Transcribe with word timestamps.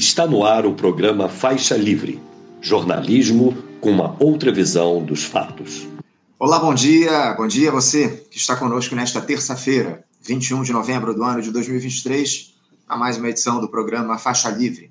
Está 0.00 0.26
no 0.26 0.46
ar 0.46 0.64
o 0.64 0.72
programa 0.72 1.28
Faixa 1.28 1.76
Livre 1.76 2.18
jornalismo 2.58 3.54
com 3.82 3.90
uma 3.90 4.16
outra 4.18 4.50
visão 4.50 5.04
dos 5.04 5.24
fatos. 5.24 5.86
Olá, 6.38 6.58
bom 6.58 6.72
dia. 6.72 7.34
Bom 7.34 7.46
dia 7.46 7.68
a 7.68 7.72
você 7.72 8.26
que 8.30 8.38
está 8.38 8.56
conosco 8.56 8.94
nesta 8.94 9.20
terça-feira, 9.20 10.02
21 10.22 10.62
de 10.62 10.72
novembro 10.72 11.14
do 11.14 11.22
ano 11.22 11.42
de 11.42 11.50
2023, 11.50 12.54
a 12.88 12.96
mais 12.96 13.18
uma 13.18 13.28
edição 13.28 13.60
do 13.60 13.68
programa 13.68 14.16
Faixa 14.16 14.48
Livre. 14.48 14.90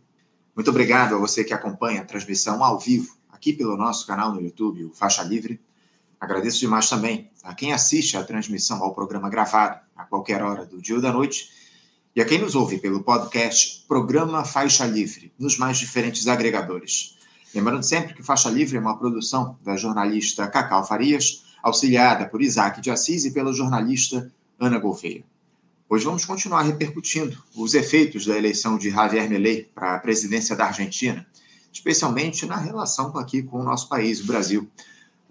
Muito 0.56 0.70
obrigado 0.70 1.16
a 1.16 1.18
você 1.18 1.44
que 1.44 1.56
acompanha 1.56 2.02
a 2.02 2.06
transmissão 2.06 2.64
ao 2.64 2.78
vivo 2.78 3.18
aqui 3.32 3.52
pelo 3.52 3.76
nosso 3.76 4.06
canal 4.06 4.32
no 4.32 4.40
YouTube, 4.40 4.86
o 4.86 4.94
Faixa 4.94 5.24
Livre. 5.24 5.60
Agradeço 6.22 6.60
demais 6.60 6.88
também 6.88 7.32
a 7.44 7.56
quem 7.56 7.74
assiste 7.74 8.16
a 8.16 8.24
transmissão 8.24 8.84
ao 8.84 8.94
programa 8.94 9.28
gravado 9.28 9.80
a 9.98 10.04
qualquer 10.04 10.44
hora 10.44 10.68
do 10.68 10.80
dia 10.80 10.98
ou 10.98 11.02
da 11.02 11.12
noite 11.12 11.50
e 12.16 12.22
a 12.22 12.26
quem 12.26 12.40
nos 12.40 12.56
ouve 12.56 12.80
pelo 12.80 13.04
podcast 13.04 13.86
Programa 13.88 14.44
Faixa 14.44 14.86
Livre, 14.86 15.32
nos 15.38 15.58
mais 15.58 15.78
diferentes 15.78 16.28
agregadores. 16.28 17.18
Lembrando 17.54 17.84
sempre 17.84 18.14
que 18.14 18.24
Faixa 18.24 18.50
Livre 18.50 18.78
é 18.78 18.80
uma 18.80 18.98
produção 18.98 19.58
da 19.64 19.76
jornalista 19.76 20.48
Cacau 20.48 20.86
Farias, 20.86 21.44
auxiliada 21.62 22.26
por 22.26 22.42
Isaac 22.42 22.82
de 22.82 22.92
Assis 22.92 23.26
e 23.26 23.32
pela 23.32 23.54
jornalista 23.54 24.32
Ana 24.60 24.80
Gouveia. 24.80 25.24
Hoje 25.88 26.06
vamos 26.06 26.26
continuar 26.26 26.62
repercutindo 26.62 27.42
os 27.56 27.74
efeitos 27.74 28.26
da 28.26 28.38
eleição 28.38 28.78
de 28.78 28.92
Javier 28.92 29.28
Milei 29.28 29.70
para 29.74 29.96
a 29.96 30.00
presidência 30.00 30.56
da 30.56 30.66
Argentina, 30.66 31.26
especialmente 31.72 32.46
na 32.46 32.58
relação 32.58 33.18
aqui 33.18 33.42
com 33.42 33.60
o 33.60 33.64
nosso 33.64 33.90
país, 33.90 34.20
o 34.20 34.28
Brasil. 34.28 34.70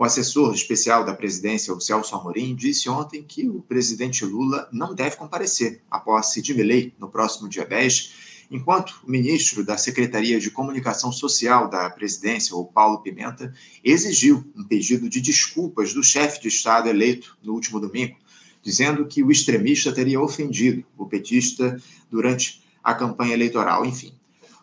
O 0.01 0.05
assessor 0.05 0.55
especial 0.55 1.05
da 1.05 1.13
presidência, 1.13 1.75
o 1.75 1.81
Celso 1.81 2.15
Amorim, 2.15 2.55
disse 2.55 2.89
ontem 2.89 3.21
que 3.21 3.49
o 3.49 3.61
presidente 3.63 4.25
Lula 4.25 4.69
não 4.71 4.95
deve 4.95 5.17
comparecer 5.17 5.83
à 5.91 5.99
posse 5.99 6.41
de 6.41 6.55
Milei 6.55 6.95
no 7.01 7.09
próximo 7.09 7.49
dia 7.49 7.67
10, 7.67 8.47
enquanto 8.49 9.01
o 9.03 9.11
ministro 9.11 9.65
da 9.65 9.77
Secretaria 9.77 10.39
de 10.39 10.53
Comunicação 10.53 11.11
Social 11.11 11.69
da 11.69 11.91
presidência, 11.91 12.55
o 12.55 12.65
Paulo 12.65 13.01
Pimenta, 13.01 13.53
exigiu 13.83 14.45
um 14.55 14.63
pedido 14.63 15.09
de 15.09 15.21
desculpas 15.21 15.93
do 15.93 16.05
chefe 16.05 16.43
de 16.43 16.47
Estado 16.47 16.89
eleito 16.89 17.37
no 17.43 17.53
último 17.53 17.81
domingo, 17.81 18.17
dizendo 18.63 19.05
que 19.05 19.25
o 19.25 19.33
extremista 19.33 19.91
teria 19.91 20.21
ofendido 20.21 20.85
o 20.97 21.07
petista 21.07 21.77
durante 22.09 22.63
a 22.85 22.95
campanha 22.95 23.35
eleitoral. 23.35 23.85
Enfim, 23.85 24.15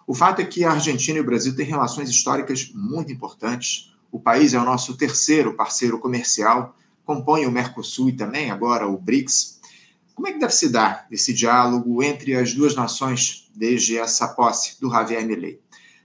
o 0.07 0.15
fato 0.15 0.41
é 0.41 0.45
que 0.45 0.63
a 0.63 0.71
Argentina 0.71 1.17
e 1.17 1.21
o 1.21 1.25
Brasil 1.25 1.53
têm 1.53 1.65
relações 1.65 2.09
históricas 2.09 2.71
muito 2.73 3.11
importantes 3.11 3.93
o 4.15 4.19
país 4.19 4.53
é 4.53 4.57
o 4.57 4.63
nosso 4.63 4.95
terceiro 4.95 5.55
parceiro 5.55 5.99
comercial, 5.99 6.73
compõe 7.03 7.45
o 7.45 7.51
Mercosul 7.51 8.07
e 8.07 8.13
também 8.13 8.49
agora 8.49 8.87
o 8.87 8.97
BRICS. 8.97 9.59
Como 10.13 10.25
é 10.25 10.31
que 10.31 10.39
deve 10.39 10.53
se 10.53 10.69
dar 10.69 11.05
esse 11.11 11.33
diálogo 11.33 12.01
entre 12.01 12.33
as 12.33 12.53
duas 12.53 12.73
nações 12.73 13.51
desde 13.53 13.97
essa 13.97 14.29
posse 14.29 14.79
do 14.79 14.89
Javier 14.89 15.25
Milei? 15.25 15.59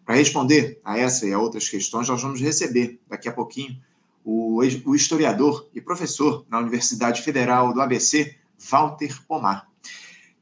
Para 0.05 0.16
responder 0.16 0.81
a 0.84 0.98
essa 0.98 1.25
e 1.25 1.33
a 1.33 1.38
outras 1.38 1.69
questões, 1.69 2.08
nós 2.08 2.20
vamos 2.20 2.41
receber 2.41 2.98
daqui 3.08 3.28
a 3.28 3.33
pouquinho 3.33 3.81
o, 4.25 4.61
o 4.86 4.94
historiador 4.97 5.69
e 5.72 5.81
professor 5.81 6.44
na 6.50 6.58
Universidade 6.58 7.22
Federal 7.22 7.72
do 7.72 7.81
ABC, 7.81 8.34
Walter 8.58 9.16
Pomar. 9.28 9.69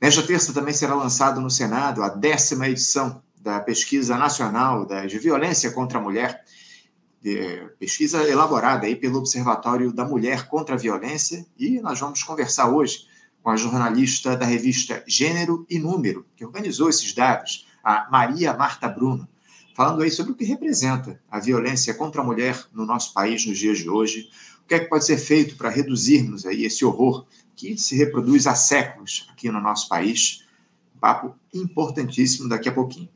Nesta 0.01 0.23
terça 0.23 0.55
também 0.55 0.73
será 0.73 0.95
lançado 0.95 1.39
no 1.39 1.51
Senado 1.51 2.03
a 2.03 2.09
décima 2.09 2.67
edição 2.67 3.23
da 3.39 3.61
Pesquisa 3.61 4.17
Nacional 4.17 4.87
de 5.07 5.19
Violência 5.19 5.71
contra 5.71 5.99
a 5.99 6.03
Mulher, 6.03 6.43
pesquisa 7.79 8.29
elaborada 8.29 8.87
aí 8.87 8.95
pelo 8.95 9.19
Observatório 9.19 9.93
da 9.93 10.05
Mulher 10.05 10.47
contra 10.49 10.75
a 10.75 10.79
Violência, 10.79 11.45
e 11.59 11.81
nós 11.81 11.99
vamos 11.99 12.23
conversar 12.23 12.69
hoje 12.71 13.07
com 13.43 13.51
a 13.51 13.57
jornalista 13.57 14.37
da 14.37 14.47
revista 14.47 15.03
Gênero 15.07 15.67
e 15.69 15.79
Número, 15.79 16.27
que 16.37 16.45
organizou 16.45 16.89
esses 16.89 17.13
dados, 17.13 17.67
a 17.83 18.09
Maria 18.11 18.55
Marta 18.55 18.89
Bruno, 18.89 19.29
falando 19.75 20.03
aí 20.03 20.11
sobre 20.11 20.33
o 20.33 20.35
que 20.35 20.45
representa 20.45 21.21
a 21.31 21.39
violência 21.39 21.95
contra 21.95 22.21
a 22.21 22.25
mulher 22.25 22.67
no 22.73 22.85
nosso 22.85 23.13
país 23.15 23.47
nos 23.47 23.59
dias 23.59 23.79
de 23.79 23.89
hoje, 23.89 24.29
o 24.65 24.69
que 24.69 24.75
é 24.75 24.81
que 24.81 24.87
pode 24.89 25.05
ser 25.05 25.19
feito 25.19 25.57
para 25.57 25.71
reduzirmos 25.71 26.45
aí 26.45 26.65
esse 26.65 26.85
horror 26.85 27.27
que 27.57 27.77
se 27.79 27.97
reproduz 27.97 28.47
há 28.47 28.55
séculos 28.55 29.27
aqui 29.33 29.51
no 29.51 29.61
nosso 29.61 29.89
país. 29.89 30.45
Um 30.95 30.99
papo 30.99 31.35
importantíssimo 31.55 32.49
daqui 32.49 32.69
a 32.69 32.73
pouquinho. 32.73 33.09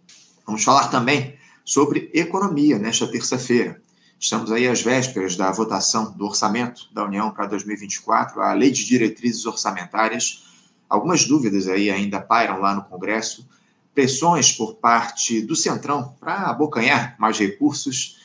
Vamos 0.46 0.64
falar 0.64 0.88
também 0.88 1.36
sobre 1.64 2.10
economia 2.12 2.78
nesta 2.78 3.06
terça-feira. 3.06 3.80
Estamos 4.22 4.52
aí 4.52 4.68
às 4.68 4.80
vésperas 4.80 5.34
da 5.34 5.50
votação 5.50 6.12
do 6.12 6.26
orçamento 6.26 6.88
da 6.92 7.04
União 7.04 7.32
para 7.32 7.46
2024, 7.46 8.40
a 8.40 8.52
Lei 8.52 8.70
de 8.70 8.86
Diretrizes 8.86 9.44
Orçamentárias. 9.44 10.44
Algumas 10.88 11.24
dúvidas 11.24 11.66
aí 11.66 11.90
ainda 11.90 12.20
pairam 12.20 12.60
lá 12.60 12.72
no 12.72 12.84
Congresso, 12.84 13.44
pressões 13.92 14.52
por 14.52 14.76
parte 14.76 15.42
do 15.42 15.56
Centrão 15.56 16.14
para 16.20 16.48
abocanhar 16.48 17.16
mais 17.18 17.36
recursos. 17.36 18.20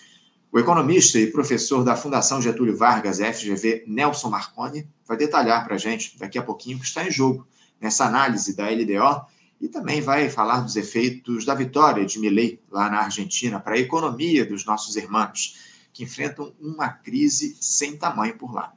O 0.52 0.59
economista 0.59 1.18
e 1.18 1.31
professor 1.31 1.84
da 1.84 1.96
Fundação 1.96 2.40
Getúlio 2.40 2.78
Vargas, 2.78 3.18
FGV, 3.18 3.85
Nelson 3.88 4.29
Marconi, 4.29 4.88
vai 5.08 5.18
detalhar 5.18 5.66
para 5.66 5.74
a 5.74 5.79
gente 5.79 6.16
daqui 6.19 6.38
a 6.38 6.44
pouquinho 6.44 6.78
o 6.78 6.79
que 6.79 6.85
está 6.85 7.08
em 7.08 7.12
jogo 7.12 7.47
nessa 7.81 8.06
análise 8.06 8.56
da 8.56 8.69
LDO 8.69 9.25
e 9.59 9.68
também 9.68 10.00
vai 10.00 10.29
falar 10.29 10.59
dos 10.59 10.75
efeitos 10.75 11.44
da 11.44 11.56
vitória 11.56 12.06
de 12.06 12.19
Milei 12.19 12.62
lá 12.69 12.88
na 12.88 13.00
Argentina 13.00 13.59
para 13.59 13.74
a 13.74 13.79
economia 13.79 14.46
dos 14.46 14.64
nossos 14.64 14.96
irmãos 14.96 15.66
que 15.97 16.03
enfrentam 16.03 16.53
uma 16.62 16.90
crise 16.90 17.58
sem 17.59 17.97
tamanho 17.97 18.38
por 18.38 18.53
lá. 18.53 18.72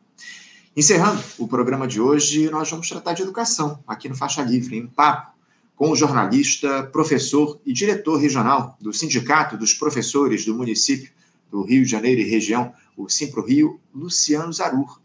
Encerrando 0.75 1.23
o 1.37 1.47
programa 1.47 1.87
de 1.87 2.01
hoje, 2.01 2.49
nós 2.49 2.71
vamos 2.71 2.89
tratar 2.89 3.13
de 3.13 3.21
educação 3.21 3.85
aqui 3.87 4.09
no 4.09 4.17
Faixa 4.17 4.41
Livre, 4.41 4.79
em 4.79 4.87
papo 4.87 5.33
com 5.77 5.91
o 5.91 5.97
jornalista, 5.97 6.85
professor 6.85 7.61
e 7.67 7.75
diretor 7.75 8.17
regional 8.17 8.75
do 8.81 8.91
Sindicato 8.91 9.59
dos 9.59 9.75
Professores 9.75 10.47
do 10.47 10.55
município 10.55 11.13
do 11.51 11.63
Rio 11.63 11.85
de 11.85 11.91
Janeiro 11.91 12.23
e 12.23 12.25
região, 12.25 12.73
o 12.97 13.07
Simpro 13.11 13.45
Rio, 13.45 13.79
Luciano 13.95 14.51
Zarur. 14.51 14.99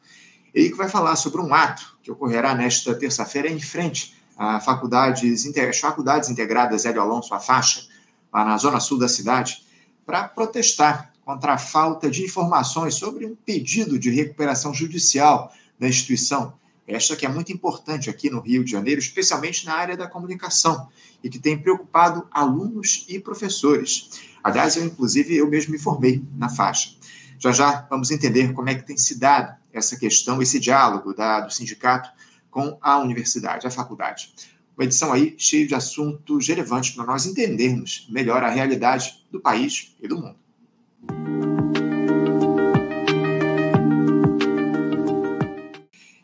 Ele 0.53 0.69
que 0.69 0.77
vai 0.77 0.87
falar 0.87 1.17
sobre 1.17 1.41
um 1.41 1.53
ato 1.53 1.97
que 2.01 2.11
ocorrerá 2.11 2.55
nesta 2.55 2.95
terça-feira 2.95 3.49
em 3.49 3.59
frente 3.59 4.15
às 4.37 4.63
faculdades, 4.63 5.45
às 5.45 5.79
faculdades 5.79 6.29
integradas 6.29 6.85
Hélio 6.85 7.01
Alonso, 7.01 7.33
a 7.33 7.41
faixa, 7.41 7.85
lá 8.33 8.45
na 8.45 8.57
zona 8.57 8.79
sul 8.79 8.97
da 8.97 9.09
cidade, 9.09 9.65
para 10.05 10.29
protestar 10.29 11.14
contra 11.25 11.55
a 11.55 11.57
falta 11.57 12.09
de 12.09 12.23
informações 12.23 12.93
sobre 12.93 13.25
um 13.25 13.35
pedido 13.35 13.97
de 13.97 14.11
recuperação 14.11 14.71
judicial 14.71 15.51
da 15.79 15.87
instituição, 15.87 16.53
esta 16.87 17.15
que 17.15 17.25
é 17.25 17.29
muito 17.29 17.51
importante 17.51 18.11
aqui 18.11 18.29
no 18.29 18.39
Rio 18.39 18.63
de 18.63 18.69
Janeiro, 18.69 19.01
especialmente 19.01 19.65
na 19.65 19.73
área 19.73 19.97
da 19.97 20.07
comunicação, 20.07 20.87
e 21.23 21.29
que 21.29 21.39
tem 21.39 21.57
preocupado 21.57 22.27
alunos 22.29 23.05
e 23.09 23.19
professores. 23.19 24.21
Aliás, 24.43 24.77
eu, 24.77 24.85
inclusive, 24.85 25.35
eu 25.35 25.49
mesmo 25.49 25.71
me 25.71 25.79
formei 25.79 26.23
na 26.37 26.47
faixa. 26.47 26.91
Já 27.39 27.51
já 27.51 27.87
vamos 27.89 28.11
entender 28.11 28.53
como 28.53 28.69
é 28.69 28.75
que 28.75 28.85
tem 28.85 28.95
se 28.95 29.19
dado 29.19 29.57
essa 29.73 29.97
questão, 29.97 30.41
esse 30.43 30.59
diálogo 30.59 31.11
da, 31.13 31.41
do 31.41 31.51
sindicato 31.51 32.09
com 32.51 32.77
a 32.79 32.99
universidade, 32.99 33.65
a 33.65 33.71
faculdade. 33.71 34.31
Uma 34.77 34.85
edição 34.85 35.11
aí 35.11 35.33
cheia 35.39 35.65
de 35.65 35.73
assuntos 35.73 36.47
relevantes 36.47 36.91
para 36.91 37.05
nós 37.05 37.25
entendermos 37.25 38.07
melhor 38.09 38.43
a 38.43 38.49
realidade 38.49 39.25
do 39.31 39.39
país 39.41 39.95
e 39.99 40.07
do 40.07 40.21
mundo. 40.21 40.44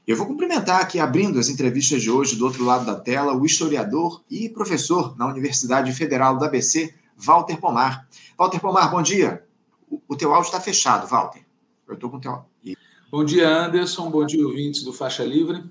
Eu 0.07 0.17
vou 0.17 0.27
cumprimentar 0.27 0.81
aqui, 0.81 0.99
abrindo 0.99 1.39
as 1.39 1.47
entrevistas 1.47 2.01
de 2.01 2.11
hoje 2.11 2.35
do 2.35 2.45
outro 2.45 2.65
lado 2.65 2.85
da 2.85 2.95
tela, 2.95 3.33
o 3.33 3.45
historiador 3.45 4.21
e 4.29 4.49
professor 4.49 5.17
na 5.17 5.25
Universidade 5.25 5.91
Federal 5.93 6.37
do 6.37 6.43
ABC, 6.43 6.93
Walter 7.15 7.57
Pomar. 7.57 8.05
Walter 8.37 8.59
Pomar, 8.59 8.91
bom 8.91 9.01
dia. 9.01 9.43
O, 9.89 10.01
o 10.09 10.15
teu 10.15 10.33
áudio 10.33 10.47
está 10.47 10.59
fechado, 10.59 11.07
Walter. 11.07 11.45
Eu 11.87 11.93
estou 11.93 12.09
com 12.09 12.17
o 12.17 12.19
teu 12.19 12.43
Bom 13.11 13.23
dia, 13.23 13.49
Anderson. 13.49 14.09
Bom 14.09 14.25
dia, 14.25 14.45
ouvintes 14.45 14.83
do 14.83 14.93
Faixa 14.93 15.23
Livre. 15.23 15.63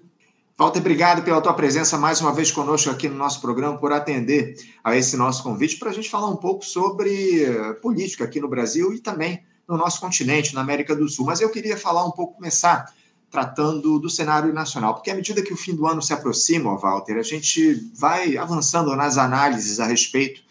Walter, 0.61 0.81
obrigado 0.81 1.23
pela 1.23 1.41
tua 1.41 1.55
presença 1.55 1.97
mais 1.97 2.21
uma 2.21 2.35
vez 2.35 2.51
conosco 2.51 2.91
aqui 2.91 3.09
no 3.09 3.15
nosso 3.15 3.41
programa, 3.41 3.79
por 3.79 3.95
atender 3.95 4.57
a 4.85 4.95
esse 4.95 5.17
nosso 5.17 5.43
convite 5.43 5.79
para 5.79 5.89
a 5.89 5.93
gente 5.95 6.11
falar 6.11 6.29
um 6.29 6.37
pouco 6.37 6.67
sobre 6.67 7.45
eh, 7.45 7.73
política 7.81 8.25
aqui 8.25 8.39
no 8.39 8.47
Brasil 8.47 8.93
e 8.93 8.99
também 8.99 9.43
no 9.67 9.79
nosso 9.79 9.99
continente, 9.99 10.55
na 10.55 10.61
América 10.61 10.95
do 10.95 11.09
Sul. 11.09 11.25
Mas 11.25 11.41
eu 11.41 11.49
queria 11.49 11.79
falar 11.79 12.05
um 12.05 12.11
pouco, 12.11 12.35
começar 12.35 12.93
tratando 13.31 13.99
do 13.99 14.11
cenário 14.11 14.53
nacional, 14.53 14.93
porque 14.93 15.11
à 15.11 15.15
medida 15.15 15.41
que 15.41 15.55
o 15.55 15.57
fim 15.57 15.75
do 15.75 15.87
ano 15.87 16.03
se 16.03 16.13
aproxima, 16.13 16.77
Walter, 16.77 17.17
a 17.17 17.23
gente 17.23 17.91
vai 17.95 18.37
avançando 18.37 18.95
nas 18.95 19.17
análises 19.17 19.81
a 19.81 19.87
respeito 19.87 20.43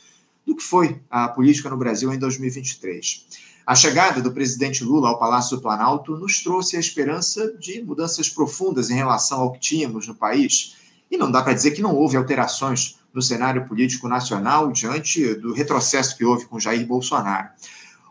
do 0.44 0.56
que 0.56 0.64
foi 0.64 1.00
a 1.08 1.28
política 1.28 1.70
no 1.70 1.78
Brasil 1.78 2.12
em 2.12 2.18
2023. 2.18 3.28
A 3.70 3.76
chegada 3.76 4.20
do 4.20 4.32
presidente 4.32 4.84
Lula 4.84 5.10
ao 5.10 5.20
Palácio 5.20 5.56
do 5.56 5.62
Planalto 5.62 6.18
nos 6.18 6.42
trouxe 6.42 6.76
a 6.76 6.80
esperança 6.80 7.54
de 7.60 7.84
mudanças 7.84 8.28
profundas 8.28 8.90
em 8.90 8.96
relação 8.96 9.42
ao 9.42 9.52
que 9.52 9.60
tínhamos 9.60 10.08
no 10.08 10.16
país. 10.16 10.76
E 11.12 11.16
não 11.16 11.30
dá 11.30 11.44
para 11.44 11.54
dizer 11.54 11.70
que 11.70 11.82
não 11.84 11.96
houve 11.96 12.18
alterações 12.18 12.98
no 13.14 13.22
cenário 13.22 13.68
político 13.68 14.08
nacional 14.08 14.72
diante 14.72 15.36
do 15.36 15.54
retrocesso 15.54 16.18
que 16.18 16.26
houve 16.26 16.48
com 16.48 16.60
Jair 16.60 16.84
Bolsonaro. 16.88 17.50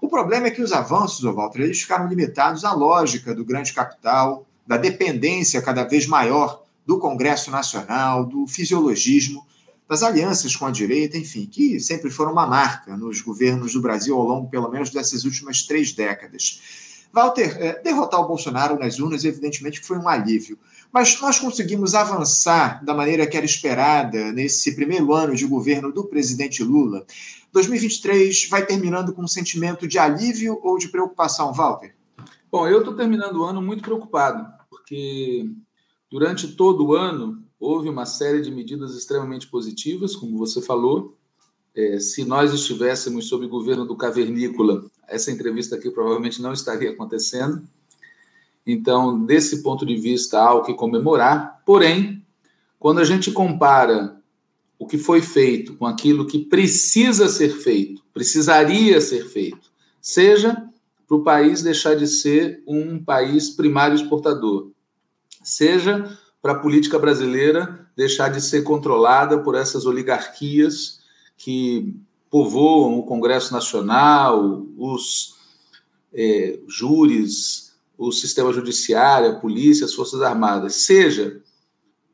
O 0.01 0.09
problema 0.09 0.47
é 0.47 0.53
que 0.53 0.63
os 0.63 0.73
avanços, 0.73 1.25
Walter, 1.25 1.63
eles 1.63 1.81
ficaram 1.81 2.07
limitados 2.07 2.65
à 2.65 2.73
lógica 2.73 3.35
do 3.35 3.45
grande 3.45 3.73
capital, 3.73 4.47
da 4.65 4.77
dependência 4.77 5.61
cada 5.61 5.83
vez 5.83 6.07
maior 6.07 6.63
do 6.87 7.01
Congresso 7.01 7.51
Nacional, 7.51 8.25
do 8.25 8.47
fisiologismo, 8.47 9.45
das 9.89 10.03
alianças 10.03 10.55
com 10.55 10.67
a 10.67 10.71
direita, 10.71 11.17
enfim, 11.17 11.47
que 11.47 11.81
sempre 11.81 12.11
foram 12.11 12.33
uma 12.33 12.47
marca 12.47 12.97
nos 12.97 13.23
governos 13.23 13.73
do 13.73 13.81
Brasil 13.81 14.15
ao 14.15 14.23
longo, 14.23 14.51
pelo 14.51 14.71
menos, 14.71 14.91
dessas 14.91 15.25
últimas 15.25 15.63
três 15.63 15.93
décadas. 15.93 16.61
Walter, 17.11 17.57
é, 17.59 17.83
derrotar 17.83 18.21
o 18.21 18.29
Bolsonaro 18.29 18.79
nas 18.79 18.99
urnas, 18.99 19.25
evidentemente, 19.25 19.81
foi 19.81 19.97
um 19.97 20.07
alívio. 20.07 20.59
Mas 20.93 21.19
nós 21.21 21.39
conseguimos 21.39 21.95
avançar 21.95 22.85
da 22.85 22.95
maneira 22.95 23.27
que 23.27 23.37
era 23.37 23.47
esperada 23.47 24.31
nesse 24.33 24.75
primeiro 24.75 25.13
ano 25.15 25.35
de 25.35 25.47
governo 25.47 25.91
do 25.91 26.05
presidente 26.05 26.63
Lula. 26.63 27.07
2023 27.53 28.49
vai 28.51 28.65
terminando 28.67 29.15
com 29.15 29.23
um 29.23 29.29
sentimento 29.29 29.89
de 29.89 29.99
alívio 29.99 30.59
ou 30.63 30.77
de 30.77 30.89
preocupação, 30.89 31.53
Walter? 31.53 31.95
Bom, 32.53 32.67
eu 32.67 32.81
estou 32.81 32.95
terminando 32.95 33.37
o 33.37 33.45
ano 33.45 33.63
muito 33.63 33.83
preocupado, 33.83 34.47
porque 34.69 35.51
durante 36.11 36.49
todo 36.49 36.87
o 36.87 36.95
ano 36.95 37.43
houve 37.59 37.89
uma 37.89 38.07
série 38.07 38.41
de 38.41 38.51
medidas 38.51 38.95
extremamente 38.95 39.47
positivas, 39.49 40.15
como 40.15 40.39
você 40.39 40.63
falou. 40.63 41.17
É, 41.75 41.99
se 41.99 42.25
nós 42.25 42.53
estivéssemos 42.53 43.27
sob 43.29 43.47
governo 43.47 43.85
do 43.85 43.97
Cavernícola, 43.97 44.85
essa 45.07 45.31
entrevista 45.31 45.77
aqui 45.77 45.91
provavelmente 45.91 46.41
não 46.41 46.53
estaria 46.53 46.91
acontecendo. 46.91 47.63
Então, 48.67 49.25
desse 49.25 49.63
ponto 49.63 49.87
de 49.87 49.97
vista, 49.97 50.39
há 50.39 50.55
o 50.55 50.63
que 50.63 50.75
comemorar. 50.75 51.63
Porém, 51.65 52.25
quando 52.79 52.99
a 52.99 53.05
gente 53.05 53.33
compara 53.33 54.21
o 54.79 54.87
que 54.87 54.99
foi 54.99 55.21
feito 55.21 55.75
com 55.75 55.87
aquilo 55.87 56.27
que 56.27 56.39
precisa 56.39 57.29
ser 57.29 57.51
feito, 57.51 58.03
precisaria 58.13 59.01
ser 59.01 59.27
feito, 59.27 59.73
seja 60.01 60.69
para 61.07 61.17
o 61.17 61.25
país 61.25 61.63
deixar 61.63 61.97
de 61.97 62.07
ser 62.07 62.63
um 62.67 63.03
país 63.03 63.51
primário 63.51 63.97
exportador, 63.97 64.71
seja 65.43 66.17
para 66.41 66.53
a 66.53 66.59
política 66.59 66.99
brasileira 66.99 67.87
deixar 67.97 68.29
de 68.29 68.41
ser 68.41 68.63
controlada 68.63 69.39
por 69.39 69.55
essas 69.55 69.87
oligarquias 69.87 71.01
que 71.37 71.95
povoam 72.31 72.99
o 72.99 73.03
Congresso 73.03 73.53
Nacional, 73.53 74.65
os 74.77 75.37
é, 76.13 76.59
júris, 76.69 77.75
o 77.97 78.13
sistema 78.13 78.53
judiciário, 78.53 79.31
a 79.31 79.35
polícia, 79.41 79.85
as 79.85 79.95
Forças 79.95 80.23
Armadas, 80.23 80.77
seja 80.77 81.41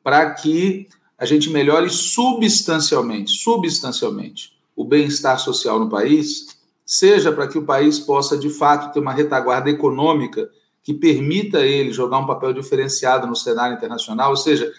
para 0.03 0.31
que 0.31 0.88
a 1.19 1.25
gente 1.25 1.50
melhore 1.50 1.91
substancialmente, 1.91 3.32
substancialmente 3.32 4.55
o 4.75 4.85
bem-estar 4.85 5.38
social 5.38 5.79
no 5.79 5.88
país, 5.88 6.56
seja 6.85 7.32
para 7.32 7.47
que 7.47 7.59
o 7.59 7.65
país 7.65 7.99
possa 7.99 8.37
de 8.37 8.50
fato 8.50 8.93
ter 8.93 9.00
uma 9.00 9.12
retaguarda 9.12 9.71
econômica 9.71 10.50
que 10.84 10.92
permita 10.92 11.66
ele 11.66 11.92
jogar 11.92 12.19
um 12.19 12.26
papel 12.26 12.52
diferenciado 12.52 13.26
no 13.26 13.34
cenário 13.34 13.75
internacional, 13.75 14.31
ou 14.31 14.36
seja, 14.36 14.70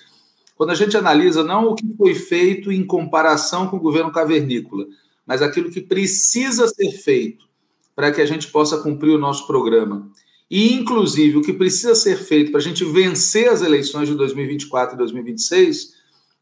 quando 0.55 0.69
a 0.69 0.75
gente 0.75 0.95
analisa 0.95 1.43
não 1.43 1.69
o 1.69 1.75
que 1.75 1.85
foi 1.97 2.13
feito 2.13 2.71
em 2.71 2.85
comparação 2.85 3.67
com 3.67 3.77
o 3.77 3.81
governo 3.81 4.11
cavernícola, 4.11 4.85
mas 5.25 5.41
aquilo 5.41 5.71
que 5.71 5.81
precisa 5.81 6.67
ser 6.67 6.91
feito 6.91 7.45
para 7.95 8.11
que 8.11 8.21
a 8.21 8.25
gente 8.25 8.47
possa 8.51 8.77
cumprir 8.77 9.15
o 9.15 9.17
nosso 9.17 9.47
programa. 9.47 10.07
E, 10.49 10.73
inclusive, 10.73 11.37
o 11.37 11.41
que 11.41 11.51
precisa 11.51 11.95
ser 11.95 12.17
feito 12.17 12.51
para 12.51 12.59
a 12.59 12.63
gente 12.63 12.85
vencer 12.85 13.49
as 13.49 13.63
eleições 13.63 14.07
de 14.07 14.13
2024 14.13 14.93
e 14.93 14.97
2026, 14.99 15.93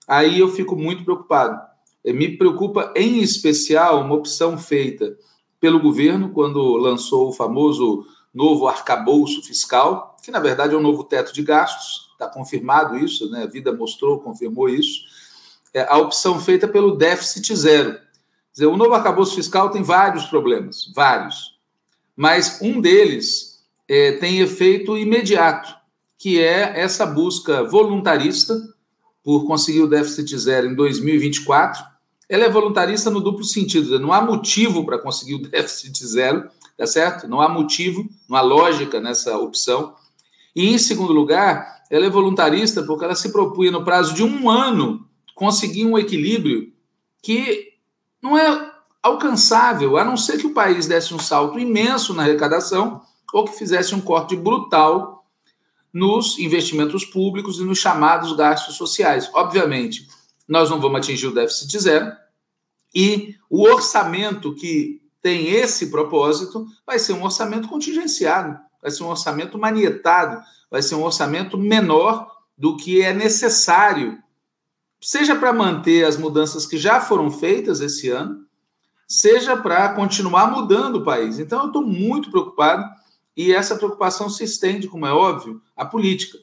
aí 0.05 0.39
eu 0.39 0.49
fico 0.49 0.75
muito 0.75 1.05
preocupado. 1.05 1.57
Me 2.05 2.37
preocupa, 2.37 2.93
em 2.97 3.21
especial, 3.21 4.01
uma 4.01 4.15
opção 4.15 4.57
feita 4.57 5.17
pelo 5.57 5.79
governo 5.79 6.31
quando 6.31 6.75
lançou 6.75 7.29
o 7.29 7.33
famoso 7.33 8.05
novo 8.33 8.67
arcabouço 8.67 9.41
fiscal, 9.43 10.17
que 10.23 10.31
na 10.31 10.39
verdade 10.39 10.73
é 10.73 10.77
um 10.77 10.81
novo 10.81 11.03
teto 11.03 11.33
de 11.33 11.43
gastos, 11.43 12.09
está 12.13 12.27
confirmado 12.27 12.97
isso, 12.97 13.29
né? 13.29 13.43
a 13.43 13.47
vida 13.47 13.71
mostrou, 13.73 14.19
confirmou 14.19 14.69
isso. 14.69 15.01
É 15.73 15.85
a 15.87 15.97
opção 15.97 16.39
feita 16.39 16.67
pelo 16.67 16.95
déficit 16.95 17.55
zero. 17.55 17.99
Dizer, 18.51 18.67
o 18.67 18.77
novo 18.77 18.93
arcabouço 18.93 19.35
fiscal 19.35 19.69
tem 19.69 19.81
vários 19.81 20.25
problemas, 20.25 20.91
vários, 20.95 21.57
mas 22.15 22.59
um 22.61 22.79
deles 22.79 23.63
é, 23.87 24.13
tem 24.13 24.39
efeito 24.39 24.97
imediato, 24.97 25.75
que 26.17 26.39
é 26.41 26.79
essa 26.79 27.05
busca 27.05 27.63
voluntarista 27.63 28.55
por 29.23 29.45
conseguir 29.47 29.81
o 29.81 29.87
déficit 29.87 30.37
zero 30.37 30.67
em 30.67 30.75
2024 30.75 31.93
ela 32.33 32.45
é 32.45 32.49
voluntarista 32.49 33.09
no 33.09 33.21
duplo 33.21 33.43
sentido. 33.43 33.99
Não 33.99 34.11
há 34.11 34.21
motivo 34.21 34.85
para 34.85 34.97
conseguir 34.97 35.35
o 35.35 35.41
déficit 35.49 36.05
zero, 36.05 36.49
tá 36.77 36.85
certo? 36.85 37.27
Não 37.27 37.41
há 37.41 37.49
motivo, 37.49 38.07
não 38.29 38.37
há 38.37 38.41
lógica 38.41 38.99
nessa 38.99 39.37
opção. 39.37 39.95
E, 40.55 40.73
em 40.73 40.77
segundo 40.77 41.13
lugar, 41.13 41.83
ela 41.89 42.05
é 42.05 42.09
voluntarista 42.09 42.83
porque 42.83 43.05
ela 43.05 43.15
se 43.15 43.31
propunha, 43.31 43.71
no 43.71 43.83
prazo 43.83 44.13
de 44.13 44.23
um 44.23 44.49
ano, 44.49 45.07
conseguir 45.35 45.85
um 45.85 45.97
equilíbrio 45.97 46.71
que 47.21 47.73
não 48.21 48.37
é 48.37 48.71
alcançável, 49.01 49.97
a 49.97 50.03
não 50.03 50.15
ser 50.15 50.37
que 50.37 50.47
o 50.47 50.53
país 50.53 50.87
desse 50.87 51.13
um 51.13 51.19
salto 51.19 51.59
imenso 51.59 52.13
na 52.13 52.23
arrecadação 52.23 53.01
ou 53.33 53.45
que 53.45 53.57
fizesse 53.57 53.93
um 53.93 54.01
corte 54.01 54.35
brutal 54.35 55.25
nos 55.91 56.39
investimentos 56.39 57.03
públicos 57.03 57.59
e 57.59 57.63
nos 57.63 57.79
chamados 57.79 58.33
gastos 58.33 58.75
sociais. 58.75 59.29
Obviamente, 59.33 60.07
nós 60.47 60.69
não 60.69 60.79
vamos 60.79 60.99
atingir 60.99 61.27
o 61.27 61.33
déficit 61.33 61.79
zero, 61.79 62.11
e 62.93 63.35
o 63.49 63.63
orçamento 63.63 64.53
que 64.53 65.01
tem 65.23 65.49
esse 65.49 65.89
propósito 65.89 66.67
vai 66.85 66.99
ser 66.99 67.13
um 67.13 67.23
orçamento 67.23 67.69
contingenciado, 67.69 68.59
vai 68.81 68.91
ser 68.91 69.03
um 69.03 69.07
orçamento 69.07 69.57
manietado, 69.57 70.43
vai 70.69 70.81
ser 70.81 70.95
um 70.95 71.03
orçamento 71.03 71.57
menor 71.57 72.29
do 72.57 72.75
que 72.75 73.01
é 73.01 73.13
necessário, 73.13 74.21
seja 75.01 75.33
para 75.35 75.53
manter 75.53 76.05
as 76.05 76.17
mudanças 76.17 76.65
que 76.65 76.77
já 76.77 76.99
foram 76.99 77.31
feitas 77.31 77.79
esse 77.79 78.09
ano, 78.09 78.45
seja 79.07 79.55
para 79.55 79.93
continuar 79.93 80.51
mudando 80.51 80.97
o 80.97 81.03
país. 81.03 81.39
Então, 81.39 81.61
eu 81.61 81.67
estou 81.67 81.83
muito 81.83 82.29
preocupado 82.29 82.83
e 83.35 83.53
essa 83.53 83.77
preocupação 83.77 84.29
se 84.29 84.43
estende, 84.43 84.89
como 84.89 85.05
é 85.05 85.13
óbvio, 85.13 85.61
à 85.75 85.85
política, 85.85 86.37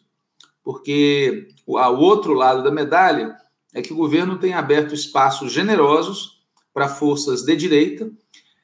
porque 0.65 1.49
o 1.67 1.77
outro 1.77 2.33
lado 2.33 2.63
da 2.63 2.71
medalha 2.71 3.37
é 3.75 3.83
que 3.83 3.93
o 3.93 3.97
governo 3.97 4.39
tem 4.39 4.55
aberto 4.55 4.95
espaços 4.95 5.53
generosos 5.53 6.41
para 6.73 6.89
forças 6.89 7.43
de 7.43 7.55
direita. 7.57 8.11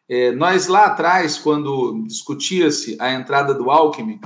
É, 0.08 0.30
nós 0.32 0.68
lá 0.68 0.86
atrás, 0.86 1.36
quando 1.36 2.04
discutia-se 2.06 2.96
a 3.00 3.12
entrada 3.12 3.52
do 3.52 3.70
Alckmin, 3.70 4.20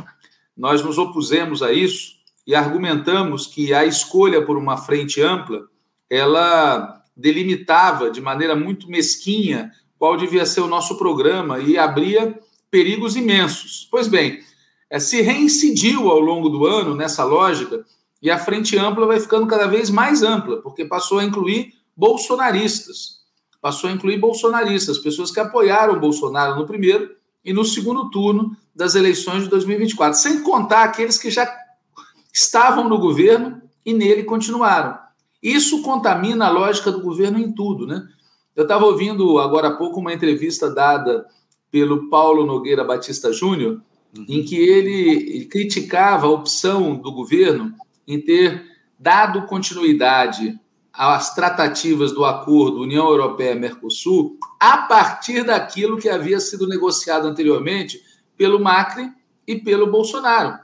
nós 0.57 0.83
nos 0.85 0.99
opusemos 0.99 1.63
a 1.63 1.73
isso 1.73 2.13
e 2.47 2.55
argumentamos 2.55 3.47
que 3.47 3.73
a 3.73 3.85
escolha 3.87 4.45
por 4.45 4.59
uma 4.59 4.77
frente 4.77 5.23
ampla 5.23 5.63
ela 6.09 7.03
delimitava 7.17 8.11
de 8.11 8.21
maneira 8.21 8.55
muito 8.55 8.91
mesquinha 8.91 9.71
qual 9.99 10.17
devia 10.17 10.45
ser 10.45 10.61
o 10.61 10.67
nosso 10.67 10.99
programa 10.99 11.61
e 11.61 11.79
abria 11.79 12.39
perigos 12.71 13.17
imensos. 13.17 13.87
Pois 13.91 14.07
bem, 14.07 14.41
é, 14.91 14.99
se 14.99 15.23
reincidiu 15.23 16.11
ao 16.11 16.21
longo 16.21 16.49
do 16.49 16.67
ano 16.67 16.95
nessa 16.95 17.25
lógica 17.25 17.85
e 18.21 18.31
a 18.31 18.39
frente 18.39 18.77
ampla 18.77 19.07
vai 19.07 19.21
ficando 19.21 19.47
cada 19.47 19.67
vez 19.67 19.89
mais 19.89 20.23
ampla, 20.23 20.61
porque 20.61 20.85
passou 20.85 21.19
a 21.19 21.25
incluir 21.25 21.75
bolsonaristas 21.97 23.20
passou 23.61 23.91
a 23.91 23.93
incluir 23.93 24.19
bolsonaristas, 24.19 24.99
pessoas 24.99 25.31
que 25.31 25.41
apoiaram 25.41 26.01
Bolsonaro 26.01 26.57
no 26.57 26.67
primeiro 26.67 27.11
e 27.45 27.53
no 27.53 27.65
segundo 27.65 28.11
turno 28.11 28.57
das 28.75 28.95
eleições 28.95 29.45
de 29.45 29.51
2024, 29.51 30.19
sem 30.19 30.43
contar 30.43 30.85
aqueles 30.85 31.19
que 31.19 31.31
já 31.31 31.51
estavam 32.33 32.89
no 32.89 32.99
governo 32.99 33.61
e 33.85 33.93
nele 33.93 34.25
continuaram. 34.25 34.99
Isso 35.43 35.83
contamina 35.83 36.47
a 36.47 36.51
lógica 36.51 36.91
do 36.93 37.01
governo 37.01 37.39
em 37.39 37.53
tudo, 37.53 37.87
né? 37.87 38.07
Eu 38.55 38.65
estava 38.65 38.85
ouvindo 38.85 39.39
agora 39.39 39.69
há 39.69 39.77
pouco 39.77 40.01
uma 40.01 40.13
entrevista 40.13 40.73
dada 40.73 41.27
pelo 41.71 42.11
Paulo 42.11 42.45
Nogueira 42.45 42.85
Batista 42.85 43.33
Júnior, 43.33 43.81
uhum. 44.17 44.27
em 44.29 44.45
que 44.45 44.57
ele 44.57 45.47
criticava 45.47 46.27
a 46.27 46.31
opção 46.31 46.97
do 46.97 47.13
governo 47.13 47.75
em 48.07 48.21
ter 48.21 48.65
dado 48.99 49.47
continuidade 49.47 50.59
as 51.09 51.35
tratativas 51.35 52.13
do 52.13 52.27
acordo 52.27 52.83
União 52.83 53.09
Europeia-Mercosul 53.09 54.37
a 54.59 54.77
partir 54.83 55.45
daquilo 55.45 55.97
que 55.97 56.11
havia 56.11 56.39
sido 56.39 56.69
negociado 56.69 57.27
anteriormente 57.27 58.03
pelo 58.37 58.61
Macri 58.61 59.11
e 59.47 59.57
pelo 59.57 59.91
Bolsonaro. 59.91 60.59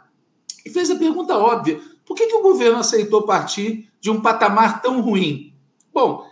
E 0.62 0.68
fez 0.68 0.90
a 0.90 0.96
pergunta 0.96 1.38
óbvia: 1.38 1.80
por 2.04 2.14
que, 2.14 2.26
que 2.26 2.34
o 2.34 2.42
governo 2.42 2.80
aceitou 2.80 3.22
partir 3.22 3.88
de 3.98 4.10
um 4.10 4.20
patamar 4.20 4.82
tão 4.82 5.00
ruim? 5.00 5.54
Bom, 5.90 6.26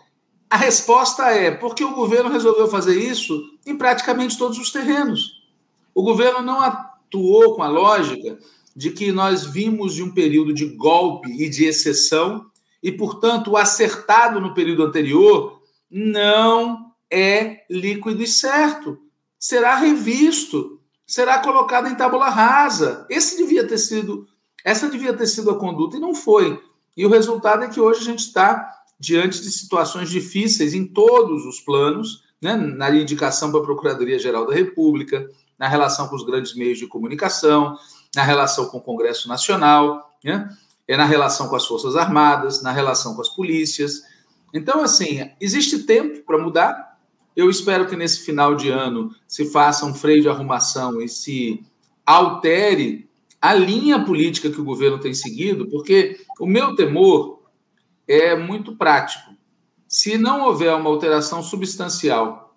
a 0.50 0.56
resposta 0.58 1.30
é 1.30 1.50
porque 1.50 1.82
o 1.82 1.94
governo 1.94 2.28
resolveu 2.28 2.68
fazer 2.68 2.98
isso 2.98 3.42
em 3.64 3.74
praticamente 3.74 4.36
todos 4.36 4.58
os 4.58 4.70
terrenos. 4.70 5.42
O 5.94 6.02
governo 6.02 6.42
não 6.42 6.60
atuou 6.60 7.56
com 7.56 7.62
a 7.62 7.68
lógica 7.68 8.38
de 8.76 8.90
que 8.90 9.10
nós 9.10 9.46
vimos 9.46 9.94
de 9.94 10.02
um 10.02 10.12
período 10.12 10.52
de 10.52 10.66
golpe 10.66 11.30
e 11.42 11.48
de 11.48 11.64
exceção 11.64 12.50
e, 12.84 12.92
portanto, 12.92 13.52
o 13.52 13.56
acertado 13.56 14.38
no 14.38 14.52
período 14.52 14.82
anterior 14.82 15.62
não 15.90 16.92
é 17.10 17.64
líquido 17.70 18.22
e 18.22 18.26
certo. 18.26 18.98
Será 19.38 19.74
revisto, 19.74 20.78
será 21.06 21.38
colocado 21.38 21.88
em 21.88 21.94
tábula 21.94 22.28
rasa. 22.28 23.06
Esse 23.08 23.38
devia 23.38 23.66
ter 23.66 23.78
sido, 23.78 24.28
essa 24.62 24.90
devia 24.90 25.14
ter 25.14 25.26
sido 25.26 25.50
a 25.50 25.58
conduta 25.58 25.96
e 25.96 26.00
não 26.00 26.14
foi. 26.14 26.62
E 26.94 27.06
o 27.06 27.08
resultado 27.08 27.64
é 27.64 27.68
que 27.68 27.80
hoje 27.80 28.00
a 28.00 28.04
gente 28.04 28.18
está 28.18 28.70
diante 29.00 29.40
de 29.40 29.50
situações 29.50 30.10
difíceis 30.10 30.74
em 30.74 30.84
todos 30.84 31.46
os 31.46 31.60
planos, 31.60 32.22
né, 32.40 32.54
na 32.54 32.90
indicação 32.90 33.50
para 33.50 33.60
a 33.60 33.64
Procuradoria-Geral 33.64 34.46
da 34.46 34.52
República, 34.52 35.26
na 35.58 35.68
relação 35.68 36.06
com 36.06 36.16
os 36.16 36.24
grandes 36.24 36.54
meios 36.54 36.78
de 36.78 36.86
comunicação, 36.86 37.78
na 38.14 38.22
relação 38.22 38.66
com 38.66 38.76
o 38.76 38.82
Congresso 38.82 39.26
Nacional, 39.26 40.14
né, 40.22 40.50
é 40.86 40.96
na 40.96 41.04
relação 41.04 41.48
com 41.48 41.56
as 41.56 41.66
Forças 41.66 41.96
Armadas, 41.96 42.62
na 42.62 42.72
relação 42.72 43.14
com 43.14 43.20
as 43.20 43.28
polícias. 43.28 44.02
Então, 44.52 44.82
assim, 44.82 45.28
existe 45.40 45.80
tempo 45.80 46.22
para 46.24 46.38
mudar. 46.38 46.98
Eu 47.34 47.50
espero 47.50 47.86
que 47.86 47.96
nesse 47.96 48.20
final 48.20 48.54
de 48.54 48.68
ano 48.68 49.14
se 49.26 49.50
faça 49.50 49.84
um 49.86 49.94
freio 49.94 50.22
de 50.22 50.28
arrumação 50.28 51.00
e 51.00 51.08
se 51.08 51.64
altere 52.06 53.08
a 53.40 53.52
linha 53.52 54.04
política 54.04 54.50
que 54.50 54.60
o 54.60 54.64
governo 54.64 54.98
tem 54.98 55.12
seguido, 55.12 55.68
porque 55.68 56.20
o 56.40 56.46
meu 56.46 56.74
temor 56.74 57.42
é 58.06 58.36
muito 58.36 58.76
prático. 58.76 59.34
Se 59.88 60.16
não 60.16 60.46
houver 60.46 60.74
uma 60.74 60.88
alteração 60.88 61.42
substancial, 61.42 62.56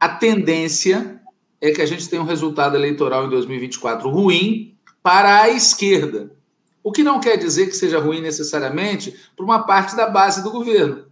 a 0.00 0.08
tendência 0.08 1.20
é 1.60 1.70
que 1.72 1.82
a 1.82 1.86
gente 1.86 2.08
tenha 2.08 2.22
um 2.22 2.26
resultado 2.26 2.76
eleitoral 2.76 3.26
em 3.26 3.30
2024 3.30 4.08
ruim 4.08 4.76
para 5.02 5.42
a 5.42 5.50
esquerda. 5.50 6.36
O 6.88 6.90
que 6.90 7.02
não 7.02 7.20
quer 7.20 7.36
dizer 7.36 7.66
que 7.66 7.76
seja 7.76 7.98
ruim 7.98 8.22
necessariamente 8.22 9.14
para 9.36 9.44
uma 9.44 9.64
parte 9.64 9.94
da 9.94 10.08
base 10.08 10.42
do 10.42 10.50
governo. 10.50 11.04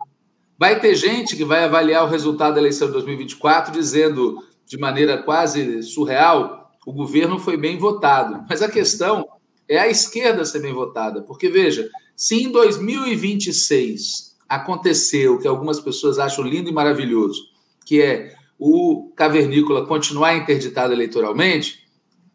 Vai 0.59 0.81
ter 0.81 0.95
gente 0.95 1.37
que 1.37 1.45
vai 1.45 1.65
avaliar 1.65 2.03
o 2.03 2.09
resultado 2.09 2.55
da 2.55 2.61
eleição 2.61 2.87
de 2.87 2.95
2024 2.95 3.75
dizendo 3.75 4.43
de 4.65 4.79
maneira 4.79 5.19
quase 5.19 5.83
surreal: 5.83 6.73
o 6.87 6.95
governo 6.95 7.39
foi 7.39 7.59
bem 7.59 7.77
votado. 7.77 8.43
Mas 8.49 8.63
a 8.63 8.71
questão 8.71 9.29
é 9.69 9.79
a 9.79 9.87
esquerda 9.87 10.47
ser 10.47 10.61
bem 10.61 10.73
votada, 10.73 11.21
porque 11.21 11.51
veja, 11.51 11.91
se 12.17 12.43
em 12.43 12.51
2026 12.51 14.35
aconteceu 14.49 15.35
o 15.35 15.39
que 15.39 15.47
algumas 15.47 15.79
pessoas 15.79 16.19
acham 16.19 16.43
lindo 16.43 16.71
e 16.71 16.73
maravilhoso, 16.73 17.43
que 17.85 18.01
é 18.01 18.35
o 18.59 19.13
cavernícola 19.15 19.87
continuar 19.87 20.37
interditado 20.37 20.95
eleitoralmente, 20.95 21.87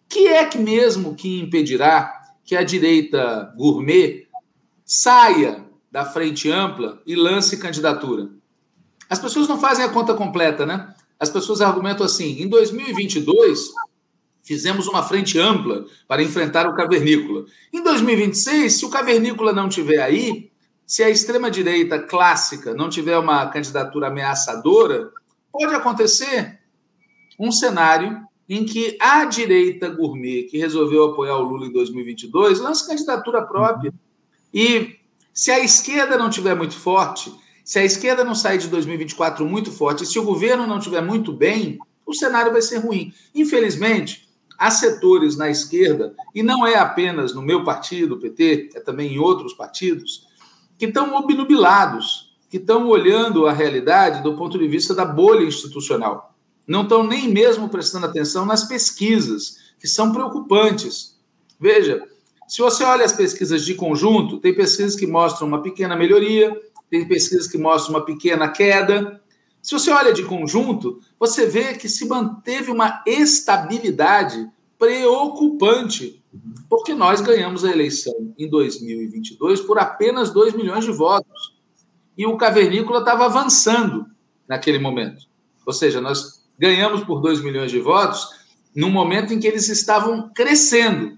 que 0.07 0.27
é 0.27 0.45
que 0.45 0.59
mesmo 0.59 1.15
que 1.15 1.39
impedirá 1.39 2.20
que 2.43 2.55
a 2.55 2.63
direita 2.63 3.53
gourmet 3.57 4.27
saia 4.85 5.65
da 5.91 6.05
frente 6.05 6.49
ampla 6.49 7.01
e 7.05 7.15
lance 7.15 7.57
candidatura? 7.57 8.29
As 9.09 9.19
pessoas 9.19 9.47
não 9.47 9.59
fazem 9.59 9.83
a 9.83 9.89
conta 9.89 10.13
completa, 10.13 10.65
né? 10.65 10.93
As 11.19 11.29
pessoas 11.29 11.61
argumentam 11.61 12.05
assim: 12.05 12.41
em 12.41 12.47
2022 12.47 13.71
Fizemos 14.43 14.87
uma 14.87 15.03
frente 15.03 15.37
ampla 15.39 15.85
para 16.07 16.23
enfrentar 16.23 16.67
o 16.67 16.73
cavernícola. 16.73 17.45
Em 17.71 17.83
2026, 17.83 18.73
se 18.73 18.85
o 18.85 18.89
cavernícola 18.89 19.53
não 19.53 19.69
tiver 19.69 20.01
aí, 20.01 20.51
se 20.85 21.03
a 21.03 21.09
extrema-direita 21.09 21.99
clássica 21.99 22.73
não 22.73 22.89
tiver 22.89 23.17
uma 23.17 23.47
candidatura 23.47 24.07
ameaçadora, 24.07 25.11
pode 25.51 25.73
acontecer 25.73 26.59
um 27.39 27.51
cenário 27.51 28.19
em 28.53 28.65
que 28.65 28.97
a 28.99 29.23
direita 29.23 29.87
gourmet, 29.87 30.43
que 30.43 30.57
resolveu 30.57 31.05
apoiar 31.05 31.37
o 31.37 31.43
Lula 31.43 31.67
em 31.67 31.71
2022, 31.71 32.59
lance 32.59 32.85
candidatura 32.85 33.41
própria. 33.41 33.93
E 34.53 34.97
se 35.33 35.51
a 35.51 35.59
esquerda 35.61 36.17
não 36.17 36.29
tiver 36.29 36.53
muito 36.53 36.75
forte, 36.75 37.33
se 37.63 37.79
a 37.79 37.85
esquerda 37.85 38.25
não 38.25 38.35
sair 38.35 38.57
de 38.57 38.67
2024 38.67 39.45
muito 39.45 39.71
forte, 39.71 40.05
se 40.05 40.19
o 40.19 40.25
governo 40.25 40.67
não 40.67 40.81
tiver 40.81 40.99
muito 40.99 41.31
bem, 41.31 41.79
o 42.05 42.13
cenário 42.13 42.51
vai 42.51 42.61
ser 42.61 42.79
ruim. 42.79 43.13
Infelizmente, 43.33 44.27
há 44.59 44.69
setores 44.69 45.37
na 45.37 45.49
esquerda, 45.49 46.13
e 46.35 46.43
não 46.43 46.67
é 46.67 46.75
apenas 46.75 47.33
no 47.33 47.41
meu 47.41 47.63
partido, 47.63 48.15
o 48.15 48.19
PT, 48.19 48.71
é 48.75 48.81
também 48.81 49.13
em 49.13 49.17
outros 49.17 49.53
partidos, 49.53 50.27
que 50.77 50.87
estão 50.87 51.15
obnubilados, 51.15 52.35
que 52.49 52.57
estão 52.57 52.89
olhando 52.89 53.47
a 53.47 53.53
realidade 53.53 54.21
do 54.21 54.35
ponto 54.35 54.59
de 54.59 54.67
vista 54.67 54.93
da 54.93 55.05
bolha 55.05 55.45
institucional. 55.45 56.30
Não 56.71 56.83
estão 56.83 57.03
nem 57.03 57.27
mesmo 57.27 57.67
prestando 57.67 58.05
atenção 58.05 58.45
nas 58.45 58.63
pesquisas, 58.63 59.57
que 59.77 59.89
são 59.89 60.13
preocupantes. 60.13 61.19
Veja, 61.59 62.01
se 62.47 62.61
você 62.61 62.85
olha 62.85 63.03
as 63.03 63.11
pesquisas 63.11 63.65
de 63.65 63.75
conjunto, 63.75 64.39
tem 64.39 64.55
pesquisas 64.55 64.95
que 64.95 65.05
mostram 65.05 65.49
uma 65.49 65.61
pequena 65.61 65.97
melhoria, 65.97 66.57
tem 66.89 67.05
pesquisas 67.05 67.45
que 67.45 67.57
mostram 67.57 67.95
uma 67.95 68.05
pequena 68.05 68.47
queda, 68.47 69.21
se 69.61 69.73
você 69.73 69.91
olha 69.91 70.13
de 70.13 70.23
conjunto, 70.23 71.01
você 71.19 71.45
vê 71.45 71.73
que 71.73 71.89
se 71.89 72.07
manteve 72.07 72.71
uma 72.71 73.03
estabilidade 73.05 74.49
preocupante, 74.79 76.23
porque 76.69 76.93
nós 76.93 77.19
ganhamos 77.19 77.65
a 77.65 77.71
eleição 77.71 78.33
em 78.37 78.49
2022 78.49 79.59
por 79.59 79.77
apenas 79.77 80.31
2 80.31 80.53
milhões 80.53 80.85
de 80.85 80.91
votos. 80.93 81.53
E 82.17 82.25
o 82.25 82.37
cavernícola 82.37 82.99
estava 82.99 83.25
avançando 83.25 84.05
naquele 84.47 84.79
momento. 84.79 85.25
Ou 85.65 85.73
seja, 85.73 85.99
nós 85.99 86.40
ganhamos 86.57 87.03
por 87.03 87.21
2 87.21 87.41
milhões 87.41 87.71
de 87.71 87.79
votos 87.79 88.41
no 88.75 88.89
momento 88.89 89.33
em 89.33 89.39
que 89.39 89.47
eles 89.47 89.67
estavam 89.69 90.29
crescendo. 90.33 91.17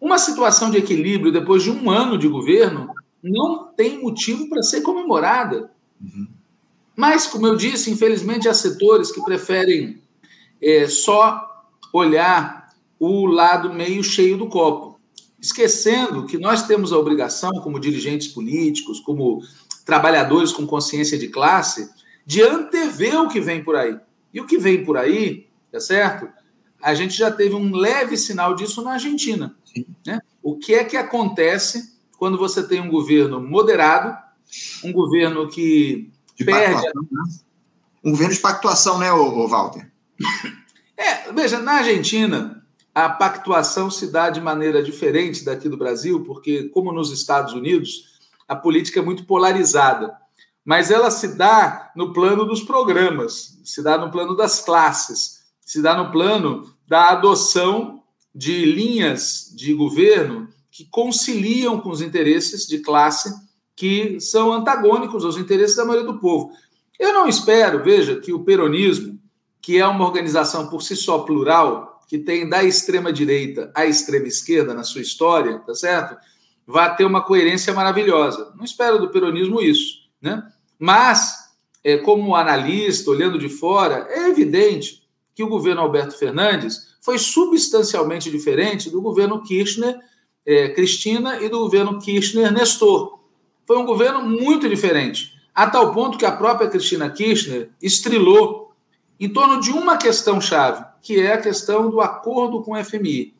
Uma 0.00 0.18
situação 0.18 0.70
de 0.70 0.78
equilíbrio 0.78 1.32
depois 1.32 1.62
de 1.62 1.70
um 1.70 1.90
ano 1.90 2.16
de 2.16 2.26
governo 2.26 2.88
não 3.22 3.66
tem 3.66 4.02
motivo 4.02 4.48
para 4.48 4.62
ser 4.62 4.80
comemorada. 4.80 5.70
Uhum. 6.00 6.26
Mas, 6.96 7.26
como 7.26 7.46
eu 7.46 7.56
disse, 7.56 7.90
infelizmente 7.90 8.48
há 8.48 8.54
setores 8.54 9.12
que 9.12 9.22
preferem 9.22 10.02
é, 10.60 10.86
só 10.88 11.64
olhar 11.92 12.74
o 12.98 13.26
lado 13.26 13.72
meio 13.72 14.02
cheio 14.04 14.36
do 14.36 14.48
copo, 14.48 15.00
esquecendo 15.40 16.26
que 16.26 16.38
nós 16.38 16.66
temos 16.66 16.92
a 16.92 16.98
obrigação, 16.98 17.50
como 17.62 17.80
dirigentes 17.80 18.28
políticos, 18.28 19.00
como 19.00 19.42
trabalhadores 19.84 20.52
com 20.52 20.66
consciência 20.66 21.18
de 21.18 21.28
classe, 21.28 21.88
de 22.26 22.42
antever 22.42 23.20
o 23.20 23.28
que 23.28 23.40
vem 23.40 23.64
por 23.64 23.76
aí. 23.76 23.96
E 24.32 24.40
o 24.40 24.46
que 24.46 24.58
vem 24.58 24.84
por 24.84 24.96
aí, 24.96 25.48
tá 25.70 25.80
certo? 25.80 26.28
A 26.82 26.94
gente 26.94 27.16
já 27.16 27.30
teve 27.30 27.54
um 27.54 27.74
leve 27.74 28.16
sinal 28.16 28.54
disso 28.54 28.82
na 28.82 28.92
Argentina. 28.92 29.54
Né? 30.06 30.20
O 30.42 30.56
que 30.56 30.74
é 30.74 30.84
que 30.84 30.96
acontece 30.96 31.98
quando 32.18 32.38
você 32.38 32.62
tem 32.62 32.80
um 32.80 32.90
governo 32.90 33.40
moderado, 33.40 34.16
um 34.84 34.92
governo 34.92 35.48
que 35.48 36.10
de 36.36 36.44
perde. 36.44 36.82
Né? 36.82 36.92
Um 38.04 38.10
governo 38.12 38.34
de 38.34 38.40
pactuação, 38.40 38.98
né, 38.98 39.12
o 39.12 39.46
Walter? 39.46 39.90
É, 40.96 41.32
veja, 41.32 41.58
na 41.60 41.72
Argentina, 41.76 42.64
a 42.94 43.08
pactuação 43.08 43.90
se 43.90 44.10
dá 44.10 44.30
de 44.30 44.40
maneira 44.40 44.82
diferente 44.82 45.44
daqui 45.44 45.68
do 45.68 45.76
Brasil, 45.76 46.22
porque, 46.24 46.68
como 46.70 46.92
nos 46.92 47.12
Estados 47.12 47.52
Unidos, 47.52 48.18
a 48.48 48.56
política 48.56 49.00
é 49.00 49.02
muito 49.02 49.24
polarizada. 49.24 50.12
Mas 50.64 50.90
ela 50.90 51.10
se 51.10 51.36
dá 51.36 51.90
no 51.96 52.12
plano 52.12 52.44
dos 52.44 52.62
programas, 52.62 53.60
se 53.64 53.82
dá 53.82 53.96
no 53.96 54.10
plano 54.10 54.36
das 54.36 54.60
classes, 54.60 55.40
se 55.60 55.80
dá 55.80 55.96
no 55.96 56.10
plano 56.10 56.74
da 56.86 57.10
adoção 57.10 58.02
de 58.34 58.64
linhas 58.64 59.52
de 59.54 59.72
governo 59.74 60.48
que 60.70 60.84
conciliam 60.84 61.80
com 61.80 61.90
os 61.90 62.00
interesses 62.00 62.66
de 62.66 62.78
classe 62.78 63.32
que 63.74 64.20
são 64.20 64.52
antagônicos 64.52 65.24
aos 65.24 65.36
interesses 65.36 65.76
da 65.76 65.84
maioria 65.84 66.12
do 66.12 66.18
povo. 66.18 66.52
Eu 66.98 67.14
não 67.14 67.26
espero, 67.26 67.82
veja, 67.82 68.20
que 68.20 68.32
o 68.32 68.44
peronismo, 68.44 69.18
que 69.60 69.78
é 69.78 69.86
uma 69.86 70.04
organização 70.04 70.68
por 70.68 70.82
si 70.82 70.94
só 70.94 71.20
plural, 71.20 72.02
que 72.06 72.18
tem 72.18 72.48
da 72.48 72.62
extrema 72.62 73.12
direita 73.12 73.70
à 73.74 73.86
extrema 73.86 74.26
esquerda 74.26 74.74
na 74.74 74.82
sua 74.84 75.00
história, 75.00 75.60
tá 75.60 75.74
certo? 75.74 76.16
Vá 76.66 76.90
ter 76.90 77.04
uma 77.04 77.22
coerência 77.22 77.72
maravilhosa. 77.72 78.52
Não 78.56 78.64
espero 78.64 78.98
do 78.98 79.10
peronismo 79.10 79.62
isso, 79.62 79.99
né? 80.20 80.42
Mas, 80.78 81.50
é, 81.84 81.98
como 81.98 82.34
analista, 82.34 83.10
olhando 83.10 83.38
de 83.38 83.48
fora, 83.48 84.06
é 84.10 84.28
evidente 84.28 85.08
que 85.34 85.42
o 85.42 85.48
governo 85.48 85.80
Alberto 85.80 86.16
Fernandes 86.16 86.96
foi 87.00 87.18
substancialmente 87.18 88.30
diferente 88.30 88.90
do 88.90 89.00
governo 89.00 89.42
Kirchner, 89.42 89.98
é, 90.44 90.68
Cristina 90.70 91.42
e 91.42 91.48
do 91.48 91.60
governo 91.60 91.98
Kirchner-Nestor 91.98 93.20
foi 93.70 93.78
um 93.78 93.86
governo 93.86 94.20
muito 94.22 94.68
diferente, 94.68 95.40
a 95.54 95.64
tal 95.64 95.94
ponto 95.94 96.18
que 96.18 96.26
a 96.26 96.32
própria 96.32 96.68
Cristina 96.68 97.08
Kirchner 97.08 97.70
estrilou 97.80 98.74
em 99.20 99.28
torno 99.28 99.60
de 99.60 99.70
uma 99.70 99.96
questão 99.96 100.40
chave, 100.40 100.84
que 101.00 101.20
é 101.20 101.34
a 101.34 101.40
questão 101.40 101.88
do 101.88 102.00
acordo 102.00 102.62
com 102.62 102.72
o 102.72 102.84
FMI. 102.84 103.32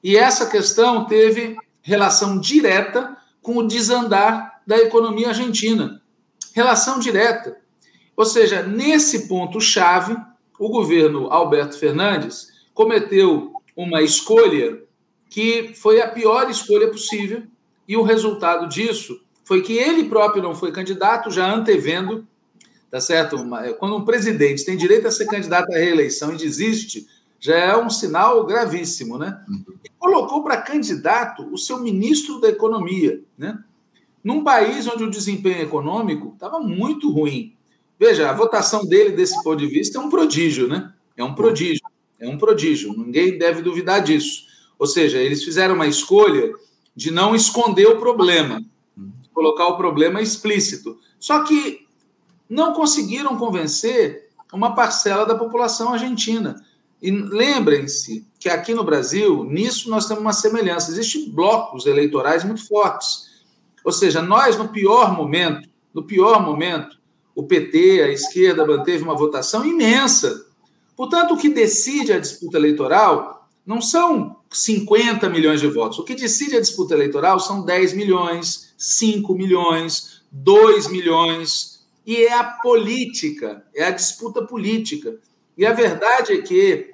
E 0.00 0.16
essa 0.16 0.46
questão 0.48 1.06
teve 1.06 1.56
relação 1.82 2.38
direta 2.38 3.16
com 3.42 3.56
o 3.56 3.66
desandar 3.66 4.62
da 4.64 4.78
economia 4.78 5.30
argentina. 5.30 6.00
Relação 6.54 7.00
direta. 7.00 7.58
Ou 8.16 8.24
seja, 8.24 8.62
nesse 8.62 9.26
ponto 9.26 9.60
chave, 9.60 10.16
o 10.56 10.68
governo 10.68 11.26
Alberto 11.32 11.76
Fernandes 11.76 12.46
cometeu 12.72 13.52
uma 13.76 14.00
escolha 14.02 14.80
que 15.28 15.72
foi 15.74 16.00
a 16.00 16.06
pior 16.06 16.48
escolha 16.48 16.88
possível, 16.88 17.42
e 17.88 17.96
o 17.96 18.02
resultado 18.02 18.68
disso 18.68 19.20
foi 19.42 19.62
que 19.62 19.76
ele 19.76 20.08
próprio 20.08 20.40
não 20.40 20.54
foi 20.54 20.70
candidato, 20.70 21.28
já 21.28 21.52
antevendo, 21.52 22.24
tá 22.88 23.00
certo? 23.00 23.36
Quando 23.80 23.96
um 23.96 24.04
presidente 24.04 24.64
tem 24.64 24.76
direito 24.76 25.08
a 25.08 25.10
ser 25.10 25.26
candidato 25.26 25.72
à 25.72 25.76
reeleição 25.76 26.32
e 26.32 26.36
desiste, 26.36 27.08
já 27.40 27.56
é 27.56 27.76
um 27.76 27.90
sinal 27.90 28.46
gravíssimo, 28.46 29.18
né? 29.18 29.44
E 29.84 29.88
colocou 29.98 30.44
para 30.44 30.62
candidato 30.62 31.52
o 31.52 31.58
seu 31.58 31.80
ministro 31.80 32.40
da 32.40 32.48
Economia, 32.48 33.20
né? 33.36 33.58
Num 34.24 34.42
país 34.42 34.88
onde 34.88 35.04
o 35.04 35.10
desempenho 35.10 35.60
econômico 35.60 36.32
estava 36.32 36.58
muito 36.58 37.12
ruim. 37.12 37.54
Veja, 38.00 38.30
a 38.30 38.32
votação 38.32 38.84
dele, 38.86 39.10
desse 39.10 39.40
ponto 39.42 39.58
de 39.58 39.66
vista, 39.66 39.98
é 39.98 40.00
um 40.00 40.08
prodígio, 40.08 40.66
né? 40.66 40.92
É 41.14 41.22
um 41.22 41.34
prodígio. 41.34 41.84
É 42.18 42.26
um 42.26 42.38
prodígio. 42.38 42.94
Ninguém 42.96 43.36
deve 43.36 43.60
duvidar 43.60 44.02
disso. 44.02 44.44
Ou 44.78 44.86
seja, 44.86 45.18
eles 45.18 45.44
fizeram 45.44 45.74
uma 45.74 45.86
escolha 45.86 46.52
de 46.96 47.10
não 47.10 47.34
esconder 47.34 47.86
o 47.86 47.98
problema, 47.98 48.62
colocar 49.32 49.66
o 49.68 49.76
problema 49.76 50.22
explícito. 50.22 50.98
Só 51.18 51.44
que 51.44 51.86
não 52.48 52.72
conseguiram 52.72 53.36
convencer 53.36 54.30
uma 54.52 54.74
parcela 54.74 55.26
da 55.26 55.34
população 55.34 55.92
argentina. 55.92 56.64
E 57.02 57.10
lembrem-se 57.10 58.26
que 58.38 58.48
aqui 58.48 58.72
no 58.72 58.84
Brasil, 58.84 59.44
nisso 59.44 59.90
nós 59.90 60.06
temos 60.06 60.22
uma 60.22 60.32
semelhança. 60.32 60.90
Existem 60.90 61.30
blocos 61.30 61.84
eleitorais 61.86 62.44
muito 62.44 62.66
fortes. 62.66 63.33
Ou 63.84 63.92
seja, 63.92 64.22
nós, 64.22 64.56
no 64.56 64.68
pior 64.68 65.14
momento, 65.14 65.68
no 65.92 66.02
pior 66.02 66.42
momento, 66.42 66.98
o 67.34 67.42
PT, 67.42 68.02
a 68.02 68.08
esquerda, 68.08 68.66
manteve 68.66 69.04
uma 69.04 69.14
votação 69.14 69.64
imensa. 69.64 70.46
Portanto, 70.96 71.34
o 71.34 71.36
que 71.36 71.48
decide 71.48 72.12
a 72.12 72.18
disputa 72.18 72.56
eleitoral 72.56 73.48
não 73.66 73.80
são 73.80 74.36
50 74.50 75.28
milhões 75.28 75.60
de 75.60 75.66
votos. 75.66 75.98
O 75.98 76.04
que 76.04 76.14
decide 76.14 76.56
a 76.56 76.60
disputa 76.60 76.94
eleitoral 76.94 77.40
são 77.40 77.64
10 77.64 77.94
milhões, 77.94 78.72
5 78.78 79.34
milhões, 79.34 80.22
2 80.30 80.88
milhões. 80.88 81.84
E 82.06 82.16
é 82.24 82.34
a 82.34 82.44
política, 82.44 83.64
é 83.74 83.84
a 83.84 83.90
disputa 83.90 84.42
política. 84.42 85.16
E 85.56 85.66
a 85.66 85.72
verdade 85.72 86.32
é 86.32 86.42
que 86.42 86.90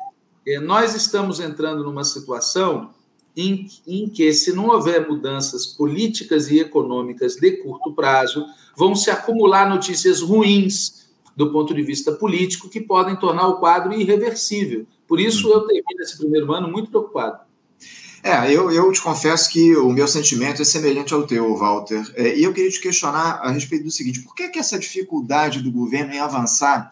é, 0.46 0.58
nós 0.60 0.94
estamos 0.94 1.40
entrando 1.40 1.84
numa 1.84 2.04
situação 2.04 2.90
em, 3.36 3.66
em 3.86 4.08
que, 4.08 4.32
se 4.32 4.52
não 4.52 4.68
houver 4.68 5.08
mudanças 5.08 5.66
políticas 5.66 6.50
e 6.50 6.58
econômicas 6.58 7.36
de 7.36 7.52
curto 7.52 7.92
prazo, 7.92 8.44
vão 8.76 8.94
se 8.94 9.10
acumular 9.10 9.68
notícias 9.68 10.20
ruins 10.20 11.08
do 11.36 11.52
ponto 11.52 11.72
de 11.74 11.82
vista 11.82 12.12
político 12.12 12.68
que 12.68 12.80
podem 12.80 13.16
tornar 13.16 13.48
o 13.48 13.58
quadro 13.58 13.92
irreversível. 13.94 14.86
Por 15.06 15.20
isso, 15.20 15.48
eu 15.48 15.60
termino 15.60 16.00
esse 16.00 16.18
primeiro 16.18 16.52
ano 16.52 16.68
muito 16.68 16.90
preocupado. 16.90 17.40
É, 18.22 18.54
eu, 18.54 18.70
eu 18.70 18.92
te 18.92 19.00
confesso 19.00 19.50
que 19.50 19.74
o 19.76 19.90
meu 19.90 20.06
sentimento 20.06 20.60
é 20.60 20.64
semelhante 20.64 21.14
ao 21.14 21.26
teu, 21.26 21.56
Walter. 21.56 22.04
É, 22.14 22.36
e 22.36 22.44
eu 22.44 22.52
queria 22.52 22.70
te 22.70 22.80
questionar 22.80 23.40
a 23.42 23.50
respeito 23.50 23.84
do 23.84 23.90
seguinte: 23.90 24.20
por 24.20 24.34
que, 24.34 24.48
que 24.48 24.58
essa 24.58 24.78
dificuldade 24.78 25.62
do 25.62 25.72
governo 25.72 26.12
em 26.12 26.18
avançar 26.18 26.90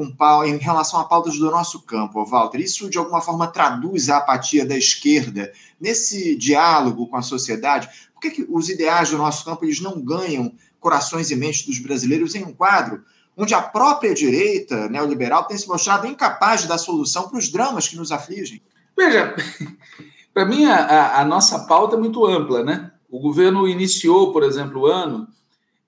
com 0.00 0.44
em 0.44 0.56
relação 0.56 0.98
a 0.98 1.04
pautas 1.04 1.38
do 1.38 1.50
nosso 1.50 1.82
campo, 1.82 2.24
Walter. 2.24 2.58
Isso, 2.58 2.88
de 2.88 2.96
alguma 2.96 3.20
forma, 3.20 3.46
traduz 3.46 4.08
a 4.08 4.16
apatia 4.16 4.64
da 4.64 4.76
esquerda 4.76 5.52
nesse 5.78 6.34
diálogo 6.36 7.06
com 7.06 7.16
a 7.16 7.22
sociedade? 7.22 7.88
Por 8.14 8.20
que, 8.20 8.30
que 8.30 8.46
os 8.48 8.70
ideais 8.70 9.10
do 9.10 9.18
nosso 9.18 9.44
campo 9.44 9.64
eles 9.64 9.80
não 9.80 10.00
ganham 10.00 10.54
corações 10.78 11.30
e 11.30 11.36
mentes 11.36 11.66
dos 11.66 11.78
brasileiros 11.78 12.34
em 12.34 12.44
um 12.44 12.52
quadro 12.52 13.02
onde 13.36 13.54
a 13.54 13.60
própria 13.60 14.14
direita 14.14 14.88
neoliberal 14.88 15.44
tem 15.44 15.56
se 15.56 15.68
mostrado 15.68 16.06
incapaz 16.06 16.62
de 16.62 16.68
dar 16.68 16.78
solução 16.78 17.28
para 17.28 17.38
os 17.38 17.50
dramas 17.50 17.86
que 17.86 17.96
nos 17.96 18.10
afligem? 18.10 18.62
Veja, 18.96 19.34
para 20.32 20.46
mim 20.46 20.64
a, 20.64 21.20
a, 21.20 21.24
nossa 21.24 21.60
pauta 21.66 21.96
é 21.96 21.98
muito 21.98 22.24
ampla, 22.24 22.64
né? 22.64 22.90
O 23.10 23.20
governo 23.20 23.68
iniciou, 23.68 24.32
por 24.32 24.42
exemplo, 24.42 24.82
o 24.82 24.86
ano 24.86 25.28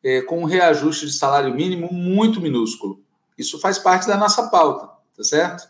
é, 0.02 0.21
com 0.21 0.42
um 0.42 0.45
reajuste 0.45 1.07
de 1.07 1.12
salário 1.12 1.54
mínimo 1.54 1.92
muito 1.92 2.40
minúsculo. 2.40 3.00
Isso 3.37 3.59
faz 3.59 3.79
parte 3.79 4.07
da 4.07 4.17
nossa 4.17 4.49
pauta, 4.49 4.87
tá 5.17 5.25
certo? 5.25 5.69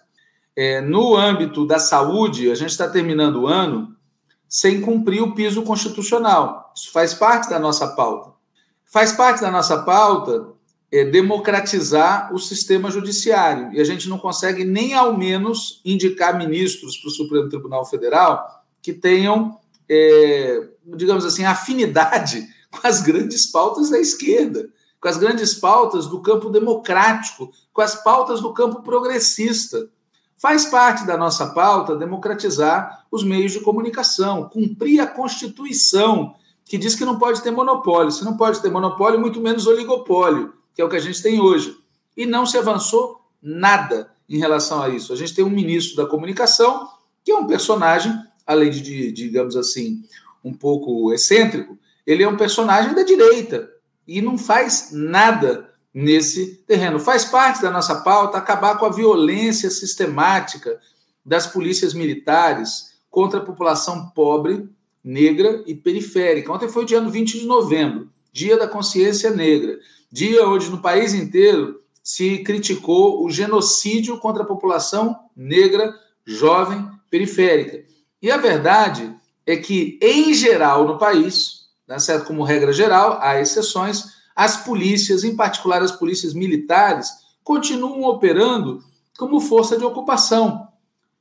É, 0.54 0.81
no 0.81 1.16
âmbito 1.16 1.66
da 1.66 1.78
saúde, 1.78 2.50
a 2.50 2.54
gente 2.54 2.71
está 2.71 2.88
terminando 2.88 3.42
o 3.42 3.47
ano 3.47 3.97
sem 4.49 4.81
cumprir 4.81 5.23
o 5.23 5.35
piso 5.35 5.62
constitucional. 5.62 6.73
Isso 6.76 6.92
faz 6.92 7.14
parte 7.14 7.49
da 7.49 7.59
nossa 7.59 7.88
pauta. 7.88 8.33
Faz 8.85 9.12
parte 9.12 9.40
da 9.40 9.50
nossa 9.50 9.83
pauta 9.83 10.49
é, 10.90 11.07
democratizar 11.07 12.35
o 12.35 12.38
sistema 12.38 12.90
judiciário. 12.90 13.73
E 13.73 13.81
a 13.81 13.85
gente 13.85 14.11
não 14.11 14.19
consegue 14.19 14.62
nem 14.64 14.92
ao 14.92 15.16
menos 15.16 15.81
indicar 15.83 16.37
ministros 16.37 16.99
para 16.99 17.09
o 17.09 17.12
Supremo 17.12 17.49
Tribunal 17.49 17.87
Federal 17.87 18.62
que 18.83 18.92
tenham, 18.92 19.59
é, 19.88 20.68
digamos 20.85 21.25
assim, 21.25 21.44
afinidade 21.44 22.46
com 22.70 22.87
as 22.87 23.01
grandes 23.01 23.46
pautas 23.46 23.88
da 23.88 23.98
esquerda 23.98 24.68
com 25.03 25.09
as 25.09 25.17
grandes 25.17 25.53
pautas 25.53 26.07
do 26.07 26.21
campo 26.21 26.49
democrático, 26.49 27.51
com 27.73 27.83
as 27.83 27.97
pautas 28.05 28.41
do 28.41 28.55
campo 28.55 28.83
progressista. 28.83 29.88
Faz 30.38 30.67
parte 30.67 31.05
da 31.05 31.17
nossa 31.17 31.49
pauta 31.49 31.97
democratizar 31.97 33.05
os 33.11 33.25
meios 33.25 33.51
de 33.51 33.59
comunicação, 33.59 34.49
cumprir 34.49 35.01
a 35.01 35.07
Constituição, 35.09 36.37
que 36.65 36.79
diz 36.79 36.95
que 36.95 37.05
não 37.05 37.19
pode 37.19 37.43
ter 37.43 37.51
monopólio. 37.51 38.12
Se 38.12 38.25
não 38.25 38.37
pode 38.37 38.62
ter 38.62 38.71
monopólio, 38.71 39.19
muito 39.19 39.41
menos 39.41 39.67
oligopólio, 39.67 40.53
que 40.73 40.81
é 40.81 40.85
o 40.85 40.88
que 40.88 40.97
a 40.97 41.01
gente 41.01 41.21
tem 41.21 41.41
hoje. 41.41 41.77
E 42.17 42.25
não 42.25 42.47
se 42.47 42.57
avançou 42.57 43.21
nada 43.43 44.12
em 44.29 44.38
relação 44.38 44.81
a 44.81 44.88
isso. 44.88 45.12
A 45.12 45.17
gente 45.17 45.35
tem 45.35 45.45
um 45.45 45.51
ministro 45.51 45.97
da 45.97 46.07
comunicação, 46.07 46.88
que 47.25 47.33
é 47.33 47.37
um 47.37 47.49
personagem, 47.49 48.17
além 48.47 48.71
de, 48.71 49.11
digamos 49.11 49.57
assim, 49.57 50.05
um 50.45 50.55
pouco 50.55 51.12
excêntrico, 51.12 51.77
ele 52.07 52.23
é 52.23 52.29
um 52.29 52.37
personagem 52.37 52.95
da 52.95 53.03
direita, 53.03 53.71
e 54.07 54.21
não 54.21 54.37
faz 54.37 54.91
nada 54.93 55.71
nesse 55.93 56.57
terreno. 56.67 56.99
Faz 56.99 57.25
parte 57.25 57.62
da 57.62 57.71
nossa 57.71 57.97
pauta 57.97 58.38
acabar 58.38 58.79
com 58.79 58.87
a 58.87 58.93
violência 58.93 59.71
sistemática 59.71 60.81
das 61.25 61.47
polícias 61.47 61.95
militares 61.95 62.93
contra 63.11 63.41
a 63.41 63.45
população 63.45 64.11
pobre, 64.15 64.69
negra 65.05 65.62
e 65.67 65.75
periférica. 65.75 66.53
Ontem 66.53 66.69
foi 66.69 66.83
o 66.83 66.87
dia 66.87 67.01
20 67.01 67.41
de 67.41 67.47
novembro, 67.47 68.11
Dia 68.33 68.57
da 68.57 68.67
Consciência 68.67 69.31
Negra, 69.31 69.79
dia 70.11 70.47
onde 70.49 70.71
no 70.71 70.81
país 70.81 71.12
inteiro 71.12 71.83
se 72.03 72.38
criticou 72.38 73.25
o 73.25 73.31
genocídio 73.31 74.19
contra 74.19 74.43
a 74.43 74.47
população 74.47 75.17
negra, 75.37 75.95
jovem, 76.25 76.88
periférica. 77.11 77.85
E 78.21 78.31
a 78.31 78.37
verdade 78.37 79.15
é 79.47 79.57
que, 79.57 79.99
em 80.01 80.33
geral, 80.33 80.87
no 80.87 80.99
país, 80.99 81.62
né, 81.92 81.98
certo? 81.98 82.24
Como 82.24 82.42
regra 82.42 82.72
geral, 82.72 83.18
há 83.20 83.38
exceções, 83.38 84.14
as 84.35 84.57
polícias, 84.57 85.24
em 85.24 85.37
particular 85.37 85.83
as 85.83 85.92
polícias 85.92 86.33
militares, 86.33 87.11
continuam 87.44 88.05
operando 88.05 88.83
como 89.18 89.38
força 89.40 89.76
de 89.76 89.85
ocupação. 89.85 90.68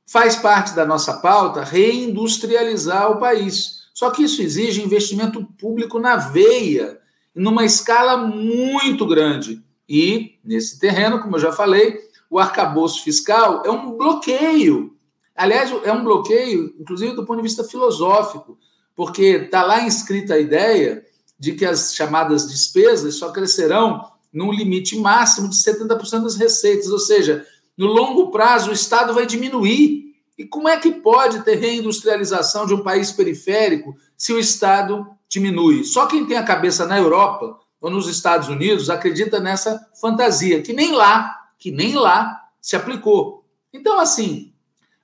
Faz 0.06 0.34
parte 0.34 0.74
da 0.74 0.86
nossa 0.86 1.18
pauta 1.18 1.62
reindustrializar 1.62 3.10
o 3.10 3.18
país. 3.18 3.82
Só 3.92 4.08
que 4.10 4.22
isso 4.22 4.40
exige 4.40 4.82
investimento 4.82 5.46
público 5.60 5.98
na 5.98 6.16
veia, 6.16 6.98
numa 7.34 7.66
escala 7.66 8.16
muito 8.16 9.06
grande. 9.06 9.62
E, 9.86 10.38
nesse 10.42 10.78
terreno, 10.78 11.20
como 11.20 11.36
eu 11.36 11.40
já 11.40 11.52
falei, 11.52 12.00
o 12.30 12.38
arcabouço 12.38 13.04
fiscal 13.04 13.62
é 13.66 13.70
um 13.70 13.94
bloqueio. 13.94 14.96
Aliás, 15.36 15.70
é 15.84 15.92
um 15.92 16.02
bloqueio, 16.02 16.74
inclusive 16.80 17.14
do 17.14 17.26
ponto 17.26 17.36
de 17.36 17.42
vista 17.42 17.62
filosófico 17.62 18.56
porque 18.94 19.22
está 19.22 19.62
lá 19.62 19.82
inscrita 19.82 20.34
a 20.34 20.38
ideia 20.38 21.04
de 21.38 21.52
que 21.52 21.64
as 21.64 21.94
chamadas 21.94 22.48
despesas 22.48 23.16
só 23.16 23.30
crescerão 23.32 24.08
num 24.32 24.52
limite 24.52 24.96
máximo 24.96 25.48
de 25.48 25.56
70% 25.56 26.22
das 26.22 26.36
receitas, 26.36 26.88
ou 26.88 26.98
seja, 26.98 27.46
no 27.76 27.86
longo 27.86 28.30
prazo 28.30 28.70
o 28.70 28.72
Estado 28.72 29.12
vai 29.12 29.26
diminuir. 29.26 30.14
E 30.38 30.44
como 30.44 30.68
é 30.68 30.76
que 30.78 30.90
pode 30.90 31.42
ter 31.42 31.56
reindustrialização 31.56 32.66
de 32.66 32.74
um 32.74 32.82
país 32.82 33.12
periférico 33.12 33.94
se 34.16 34.32
o 34.32 34.38
Estado 34.38 35.06
diminui? 35.28 35.84
Só 35.84 36.06
quem 36.06 36.26
tem 36.26 36.36
a 36.36 36.44
cabeça 36.44 36.86
na 36.86 36.98
Europa 36.98 37.58
ou 37.80 37.90
nos 37.90 38.08
Estados 38.08 38.48
Unidos 38.48 38.88
acredita 38.88 39.40
nessa 39.40 39.84
fantasia, 40.00 40.62
que 40.62 40.72
nem 40.72 40.92
lá, 40.92 41.36
que 41.58 41.70
nem 41.70 41.94
lá 41.94 42.40
se 42.60 42.76
aplicou. 42.76 43.44
Então, 43.72 43.98
assim, 43.98 44.51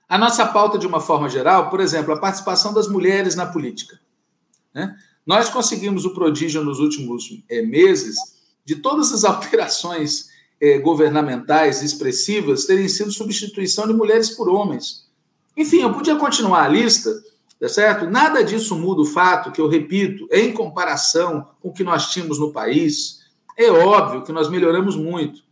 a 0.09 0.17
nossa 0.17 0.43
pauta, 0.47 0.79
de 0.79 0.87
uma 0.87 0.99
forma 0.99 1.29
geral, 1.29 1.69
por 1.69 1.79
exemplo, 1.79 2.11
a 2.11 2.17
participação 2.17 2.73
das 2.73 2.87
mulheres 2.87 3.35
na 3.35 3.45
política. 3.45 3.99
Né? 4.73 4.97
Nós 5.23 5.49
conseguimos 5.49 6.03
o 6.03 6.15
prodígio 6.15 6.63
nos 6.63 6.79
últimos 6.79 7.43
é, 7.47 7.61
meses 7.61 8.17
de 8.65 8.77
todas 8.77 9.13
as 9.13 9.23
alterações 9.23 10.29
é, 10.59 10.79
governamentais 10.79 11.83
expressivas 11.83 12.65
terem 12.65 12.89
sido 12.89 13.11
substituição 13.11 13.87
de 13.87 13.93
mulheres 13.93 14.31
por 14.31 14.49
homens. 14.49 15.07
Enfim, 15.55 15.81
eu 15.81 15.93
podia 15.93 16.15
continuar 16.15 16.63
a 16.63 16.67
lista, 16.67 17.11
tá 17.59 17.69
certo? 17.69 18.09
Nada 18.09 18.43
disso 18.43 18.75
muda 18.75 19.01
o 19.01 19.05
fato 19.05 19.51
que, 19.51 19.61
eu 19.61 19.67
repito, 19.67 20.27
em 20.31 20.51
comparação 20.51 21.47
com 21.61 21.69
o 21.69 21.73
que 21.73 21.83
nós 21.83 22.11
tínhamos 22.11 22.39
no 22.39 22.51
país, 22.51 23.19
é 23.55 23.69
óbvio 23.69 24.23
que 24.23 24.31
nós 24.31 24.49
melhoramos 24.49 24.95
muito. 24.95 25.43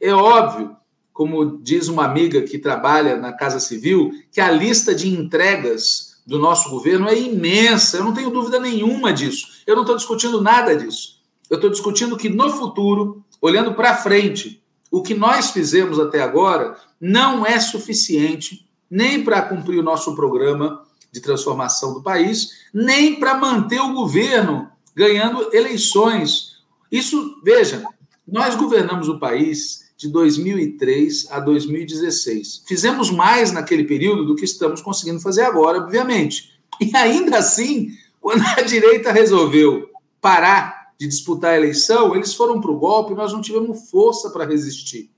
É 0.00 0.14
óbvio 0.14 0.76
como 1.14 1.58
diz 1.62 1.86
uma 1.86 2.04
amiga 2.04 2.42
que 2.42 2.58
trabalha 2.58 3.16
na 3.16 3.32
Casa 3.32 3.60
Civil, 3.60 4.10
que 4.32 4.40
a 4.40 4.50
lista 4.50 4.92
de 4.92 5.08
entregas 5.08 6.20
do 6.26 6.40
nosso 6.40 6.68
governo 6.68 7.08
é 7.08 7.16
imensa. 7.16 7.98
Eu 7.98 8.04
não 8.04 8.12
tenho 8.12 8.30
dúvida 8.30 8.58
nenhuma 8.58 9.12
disso. 9.12 9.62
Eu 9.64 9.76
não 9.76 9.82
estou 9.82 9.96
discutindo 9.96 10.42
nada 10.42 10.76
disso. 10.76 11.20
Eu 11.48 11.54
estou 11.54 11.70
discutindo 11.70 12.16
que 12.16 12.28
no 12.28 12.50
futuro, 12.50 13.24
olhando 13.40 13.74
para 13.74 13.96
frente, 13.96 14.60
o 14.90 15.02
que 15.02 15.14
nós 15.14 15.52
fizemos 15.52 16.00
até 16.00 16.20
agora 16.20 16.76
não 17.00 17.46
é 17.46 17.60
suficiente 17.60 18.68
nem 18.90 19.22
para 19.22 19.42
cumprir 19.42 19.78
o 19.78 19.84
nosso 19.84 20.16
programa 20.16 20.82
de 21.12 21.20
transformação 21.20 21.94
do 21.94 22.02
país, 22.02 22.64
nem 22.72 23.20
para 23.20 23.36
manter 23.36 23.80
o 23.80 23.92
governo 23.92 24.68
ganhando 24.96 25.48
eleições. 25.54 26.56
Isso, 26.90 27.40
veja, 27.44 27.84
nós 28.26 28.56
governamos 28.56 29.08
o 29.08 29.18
país 29.18 29.83
de 29.96 30.08
2003 30.08 31.28
a 31.30 31.40
2016. 31.40 32.64
Fizemos 32.66 33.10
mais 33.10 33.52
naquele 33.52 33.84
período 33.84 34.24
do 34.24 34.34
que 34.34 34.44
estamos 34.44 34.82
conseguindo 34.82 35.20
fazer 35.20 35.42
agora, 35.42 35.78
obviamente. 35.78 36.52
E 36.80 36.94
ainda 36.96 37.38
assim, 37.38 37.90
quando 38.20 38.42
a 38.56 38.62
direita 38.62 39.12
resolveu 39.12 39.88
parar 40.20 40.92
de 40.98 41.06
disputar 41.06 41.52
a 41.52 41.56
eleição, 41.56 42.14
eles 42.14 42.34
foram 42.34 42.60
para 42.60 42.70
o 42.70 42.78
golpe 42.78 43.12
e 43.12 43.16
nós 43.16 43.32
não 43.32 43.40
tivemos 43.40 43.90
força 43.90 44.30
para 44.30 44.46
resistir. 44.46 45.10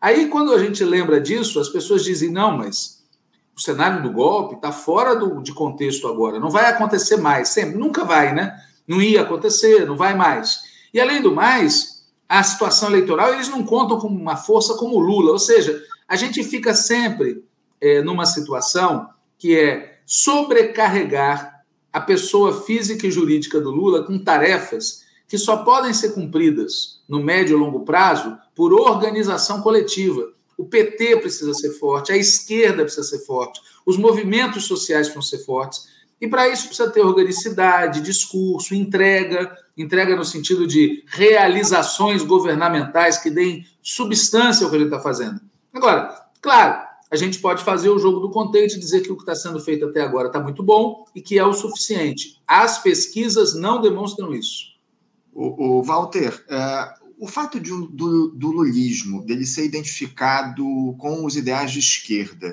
Aí, 0.00 0.28
quando 0.28 0.52
a 0.52 0.58
gente 0.58 0.82
lembra 0.82 1.20
disso, 1.20 1.60
as 1.60 1.68
pessoas 1.68 2.02
dizem: 2.02 2.30
não, 2.30 2.56
mas 2.56 3.04
o 3.56 3.60
cenário 3.60 4.02
do 4.02 4.10
golpe 4.10 4.54
está 4.54 4.72
fora 4.72 5.14
do, 5.14 5.42
de 5.42 5.52
contexto 5.52 6.08
agora, 6.08 6.40
não 6.40 6.50
vai 6.50 6.64
acontecer 6.64 7.16
mais, 7.16 7.50
sempre, 7.50 7.76
nunca 7.76 8.04
vai, 8.04 8.34
né? 8.34 8.58
Não 8.88 9.02
ia 9.02 9.20
acontecer, 9.20 9.86
não 9.86 9.96
vai 9.96 10.16
mais. 10.16 10.62
E 10.92 11.00
além 11.00 11.20
do 11.20 11.34
mais, 11.34 11.99
a 12.30 12.44
situação 12.44 12.90
eleitoral, 12.90 13.34
eles 13.34 13.48
não 13.48 13.64
contam 13.64 13.98
com 13.98 14.06
uma 14.06 14.36
força 14.36 14.74
como 14.74 14.94
o 14.94 15.00
Lula, 15.00 15.32
ou 15.32 15.38
seja, 15.38 15.82
a 16.06 16.14
gente 16.14 16.44
fica 16.44 16.72
sempre 16.72 17.44
é, 17.80 18.00
numa 18.02 18.24
situação 18.24 19.08
que 19.36 19.58
é 19.58 19.98
sobrecarregar 20.06 21.64
a 21.92 22.00
pessoa 22.00 22.62
física 22.62 23.04
e 23.04 23.10
jurídica 23.10 23.60
do 23.60 23.72
Lula 23.72 24.04
com 24.04 24.16
tarefas 24.16 25.04
que 25.26 25.36
só 25.36 25.58
podem 25.64 25.92
ser 25.92 26.10
cumpridas 26.10 27.00
no 27.08 27.20
médio 27.20 27.56
e 27.56 27.60
longo 27.60 27.80
prazo 27.84 28.38
por 28.54 28.72
organização 28.72 29.60
coletiva. 29.60 30.32
O 30.56 30.64
PT 30.64 31.16
precisa 31.16 31.52
ser 31.52 31.70
forte, 31.80 32.12
a 32.12 32.16
esquerda 32.16 32.84
precisa 32.84 33.08
ser 33.08 33.26
forte, 33.26 33.60
os 33.84 33.96
movimentos 33.96 34.66
sociais 34.66 35.08
precisam 35.08 35.38
ser 35.38 35.44
fortes. 35.44 35.88
E 36.20 36.28
para 36.28 36.48
isso 36.48 36.68
precisa 36.68 36.90
ter 36.90 37.00
organicidade, 37.00 38.00
discurso, 38.00 38.72
entrega, 38.72 39.56
entrega 39.80 40.16
no 40.16 40.24
sentido 40.24 40.66
de 40.66 41.04
realizações 41.06 42.22
governamentais 42.22 43.18
que 43.18 43.30
deem 43.30 43.66
substância 43.82 44.64
ao 44.64 44.70
que 44.70 44.76
ele 44.76 44.84
está 44.84 45.00
fazendo. 45.00 45.40
Agora, 45.72 46.14
claro, 46.40 46.90
a 47.10 47.16
gente 47.16 47.38
pode 47.40 47.64
fazer 47.64 47.88
o 47.88 47.98
jogo 47.98 48.20
do 48.20 48.30
contente 48.30 48.76
e 48.76 48.78
dizer 48.78 49.00
que 49.00 49.10
o 49.10 49.16
que 49.16 49.22
está 49.22 49.34
sendo 49.34 49.58
feito 49.58 49.86
até 49.86 50.00
agora 50.00 50.28
está 50.28 50.38
muito 50.38 50.62
bom 50.62 51.04
e 51.14 51.20
que 51.20 51.38
é 51.38 51.44
o 51.44 51.52
suficiente. 51.52 52.40
As 52.46 52.78
pesquisas 52.78 53.54
não 53.54 53.80
demonstram 53.80 54.32
isso. 54.32 54.70
O, 55.32 55.78
o 55.78 55.82
Walter, 55.82 56.44
é, 56.48 56.94
o 57.18 57.26
fato 57.26 57.58
de, 57.58 57.70
do, 57.70 58.28
do 58.28 58.50
lulismo, 58.50 59.24
dele 59.24 59.44
ser 59.44 59.64
identificado 59.64 60.64
com 60.98 61.24
os 61.24 61.36
ideais 61.36 61.72
de 61.72 61.80
esquerda, 61.80 62.52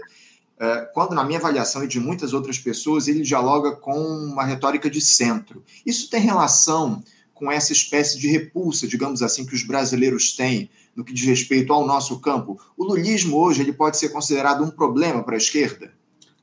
é, 0.59 0.89
quando, 0.91 1.13
na 1.13 1.23
minha 1.23 1.37
avaliação 1.37 1.83
e 1.83 1.87
de 1.87 1.99
muitas 1.99 2.33
outras 2.33 2.57
pessoas, 2.57 3.07
ele 3.07 3.21
dialoga 3.21 3.75
com 3.75 3.99
uma 3.99 4.43
retórica 4.43 4.89
de 4.89 4.99
centro. 4.99 5.63
Isso 5.85 6.09
tem 6.09 6.19
relação 6.19 7.03
com 7.37 7.51
essa 7.51 7.71
espécie 7.71 8.17
de 8.17 8.27
repulsa, 8.27 8.87
digamos 8.87 9.21
assim, 9.21 9.45
que 9.45 9.55
os 9.55 9.63
brasileiros 9.63 10.35
têm 10.35 10.69
no 10.95 11.03
que 11.03 11.13
diz 11.13 11.25
respeito 11.25 11.71
ao 11.71 11.85
nosso 11.85 12.19
campo? 12.19 12.59
O 12.77 12.83
lulismo 12.83 13.37
hoje 13.37 13.61
ele 13.61 13.73
pode 13.73 13.97
ser 13.97 14.09
considerado 14.09 14.63
um 14.63 14.69
problema 14.69 15.23
para 15.23 15.35
a 15.35 15.37
esquerda? 15.37 15.91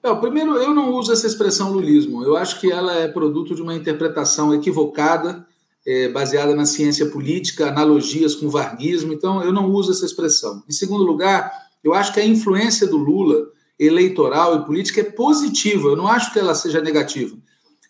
É, 0.03 0.15
primeiro, 0.15 0.57
eu 0.57 0.75
não 0.75 0.93
uso 0.93 1.13
essa 1.13 1.27
expressão 1.27 1.73
lulismo. 1.73 2.23
Eu 2.23 2.37
acho 2.37 2.61
que 2.61 2.71
ela 2.71 2.95
é 2.95 3.09
produto 3.09 3.55
de 3.55 3.63
uma 3.63 3.75
interpretação 3.75 4.55
equivocada 4.55 5.47
é, 5.87 6.09
baseada 6.09 6.55
na 6.55 6.65
ciência 6.65 7.07
política, 7.07 7.69
analogias 7.69 8.35
com 8.35 8.49
varguismo, 8.49 9.13
então 9.13 9.43
eu 9.43 9.53
não 9.53 9.71
uso 9.71 9.93
essa 9.93 10.07
expressão. 10.07 10.63
Em 10.69 10.73
segundo 10.73 11.05
lugar, 11.05 11.53
eu 11.83 11.93
acho 11.93 12.13
que 12.13 12.21
a 12.21 12.25
influência 12.25 12.87
do 12.87 12.97
Lula 12.97 13.49
eleitoral 13.79 14.57
e 14.57 14.65
política 14.65 15.01
é 15.01 15.05
positiva, 15.05 15.89
eu 15.89 15.97
não 15.97 16.07
acho 16.07 16.33
que 16.33 16.39
ela 16.39 16.55
seja 16.55 16.81
negativa. 16.81 17.37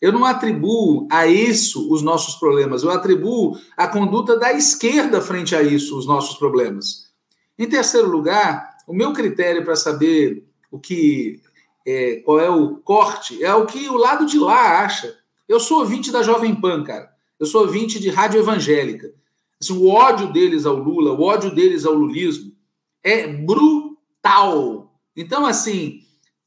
Eu 0.05 0.13
não 0.13 0.27
atribuo 0.27 1.09
a 1.11 1.27
isso 1.27 1.91
os 1.91 2.03
nossos 2.03 2.35
problemas, 2.35 2.83
eu 2.83 2.91
atribuo 2.91 3.59
a 3.75 3.89
conduta 3.89 4.39
da 4.39 4.53
esquerda 4.53 5.19
frente 5.19 5.57
a 5.57 5.63
isso 5.63 5.97
os 5.97 6.07
nossos 6.07 6.37
problemas. 6.37 7.07
Em 7.59 7.67
terceiro 7.67 8.11
lugar, 8.11 8.77
o 8.87 8.93
meu 8.93 9.15
critério 9.15 9.65
para 9.65 9.75
saber 9.75 10.47
o 10.71 10.79
que 10.79 11.41
é, 11.87 12.17
qual 12.17 12.39
é 12.39 12.51
o 12.51 12.77
corte 12.77 13.43
é 13.43 13.55
o 13.55 13.65
que 13.65 13.89
o 13.89 13.97
lado 13.97 14.27
de 14.27 14.39
lá 14.39 14.85
acha. 14.85 15.17
Eu 15.49 15.59
sou 15.59 15.79
ouvinte 15.79 16.13
da 16.13 16.23
Jovem 16.23 16.55
Pan, 16.55 16.85
cara. 16.85 17.09
Eu 17.41 17.47
sou 17.47 17.63
ouvinte 17.63 17.99
de 17.99 18.11
rádio 18.11 18.41
evangélica. 18.41 19.11
Assim, 19.59 19.73
o 19.73 19.89
ódio 19.89 20.31
deles 20.31 20.67
ao 20.67 20.77
Lula, 20.77 21.13
o 21.13 21.23
ódio 21.23 21.51
deles 21.55 21.87
ao 21.87 21.95
lulismo 21.95 22.53
é 23.03 23.27
brutal. 23.27 24.95
Então, 25.17 25.47
assim, 25.47 26.04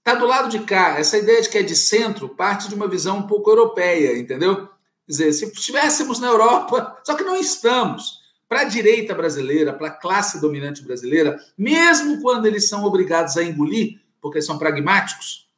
tá 0.08 0.16
do 0.16 0.26
lado 0.26 0.48
de 0.48 0.60
cá. 0.60 0.98
Essa 0.98 1.18
ideia 1.18 1.42
de 1.42 1.50
que 1.50 1.58
é 1.58 1.64
de 1.64 1.76
centro 1.76 2.30
parte 2.30 2.70
de 2.70 2.76
uma 2.76 2.88
visão 2.88 3.18
um 3.18 3.28
pouco 3.28 3.50
europeia, 3.50 4.18
entendeu? 4.18 4.56
Quer 4.56 4.72
dizer, 5.06 5.34
se 5.34 5.46
estivéssemos 5.46 6.18
na 6.20 6.28
Europa, 6.28 6.98
só 7.04 7.14
que 7.14 7.24
não 7.24 7.36
estamos. 7.36 8.26
Para 8.48 8.62
a 8.62 8.64
direita 8.64 9.14
brasileira, 9.14 9.74
para 9.74 9.88
a 9.88 9.92
classe 9.92 10.40
dominante 10.40 10.82
brasileira, 10.82 11.38
mesmo 11.58 12.22
quando 12.22 12.46
eles 12.46 12.70
são 12.70 12.86
obrigados 12.86 13.36
a 13.36 13.44
engolir, 13.44 14.00
porque 14.22 14.42
são 14.42 14.58
pragmáticos, 14.58 15.50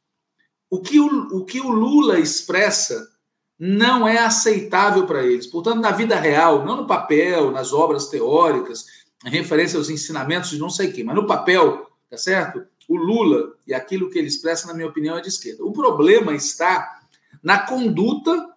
o 0.68 0.80
que 0.80 0.98
o, 0.98 1.06
o, 1.36 1.44
que 1.44 1.60
o 1.60 1.68
Lula 1.68 2.18
expressa 2.18 3.08
não 3.56 4.08
é 4.08 4.18
aceitável 4.18 5.06
para 5.06 5.22
eles. 5.22 5.46
Portanto, 5.46 5.78
na 5.78 5.92
vida 5.92 6.16
real, 6.16 6.64
não 6.64 6.78
no 6.78 6.86
papel, 6.88 7.52
nas 7.52 7.72
obras 7.72 8.08
teóricas, 8.08 8.86
em 9.24 9.30
referência 9.30 9.78
aos 9.78 9.90
ensinamentos 9.90 10.50
de 10.50 10.58
não 10.58 10.70
sei 10.70 10.90
quem, 10.90 11.04
mas 11.04 11.14
no 11.14 11.26
papel, 11.26 11.88
tá 12.10 12.16
certo? 12.16 12.66
O 12.90 12.96
Lula 12.96 13.54
e 13.66 13.72
aquilo 13.72 14.10
que 14.10 14.18
ele 14.18 14.26
expressa, 14.26 14.66
na 14.66 14.74
minha 14.74 14.88
opinião, 14.88 15.16
é 15.16 15.20
de 15.20 15.28
esquerda. 15.28 15.64
O 15.64 15.72
problema 15.72 16.34
está 16.34 17.00
na 17.42 17.58
conduta 17.58 18.48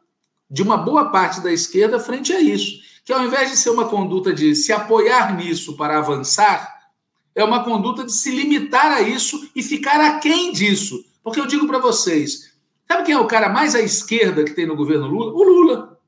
de 0.50 0.62
uma 0.62 0.78
boa 0.78 1.10
parte 1.10 1.42
da 1.42 1.52
esquerda 1.52 2.00
frente 2.00 2.34
a 2.34 2.42
isso, 2.42 2.80
que 3.06 3.14
ao 3.14 3.24
invés 3.24 3.52
de 3.52 3.58
ser 3.58 3.70
uma 3.70 3.88
conduta 3.88 4.34
de 4.34 4.56
se 4.56 4.74
apoiar 4.74 5.36
nisso 5.38 5.78
para 5.78 5.98
avançar, 5.98 6.74
é 7.36 7.44
uma 7.44 7.64
conduta 7.64 8.04
de 8.04 8.12
se 8.12 8.32
limitar 8.32 8.92
a 8.92 9.02
isso 9.02 9.50
e 9.56 9.62
ficar 9.62 10.02
aquém 10.02 10.52
disso. 10.52 11.06
Porque 11.24 11.40
eu 11.40 11.46
digo 11.46 11.68
para 11.68 11.80
vocês, 11.80 12.54
Sabe 12.88 13.06
quem 13.06 13.16
é 13.16 13.20
o 13.20 13.28
cara 13.28 13.50
mais 13.50 13.76
à 13.76 13.82
esquerda 13.82 14.44
que 14.44 14.52
tem 14.52 14.68
no 14.68 14.76
governo 14.76 15.08
Lula? 15.08 15.34
O 15.34 15.44
Lula. 15.44 16.00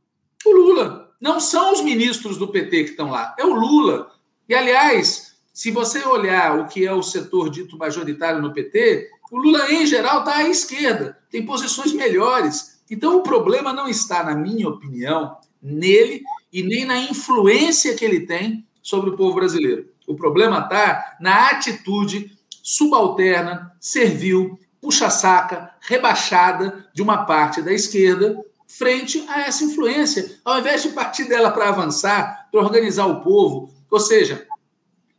O 0.46 0.52
Lula. 0.52 1.12
Não 1.20 1.40
são 1.40 1.74
os 1.74 1.82
ministros 1.82 2.38
do 2.38 2.48
PT 2.48 2.84
que 2.84 2.90
estão 2.92 3.10
lá, 3.10 3.34
é 3.40 3.46
o 3.46 3.54
Lula. 3.54 4.12
E, 4.48 4.54
aliás, 4.54 5.35
se 5.56 5.72
você 5.72 6.06
olhar 6.06 6.60
o 6.60 6.68
que 6.68 6.86
é 6.86 6.92
o 6.92 7.02
setor 7.02 7.50
dito 7.50 7.78
majoritário 7.78 8.42
no 8.42 8.52
PT, 8.52 9.10
o 9.32 9.38
Lula, 9.38 9.72
em 9.72 9.86
geral, 9.86 10.20
está 10.20 10.40
à 10.40 10.50
esquerda, 10.50 11.18
tem 11.32 11.46
posições 11.46 11.94
melhores. 11.94 12.82
Então, 12.92 13.16
o 13.16 13.24
problema 13.24 13.72
não 13.72 13.88
está, 13.88 14.22
na 14.22 14.36
minha 14.36 14.68
opinião, 14.68 15.38
nele 15.64 16.22
e 16.52 16.62
nem 16.62 16.84
na 16.84 16.98
influência 16.98 17.96
que 17.96 18.04
ele 18.04 18.28
tem 18.28 18.68
sobre 18.84 19.12
o 19.12 19.16
povo 19.16 19.36
brasileiro. 19.36 19.90
O 20.06 20.14
problema 20.14 20.60
está 20.60 21.16
na 21.22 21.52
atitude 21.52 22.38
subalterna, 22.62 23.74
servil, 23.80 24.60
puxa-saca, 24.82 25.74
rebaixada 25.80 26.86
de 26.94 27.02
uma 27.02 27.26
parte 27.26 27.62
da 27.62 27.72
esquerda 27.72 28.44
frente 28.68 29.24
a 29.30 29.44
essa 29.44 29.64
influência, 29.64 30.38
ao 30.44 30.60
invés 30.60 30.84
de 30.84 30.90
partir 30.90 31.30
dela 31.30 31.50
para 31.50 31.70
avançar, 31.70 32.50
para 32.52 32.60
organizar 32.60 33.06
o 33.06 33.22
povo. 33.22 33.74
Ou 33.90 34.02
seja, 34.02 34.46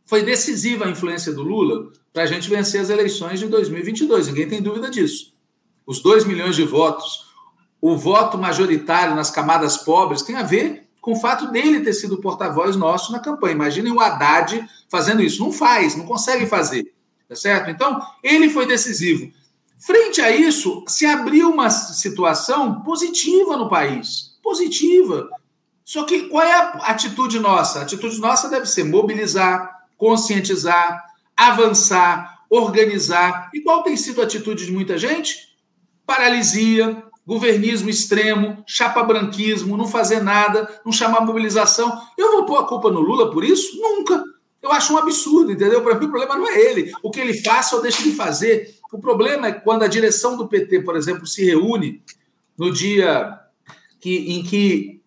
foi 0.07 0.23
decisiva 0.23 0.85
a 0.85 0.89
influência 0.89 1.31
do 1.31 1.43
Lula 1.43 1.91
para 2.11 2.23
a 2.23 2.25
gente 2.25 2.49
vencer 2.49 2.81
as 2.81 2.89
eleições 2.89 3.39
de 3.39 3.47
2022, 3.47 4.27
ninguém 4.27 4.47
tem 4.47 4.61
dúvida 4.61 4.89
disso. 4.89 5.35
Os 5.85 5.99
2 6.01 6.25
milhões 6.25 6.55
de 6.55 6.63
votos, 6.63 7.27
o 7.79 7.95
voto 7.95 8.37
majoritário 8.37 9.15
nas 9.15 9.29
camadas 9.29 9.77
pobres 9.77 10.23
tem 10.23 10.35
a 10.35 10.43
ver 10.43 10.87
com 10.99 11.11
o 11.11 11.15
fato 11.19 11.51
dele 11.51 11.81
ter 11.81 11.93
sido 11.93 12.17
porta-voz 12.17 12.75
nosso 12.75 13.11
na 13.11 13.19
campanha. 13.19 13.53
Imaginem 13.53 13.93
o 13.93 13.99
Haddad 13.99 14.67
fazendo 14.89 15.21
isso. 15.21 15.43
Não 15.43 15.51
faz, 15.51 15.95
não 15.95 16.05
consegue 16.05 16.45
fazer. 16.47 16.91
Tá 17.29 17.35
certo? 17.35 17.69
Então, 17.69 18.01
ele 18.23 18.49
foi 18.49 18.65
decisivo. 18.65 19.31
Frente 19.77 20.21
a 20.21 20.31
isso, 20.31 20.83
se 20.87 21.05
abriu 21.05 21.51
uma 21.51 21.69
situação 21.69 22.81
positiva 22.81 23.55
no 23.55 23.69
país. 23.69 24.37
Positiva. 24.41 25.29
Só 25.85 26.03
que 26.03 26.23
qual 26.29 26.43
é 26.43 26.53
a 26.53 26.69
atitude 26.91 27.39
nossa? 27.39 27.79
A 27.79 27.81
atitude 27.83 28.19
nossa 28.19 28.49
deve 28.49 28.65
ser 28.65 28.83
mobilizar, 28.83 29.76
conscientizar, 29.97 31.03
avançar, 31.35 32.43
organizar. 32.49 33.49
E 33.53 33.61
qual 33.61 33.83
tem 33.83 33.97
sido 33.97 34.21
a 34.21 34.23
atitude 34.23 34.65
de 34.65 34.71
muita 34.71 34.97
gente? 34.97 35.35
Paralisia, 36.05 37.03
governismo 37.25 37.89
extremo, 37.89 38.63
chapa-branquismo, 38.65 39.75
não 39.75 39.87
fazer 39.87 40.23
nada, 40.23 40.79
não 40.85 40.93
chamar 40.93 41.25
mobilização. 41.25 42.01
Eu 42.17 42.31
vou 42.31 42.45
pôr 42.45 42.57
a 42.57 42.63
culpa 42.63 42.89
no 42.89 43.01
Lula 43.01 43.31
por 43.31 43.43
isso? 43.43 43.77
Nunca. 43.81 44.23
Eu 44.61 44.71
acho 44.71 44.93
um 44.93 44.97
absurdo, 44.97 45.51
entendeu? 45.51 45.81
Para 45.81 45.99
mim, 45.99 46.05
o 46.05 46.09
problema 46.09 46.37
não 46.37 46.47
é 46.47 46.59
ele. 46.59 46.91
O 47.03 47.11
que 47.11 47.19
ele 47.19 47.41
faça 47.41 47.75
ou 47.75 47.81
deixa 47.81 48.01
de 48.01 48.11
fazer. 48.13 48.75
O 48.91 48.99
problema 48.99 49.47
é 49.47 49.51
quando 49.51 49.83
a 49.83 49.87
direção 49.87 50.37
do 50.37 50.47
PT, 50.47 50.81
por 50.81 50.95
exemplo, 50.95 51.27
se 51.27 51.43
reúne 51.43 52.01
no 52.57 52.71
dia 52.71 53.37
que, 53.99 54.15
em 54.33 54.43
que 54.43 55.01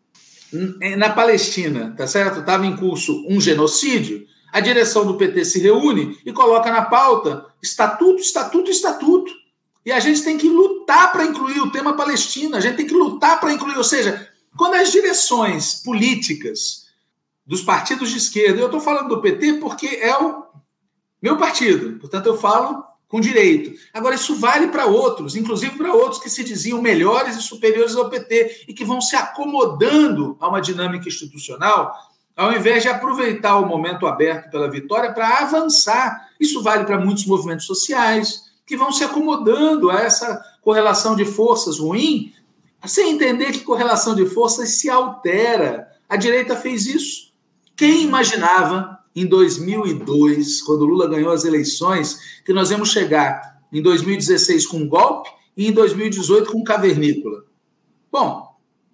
na 0.97 1.11
Palestina, 1.11 1.95
tá 1.97 2.07
certo? 2.07 2.41
Estava 2.41 2.67
em 2.67 2.77
curso 2.77 3.25
um 3.29 3.41
genocídio. 3.41 4.27
A 4.53 4.61
direção 4.61 5.07
do 5.07 5.17
PT 5.17 5.45
se 5.45 5.61
reúne 5.61 6.19
e 6.25 6.33
coloca 6.33 6.71
na 6.71 6.83
pauta 6.83 7.47
estatuto, 7.63 8.21
estatuto, 8.21 8.71
estatuto. 8.71 9.33
E 9.85 9.93
a 9.93 10.01
gente 10.01 10.23
tem 10.23 10.37
que 10.37 10.49
lutar 10.49 11.13
para 11.13 11.25
incluir 11.25 11.61
o 11.61 11.71
tema 11.71 11.97
Palestina, 11.97 12.59
a 12.59 12.61
gente 12.61 12.77
tem 12.77 12.87
que 12.87 12.95
lutar 12.95 13.41
para 13.41 13.53
incluir, 13.53 13.77
ou 13.77 13.85
seja, 13.85 14.29
quando 14.57 14.75
as 14.75 14.91
direções 14.91 15.75
políticas 15.75 16.87
dos 17.47 17.63
partidos 17.63 18.11
de 18.11 18.19
esquerda, 18.19 18.61
eu 18.61 18.67
estou 18.67 18.81
falando 18.81 19.09
do 19.09 19.21
PT 19.21 19.55
porque 19.55 19.87
é 19.87 20.17
o 20.17 20.45
meu 21.23 21.37
partido, 21.37 21.99
portanto 21.99 22.27
eu 22.27 22.39
falo 22.39 22.85
com 23.11 23.21
direito. 23.21 23.77
Agora, 23.93 24.15
isso 24.15 24.37
vale 24.37 24.69
para 24.69 24.87
outros, 24.87 25.35
inclusive 25.35 25.77
para 25.77 25.93
outros 25.93 26.23
que 26.23 26.31
se 26.31 26.45
diziam 26.45 26.81
melhores 26.81 27.37
e 27.37 27.43
superiores 27.43 27.97
ao 27.97 28.09
PT 28.09 28.67
e 28.69 28.73
que 28.73 28.85
vão 28.85 29.01
se 29.01 29.17
acomodando 29.17 30.37
a 30.41 30.49
uma 30.49 30.61
dinâmica 30.61 31.09
institucional, 31.09 31.93
ao 32.41 32.55
invés 32.55 32.83
de 32.83 32.89
aproveitar 32.89 33.59
o 33.59 33.67
momento 33.67 34.07
aberto 34.07 34.51
pela 34.51 34.71
vitória 34.71 35.13
para 35.13 35.41
avançar. 35.41 36.31
Isso 36.41 36.63
vale 36.63 36.85
para 36.85 36.99
muitos 36.99 37.27
movimentos 37.27 37.67
sociais 37.67 38.45
que 38.65 38.79
vão 38.79 38.91
se 38.91 39.05
acomodando 39.05 39.91
a 39.91 40.01
essa 40.01 40.43
correlação 40.63 41.15
de 41.15 41.27
forças 41.27 41.79
ruim, 41.79 42.33
sem 42.87 43.11
entender 43.11 43.53
que 43.53 43.61
correlação 43.61 44.15
de 44.15 44.25
forças 44.25 44.71
se 44.71 44.89
altera. 44.89 45.87
A 46.09 46.17
direita 46.17 46.57
fez 46.57 46.87
isso. 46.87 47.31
Quem 47.77 48.05
imaginava 48.05 48.99
em 49.15 49.27
2002, 49.27 50.63
quando 50.63 50.87
Lula 50.87 51.07
ganhou 51.07 51.33
as 51.33 51.45
eleições, 51.45 52.41
que 52.43 52.55
nós 52.55 52.71
íamos 52.71 52.89
chegar 52.89 53.61
em 53.71 53.83
2016 53.83 54.67
com 54.67 54.79
um 54.79 54.89
golpe 54.89 55.29
e 55.55 55.69
em 55.69 55.73
2018 55.73 56.51
com 56.53 56.65
cavernícola. 56.65 57.45
Bom, 58.11 58.50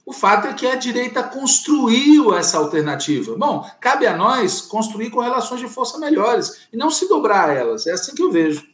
o 0.07 0.13
fato 0.13 0.47
é 0.47 0.55
que 0.55 0.65
a 0.65 0.77
direita 0.77 1.21
construiu 1.21 2.33
essa 2.33 2.59
alternativa. 2.59 3.37
Bom, 3.37 3.69
cabe 3.81 4.07
a 4.07 4.17
nós 4.17 4.61
construir 4.61 5.11
correlações 5.11 5.61
de 5.61 5.67
força 5.67 5.99
melhores 5.99 6.69
e 6.73 6.77
não 6.77 6.93
se 6.93 7.09
dobrar 7.09 7.51
a 7.51 7.53
elas. 7.53 7.89
É 7.89 7.93
assim 7.93 8.15
que 8.15 8.23
eu 8.23 8.31
vejo. 8.31 8.65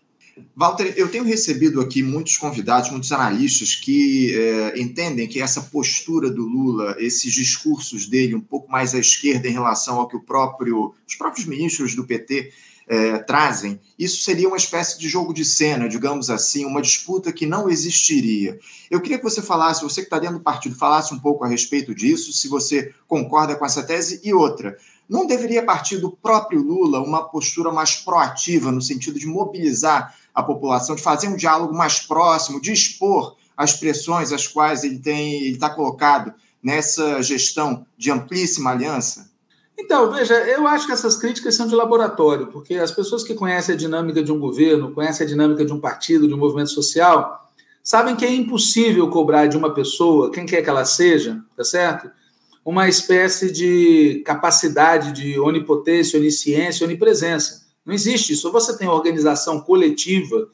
Walter, 0.54 0.92
eu 0.96 1.10
tenho 1.10 1.24
recebido 1.24 1.80
aqui 1.80 2.02
muitos 2.02 2.36
convidados, 2.36 2.90
muitos 2.90 3.12
analistas 3.12 3.74
que 3.74 4.34
é, 4.34 4.80
entendem 4.80 5.26
que 5.26 5.40
essa 5.40 5.62
postura 5.62 6.30
do 6.30 6.42
Lula, 6.42 6.96
esses 6.98 7.32
discursos 7.32 8.06
dele 8.06 8.34
um 8.34 8.40
pouco 8.40 8.70
mais 8.70 8.94
à 8.94 8.98
esquerda 8.98 9.48
em 9.48 9.52
relação 9.52 9.98
ao 9.98 10.08
que 10.08 10.16
o 10.16 10.22
próprio, 10.22 10.94
os 11.06 11.14
próprios 11.14 11.46
ministros 11.46 11.94
do 11.94 12.04
PT 12.04 12.52
é, 12.92 13.20
trazem, 13.20 13.80
isso 13.98 14.22
seria 14.22 14.46
uma 14.46 14.58
espécie 14.58 14.98
de 14.98 15.08
jogo 15.08 15.32
de 15.32 15.46
cena, 15.46 15.88
digamos 15.88 16.28
assim, 16.28 16.66
uma 16.66 16.82
disputa 16.82 17.32
que 17.32 17.46
não 17.46 17.70
existiria. 17.70 18.58
Eu 18.90 19.00
queria 19.00 19.16
que 19.16 19.24
você 19.24 19.40
falasse, 19.40 19.82
você 19.82 20.02
que 20.02 20.08
está 20.08 20.18
dentro 20.18 20.36
do 20.36 20.44
partido, 20.44 20.76
falasse 20.76 21.14
um 21.14 21.18
pouco 21.18 21.42
a 21.42 21.48
respeito 21.48 21.94
disso, 21.94 22.34
se 22.34 22.48
você 22.48 22.94
concorda 23.08 23.56
com 23.56 23.64
essa 23.64 23.82
tese, 23.82 24.20
e 24.22 24.34
outra. 24.34 24.76
Não 25.08 25.26
deveria 25.26 25.64
partir 25.64 25.96
do 25.96 26.10
próprio 26.10 26.60
Lula 26.60 27.00
uma 27.00 27.26
postura 27.26 27.72
mais 27.72 27.96
proativa, 27.96 28.70
no 28.70 28.82
sentido 28.82 29.18
de 29.18 29.26
mobilizar 29.26 30.14
a 30.34 30.42
população, 30.42 30.94
de 30.94 31.00
fazer 31.00 31.28
um 31.28 31.36
diálogo 31.36 31.72
mais 31.72 31.98
próximo, 31.98 32.60
de 32.60 32.72
expor 32.72 33.36
as 33.56 33.72
pressões 33.72 34.32
às 34.32 34.46
quais 34.46 34.84
ele 34.84 34.98
tem 34.98 35.44
ele 35.44 35.54
está 35.54 35.70
colocado 35.70 36.34
nessa 36.62 37.22
gestão 37.22 37.86
de 37.96 38.10
amplíssima 38.10 38.70
aliança? 38.70 39.31
Então, 39.78 40.10
veja, 40.12 40.34
eu 40.34 40.66
acho 40.66 40.86
que 40.86 40.92
essas 40.92 41.16
críticas 41.16 41.54
são 41.54 41.66
de 41.66 41.74
laboratório, 41.74 42.48
porque 42.48 42.74
as 42.74 42.90
pessoas 42.90 43.24
que 43.24 43.34
conhecem 43.34 43.74
a 43.74 43.78
dinâmica 43.78 44.22
de 44.22 44.30
um 44.30 44.38
governo, 44.38 44.92
conhecem 44.92 45.24
a 45.24 45.28
dinâmica 45.28 45.64
de 45.64 45.72
um 45.72 45.80
partido, 45.80 46.28
de 46.28 46.34
um 46.34 46.38
movimento 46.38 46.70
social, 46.70 47.50
sabem 47.82 48.14
que 48.14 48.24
é 48.24 48.32
impossível 48.32 49.08
cobrar 49.08 49.46
de 49.46 49.56
uma 49.56 49.74
pessoa, 49.74 50.30
quem 50.30 50.46
quer 50.46 50.62
que 50.62 50.70
ela 50.70 50.84
seja, 50.84 51.42
tá 51.56 51.64
certo? 51.64 52.10
Uma 52.64 52.88
espécie 52.88 53.50
de 53.50 54.22
capacidade 54.24 55.12
de 55.12 55.38
onipotência, 55.40 56.18
onisciência, 56.18 56.86
onipresença. 56.86 57.62
Não 57.84 57.92
existe 57.92 58.34
isso. 58.34 58.46
Ou 58.46 58.52
você 58.52 58.76
tem 58.76 58.86
organização 58.86 59.60
coletiva 59.60 60.48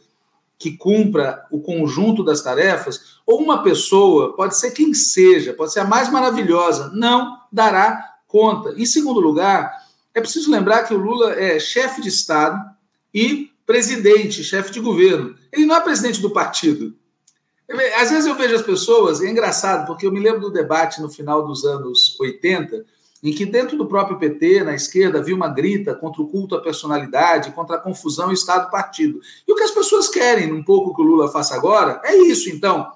que 0.59 0.77
cumpra 0.77 1.47
o 1.51 1.61
conjunto 1.61 2.25
das 2.25 2.43
tarefas, 2.43 3.19
ou 3.27 3.41
uma 3.41 3.63
pessoa, 3.63 4.35
pode 4.35 4.57
ser 4.57 4.73
quem 4.73 4.93
seja, 4.93 5.53
pode 5.53 5.73
ser 5.73 5.81
a 5.81 5.85
mais 5.85 6.11
maravilhosa, 6.11 6.91
não 6.95 7.37
dará 7.53 8.18
conta. 8.29 8.75
Em 8.77 8.87
segundo 8.87 9.19
lugar, 9.19 9.73
é 10.15 10.21
preciso 10.21 10.51
lembrar 10.51 10.85
que 10.85 10.95
o 10.95 10.99
Lula 10.99 11.33
é 11.33 11.59
chefe 11.59 12.01
de 12.01 12.09
Estado 12.09 12.63
e 13.13 13.51
presidente, 13.67 14.45
chefe 14.45 14.71
de 14.71 14.81
governo. 14.81 15.35
Ele 15.53 15.67
não 15.67 15.75
é 15.75 15.81
presidente 15.81 16.21
do 16.21 16.31
partido. 16.31 16.95
Às 17.99 18.11
vezes 18.11 18.27
eu 18.27 18.35
vejo 18.35 18.55
as 18.55 18.63
pessoas, 18.63 19.21
é 19.21 19.29
engraçado, 19.29 19.87
porque 19.87 20.07
eu 20.07 20.13
me 20.13 20.21
lembro 20.21 20.41
do 20.41 20.51
debate 20.51 21.03
no 21.03 21.11
final 21.11 21.47
dos 21.47 21.65
anos 21.67 22.19
80, 22.19 22.85
em 23.23 23.33
que 23.33 23.45
dentro 23.45 23.77
do 23.77 23.87
próprio 23.87 24.19
PT, 24.19 24.65
na 24.65 24.75
esquerda, 24.75 25.19
havia 25.19 25.35
uma 25.35 25.49
grita 25.49 25.95
contra 25.95 26.23
o 26.23 26.29
culto 26.29 26.55
à 26.55 26.63
personalidade, 26.63 27.53
contra 27.53 27.77
a 27.77 27.81
confusão 27.81 28.33
Estado-partido. 28.33 29.21
E 29.47 29.53
o 29.53 29.57
que 29.57 29.65
as 29.65 29.71
pessoas 29.71 30.09
querem, 30.09 30.53
um 30.53 30.63
pouco 30.63 30.95
que 30.95 31.03
o 31.03 31.05
Lula 31.05 31.31
faça 31.31 31.55
agora, 31.55 32.01
é 32.05 32.17
isso, 32.17 32.49
então. 32.49 32.91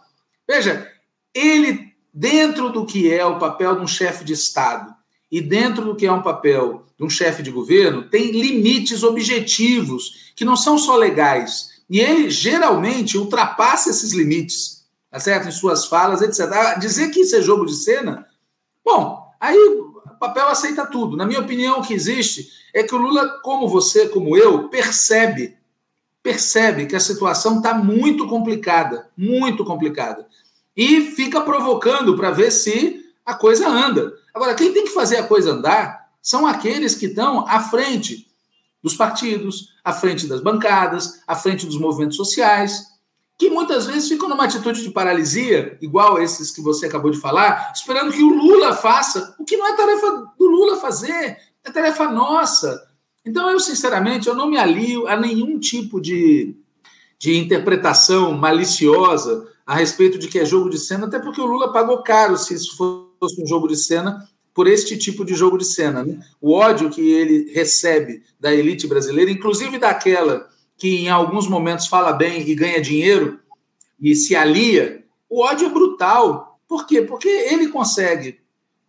Veja, 0.49 0.91
ele, 1.35 1.93
dentro 2.15 2.71
do 2.71 2.87
que 2.87 3.13
é 3.13 3.27
o 3.27 3.39
papel 3.39 3.77
de 3.77 3.83
um 3.83 3.87
chefe 3.87 4.25
de 4.25 4.33
Estado 4.33 4.95
e 5.33 5.41
dentro 5.41 5.85
do 5.85 5.97
que 5.97 6.07
é 6.07 6.13
um 6.13 6.23
papel 6.23 6.85
de 6.97 7.05
um 7.05 7.11
chefe 7.11 7.43
de 7.43 7.51
governo, 7.51 8.09
tem 8.09 8.31
limites 8.31 9.03
objetivos, 9.03 10.33
que 10.37 10.45
não 10.45 10.55
são 10.55 10.79
só 10.79 10.95
legais. 10.95 11.83
E 11.89 11.99
ele, 11.99 12.31
geralmente, 12.31 13.19
ultrapassa 13.19 13.91
esses 13.91 14.13
limites, 14.13 14.85
tá 15.11 15.19
certo? 15.19 15.49
Em 15.49 15.53
suas 15.53 15.87
falas, 15.87 16.21
etc. 16.21 16.79
Dizer 16.79 17.11
que 17.11 17.21
isso 17.21 17.35
é 17.35 17.41
jogo 17.41 17.65
de 17.65 17.75
cena, 17.75 18.27
bom, 18.85 19.27
aí 19.41 19.57
papel 20.23 20.47
aceita 20.47 20.87
tudo. 20.87 21.17
Na 21.17 21.27
minha 21.27 21.41
opinião, 21.41 21.81
o 21.81 21.83
que 21.83 21.93
existe 21.93 22.49
é 22.73 22.85
que 22.85 22.95
o 22.95 22.99
Lula, 22.99 23.41
como 23.43 23.67
você, 23.67 24.09
como 24.09 24.37
eu, 24.37 24.69
percebe, 24.69 25.57
percebe 26.23 26.87
que 26.87 26.95
a 26.95 27.01
situação 27.01 27.57
está 27.57 27.75
muito 27.75 28.29
complicada, 28.29 29.11
muito 29.17 29.65
complicada. 29.65 30.25
E 30.77 31.11
fica 31.11 31.41
provocando 31.41 32.17
para 32.17 32.31
ver 32.31 32.53
se 32.53 33.05
a 33.27 33.35
coisa 33.35 33.69
anda. 33.69 34.13
Agora, 34.35 34.55
quem 34.55 34.73
tem 34.73 34.85
que 34.85 34.91
fazer 34.91 35.17
a 35.17 35.27
coisa 35.27 35.53
andar 35.53 36.11
são 36.21 36.47
aqueles 36.47 36.95
que 36.95 37.07
estão 37.07 37.47
à 37.49 37.61
frente 37.61 38.27
dos 38.83 38.95
partidos, 38.95 39.69
à 39.85 39.93
frente 39.93 40.27
das 40.27 40.41
bancadas, 40.41 41.23
à 41.27 41.35
frente 41.35 41.67
dos 41.67 41.79
movimentos 41.79 42.17
sociais 42.17 42.93
que 43.43 43.51
muitas 43.51 43.87
vezes 43.87 44.09
ficam 44.09 44.29
numa 44.29 44.45
atitude 44.45 44.85
de 44.85 44.91
paralisia, 44.91 45.77
igual 45.83 46.23
esses 46.23 46.53
que 46.53 46.61
você 46.61 46.87
acabou 46.87 47.11
de 47.11 47.19
falar, 47.19 47.73
esperando 47.75 48.13
que 48.13 48.23
o 48.23 48.29
Lula 48.29 48.73
faça, 48.73 49.35
o 49.37 49.45
que 49.45 49.57
não 49.57 49.67
é 49.67 49.77
tarefa 49.77 50.33
do 50.39 50.47
Lula 50.47 50.77
fazer, 50.77 51.39
é 51.65 51.71
tarefa 51.73 52.09
nossa. 52.09 52.81
Então, 53.27 53.51
eu, 53.51 53.59
sinceramente, 53.59 54.29
eu 54.29 54.37
não 54.37 54.49
me 54.49 54.57
alio 54.57 55.09
a 55.09 55.17
nenhum 55.17 55.59
tipo 55.59 56.01
de, 56.01 56.55
de 57.19 57.37
interpretação 57.37 58.33
maliciosa 58.33 59.49
a 59.67 59.75
respeito 59.75 60.21
de 60.21 60.29
que 60.29 60.39
é 60.39 60.45
jogo 60.45 60.71
de 60.71 60.79
cena, 60.79 61.07
até 61.07 61.19
porque 61.19 61.41
o 61.41 61.47
Lula 61.47 61.73
pagou 61.73 62.01
caro 62.05 62.37
se 62.37 62.55
isso 62.55 63.11
fosse 63.23 63.41
um 63.41 63.47
jogo 63.47 63.69
de 63.69 63.77
cena 63.77 64.29
por 64.53 64.67
este 64.67 64.99
tipo 64.99 65.25
de 65.25 65.35
jogo 65.35 65.57
de 65.57 65.65
cena. 65.65 66.05
Né? 66.05 66.19
O 66.41 66.53
ódio 66.53 66.91
que 66.91 67.01
ele 67.01 67.53
recebe 67.53 68.23
da 68.39 68.53
elite 68.53 68.89
brasileira, 68.89 69.31
inclusive 69.31 69.79
daquela 69.79 70.49
que 70.77 70.97
em 70.97 71.09
alguns 71.09 71.47
momentos 71.47 71.87
fala 71.87 72.13
bem 72.13 72.41
e 72.41 72.55
ganha 72.55 72.81
dinheiro 72.81 73.39
e 74.01 74.17
se 74.17 74.35
alia, 74.35 75.05
o 75.31 75.41
ódio 75.41 75.69
é 75.69 75.71
brutal. 75.71 76.59
Por 76.67 76.87
quê? 76.87 77.01
Porque 77.01 77.29
ele 77.29 77.69
consegue, 77.69 78.41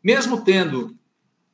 mesmo 0.04 0.42
tendo 0.42 0.96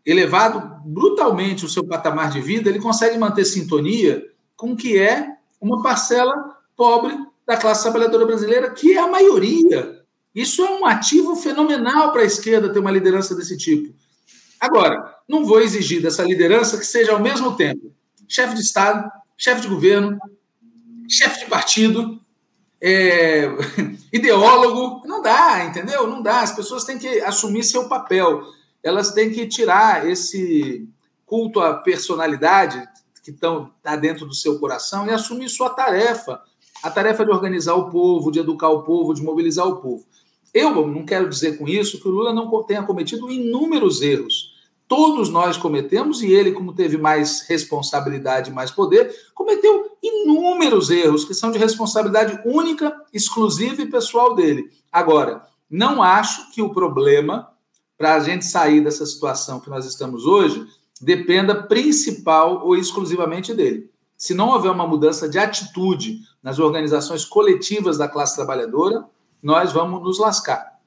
elevado 0.06 0.82
brutalmente 0.86 1.66
o 1.66 1.70
seu 1.70 1.86
patamar 1.86 2.32
de 2.32 2.40
vida, 2.40 2.70
ele 2.70 2.80
consegue 2.80 3.18
manter 3.18 3.44
sintonia 3.44 4.26
com 4.56 4.72
o 4.72 4.78
que 4.78 4.98
é 4.98 5.28
uma 5.60 5.84
parcela 5.84 6.58
pobre 6.78 7.14
da 7.46 7.58
classe 7.58 7.84
trabalhadora 7.84 8.26
brasileira, 8.26 8.72
que 8.72 8.94
é 8.94 9.00
a 9.00 9.08
maioria. 9.08 9.99
Isso 10.40 10.62
é 10.62 10.72
um 10.72 10.86
ativo 10.86 11.36
fenomenal 11.36 12.14
para 12.14 12.22
a 12.22 12.26
esquerda 12.26 12.72
ter 12.72 12.80
uma 12.80 12.92
liderança 12.92 13.36
desse 13.36 13.58
tipo. 13.58 13.94
Agora, 14.58 15.16
não 15.28 15.44
vou 15.44 15.60
exigir 15.60 16.02
dessa 16.02 16.24
liderança 16.24 16.78
que 16.78 16.86
seja 16.86 17.12
ao 17.12 17.20
mesmo 17.20 17.58
tempo 17.58 17.94
chefe 18.26 18.56
de 18.56 18.62
Estado, 18.62 19.12
chefe 19.38 19.62
de 19.62 19.68
governo, 19.68 20.18
chefe 21.10 21.40
de 21.40 21.46
partido, 21.48 22.22
é, 22.80 23.50
ideólogo. 24.14 25.06
Não 25.06 25.22
dá, 25.22 25.66
entendeu? 25.66 26.08
Não 26.08 26.22
dá. 26.22 26.40
As 26.40 26.56
pessoas 26.56 26.86
têm 26.86 26.98
que 26.98 27.20
assumir 27.20 27.64
seu 27.64 27.90
papel. 27.90 28.42
Elas 28.82 29.12
têm 29.12 29.32
que 29.32 29.46
tirar 29.46 30.10
esse 30.10 30.88
culto 31.26 31.60
à 31.60 31.74
personalidade 31.74 32.82
que 33.22 33.32
está 33.32 33.98
dentro 33.98 34.26
do 34.26 34.34
seu 34.34 34.58
coração 34.58 35.06
e 35.06 35.12
assumir 35.12 35.50
sua 35.50 35.72
tarefa. 35.72 36.42
A 36.82 36.90
tarefa 36.90 37.26
de 37.26 37.32
organizar 37.32 37.76
o 37.76 37.90
povo, 37.90 38.32
de 38.32 38.40
educar 38.40 38.70
o 38.70 38.84
povo, 38.84 39.14
de 39.14 39.22
mobilizar 39.22 39.68
o 39.68 39.82
povo. 39.82 40.06
Eu 40.54 40.88
não 40.88 41.06
quero 41.06 41.30
dizer 41.30 41.58
com 41.58 41.68
isso 41.68 42.02
que 42.02 42.08
o 42.08 42.12
Lula 42.12 42.34
não 42.34 42.64
tenha 42.64 42.84
cometido 42.84 43.30
inúmeros 43.32 44.02
erros 44.02 44.60
todos 44.90 45.30
nós 45.30 45.56
cometemos, 45.56 46.24
e 46.24 46.34
ele, 46.34 46.52
como 46.52 46.74
teve 46.74 46.98
mais 46.98 47.48
responsabilidade 47.48 48.50
e 48.50 48.54
mais 48.54 48.72
poder, 48.72 49.16
cometeu 49.36 49.96
inúmeros 50.02 50.90
erros 50.90 51.24
que 51.24 51.36
são 51.36 51.52
de 51.52 51.60
responsabilidade 51.60 52.42
única, 52.44 53.00
exclusiva 53.14 53.84
e 53.84 53.90
pessoal 53.90 54.34
dele. 54.34 54.72
Agora, 54.92 55.44
não 55.70 56.02
acho 56.02 56.52
que 56.52 56.62
o 56.64 56.74
problema 56.74 57.52
para 57.96 58.16
a 58.16 58.20
gente 58.20 58.46
sair 58.46 58.82
dessa 58.82 59.06
situação 59.06 59.60
que 59.60 59.70
nós 59.70 59.86
estamos 59.86 60.26
hoje 60.26 60.66
dependa 61.00 61.54
principal 61.54 62.66
ou 62.66 62.76
exclusivamente 62.76 63.54
dele. 63.54 63.92
Se 64.18 64.34
não 64.34 64.50
houver 64.50 64.72
uma 64.72 64.88
mudança 64.88 65.30
de 65.30 65.38
atitude 65.38 66.22
nas 66.42 66.58
organizações 66.58 67.24
coletivas 67.24 67.98
da 67.98 68.08
classe 68.08 68.36
trabalhadora, 68.36 69.06
nós 69.42 69.72
vamos 69.72 70.02
nos 70.02 70.20
lascar. 70.20 70.80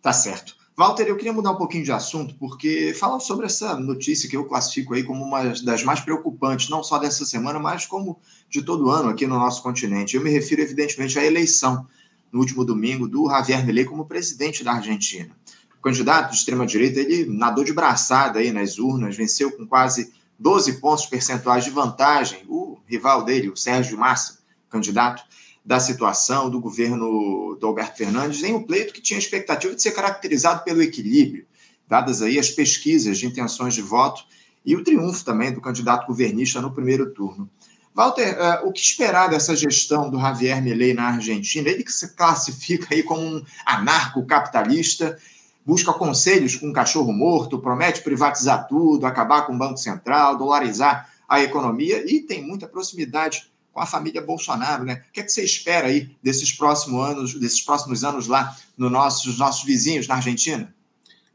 Tá 0.00 0.12
certo. 0.12 0.56
Walter, 0.76 1.08
eu 1.08 1.16
queria 1.16 1.32
mudar 1.32 1.50
um 1.50 1.56
pouquinho 1.56 1.82
de 1.82 1.90
assunto, 1.90 2.36
porque 2.36 2.94
falar 2.94 3.18
sobre 3.18 3.46
essa 3.46 3.74
notícia 3.74 4.28
que 4.28 4.36
eu 4.36 4.44
classifico 4.44 4.94
aí 4.94 5.02
como 5.02 5.24
uma 5.24 5.42
das 5.64 5.82
mais 5.82 5.98
preocupantes, 5.98 6.68
não 6.68 6.84
só 6.84 6.98
dessa 6.98 7.26
semana, 7.26 7.58
mas 7.58 7.84
como 7.84 8.20
de 8.48 8.62
todo 8.62 8.88
ano 8.88 9.08
aqui 9.08 9.26
no 9.26 9.36
nosso 9.36 9.60
continente. 9.60 10.14
Eu 10.14 10.22
me 10.22 10.30
refiro, 10.30 10.62
evidentemente, 10.62 11.18
à 11.18 11.24
eleição 11.24 11.84
no 12.30 12.38
último 12.38 12.64
domingo 12.64 13.08
do 13.08 13.28
Javier 13.28 13.66
Milei 13.66 13.84
como 13.84 14.06
presidente 14.06 14.62
da 14.62 14.74
Argentina. 14.74 15.34
O 15.76 15.82
candidato 15.82 16.30
de 16.30 16.36
extrema-direita, 16.36 17.00
ele 17.00 17.26
nadou 17.26 17.64
de 17.64 17.72
braçada 17.72 18.38
aí 18.38 18.52
nas 18.52 18.78
urnas, 18.78 19.16
venceu 19.16 19.50
com 19.50 19.66
quase 19.66 20.12
12 20.38 20.80
pontos 20.80 21.06
percentuais 21.06 21.64
de 21.64 21.70
vantagem 21.70 22.44
o 22.48 22.78
rival 22.86 23.24
dele, 23.24 23.50
o 23.50 23.56
Sérgio 23.56 23.98
Massa, 23.98 24.38
candidato 24.70 25.24
da 25.68 25.78
situação 25.78 26.48
do 26.48 26.58
governo 26.58 27.54
do 27.60 27.66
Alberto 27.66 27.98
Fernandes 27.98 28.42
em 28.42 28.54
um 28.54 28.62
pleito 28.62 28.90
que 28.90 29.02
tinha 29.02 29.18
expectativa 29.18 29.74
de 29.74 29.82
ser 29.82 29.90
caracterizado 29.90 30.64
pelo 30.64 30.80
equilíbrio, 30.80 31.44
dadas 31.86 32.22
aí 32.22 32.38
as 32.38 32.48
pesquisas 32.48 33.18
de 33.18 33.26
intenções 33.26 33.74
de 33.74 33.82
voto 33.82 34.24
e 34.64 34.74
o 34.74 34.82
triunfo 34.82 35.22
também 35.22 35.52
do 35.52 35.60
candidato 35.60 36.06
governista 36.06 36.62
no 36.62 36.72
primeiro 36.72 37.10
turno. 37.10 37.50
Walter, 37.94 38.34
uh, 38.40 38.66
o 38.66 38.72
que 38.72 38.80
esperar 38.80 39.28
dessa 39.28 39.54
gestão 39.54 40.08
do 40.08 40.18
Javier 40.18 40.62
Milei 40.62 40.94
na 40.94 41.08
Argentina? 41.08 41.68
Ele 41.68 41.84
que 41.84 41.92
se 41.92 42.14
classifica 42.14 42.94
aí 42.94 43.02
como 43.02 43.20
um 43.20 43.44
anarcocapitalista, 43.66 45.18
busca 45.66 45.92
conselhos 45.92 46.56
com 46.56 46.68
um 46.68 46.72
cachorro 46.72 47.12
morto, 47.12 47.58
promete 47.58 48.00
privatizar 48.00 48.66
tudo, 48.66 49.04
acabar 49.04 49.42
com 49.42 49.52
o 49.52 49.58
Banco 49.58 49.76
Central, 49.76 50.38
dolarizar 50.38 51.10
a 51.28 51.42
economia 51.42 52.10
e 52.10 52.20
tem 52.20 52.42
muita 52.42 52.66
proximidade 52.66 53.50
com 53.78 53.82
a 53.82 53.86
família 53.86 54.20
Bolsonaro, 54.20 54.84
né? 54.84 55.04
O 55.08 55.12
que, 55.12 55.20
é 55.20 55.22
que 55.22 55.30
você 55.30 55.44
espera 55.44 55.86
aí 55.86 56.10
desses 56.20 56.50
próximos 56.50 57.00
anos, 57.08 57.34
desses 57.34 57.60
próximos 57.60 58.02
anos 58.02 58.26
lá 58.26 58.56
nos 58.76 58.90
nossos, 58.90 59.62
vizinhos 59.62 60.08
na 60.08 60.16
Argentina? 60.16 60.74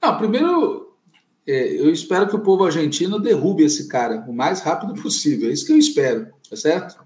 Não, 0.02 0.18
primeiro, 0.18 0.94
é, 1.48 1.80
eu 1.80 1.90
espero 1.90 2.28
que 2.28 2.36
o 2.36 2.42
povo 2.42 2.66
argentino 2.66 3.18
derrube 3.18 3.64
esse 3.64 3.88
cara 3.88 4.26
o 4.28 4.34
mais 4.34 4.60
rápido 4.60 4.94
possível. 5.02 5.50
É 5.50 5.54
isso 5.54 5.66
que 5.66 5.72
eu 5.72 5.78
espero, 5.78 6.28
tá 6.50 6.58
certo? 6.58 7.02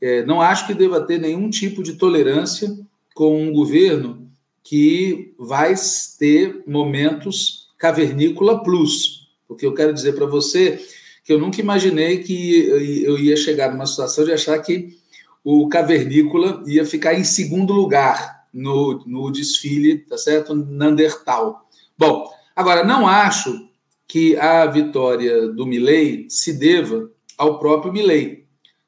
É, 0.00 0.24
não 0.24 0.40
acho 0.40 0.68
que 0.68 0.74
deva 0.74 1.00
ter 1.00 1.18
nenhum 1.18 1.50
tipo 1.50 1.82
de 1.82 1.94
tolerância 1.94 2.72
com 3.12 3.42
um 3.42 3.52
governo 3.52 4.30
que 4.62 5.34
vai 5.36 5.74
ter 6.16 6.62
momentos 6.64 7.70
cavernícola 7.76 8.62
plus. 8.62 9.26
Porque 9.48 9.66
eu 9.66 9.74
quero 9.74 9.92
dizer 9.92 10.12
para 10.12 10.26
você 10.26 10.80
que 11.26 11.32
eu 11.32 11.40
nunca 11.40 11.60
imaginei 11.60 12.22
que 12.22 12.68
eu 13.04 13.18
ia 13.18 13.36
chegar 13.36 13.72
numa 13.72 13.84
situação 13.84 14.24
de 14.24 14.32
achar 14.32 14.56
que 14.60 14.96
o 15.42 15.68
cavernícola 15.68 16.62
ia 16.68 16.86
ficar 16.86 17.14
em 17.14 17.24
segundo 17.24 17.72
lugar 17.72 18.46
no, 18.54 19.02
no 19.04 19.32
desfile, 19.32 19.98
tá 19.98 20.16
certo? 20.16 20.54
Nandertal. 20.54 21.68
Bom, 21.98 22.32
agora, 22.54 22.84
não 22.84 23.08
acho 23.08 23.68
que 24.06 24.36
a 24.36 24.66
vitória 24.66 25.48
do 25.48 25.66
Milley 25.66 26.26
se 26.30 26.52
deva 26.52 27.10
ao 27.36 27.58
próprio 27.58 27.92
Milley. 27.92 28.46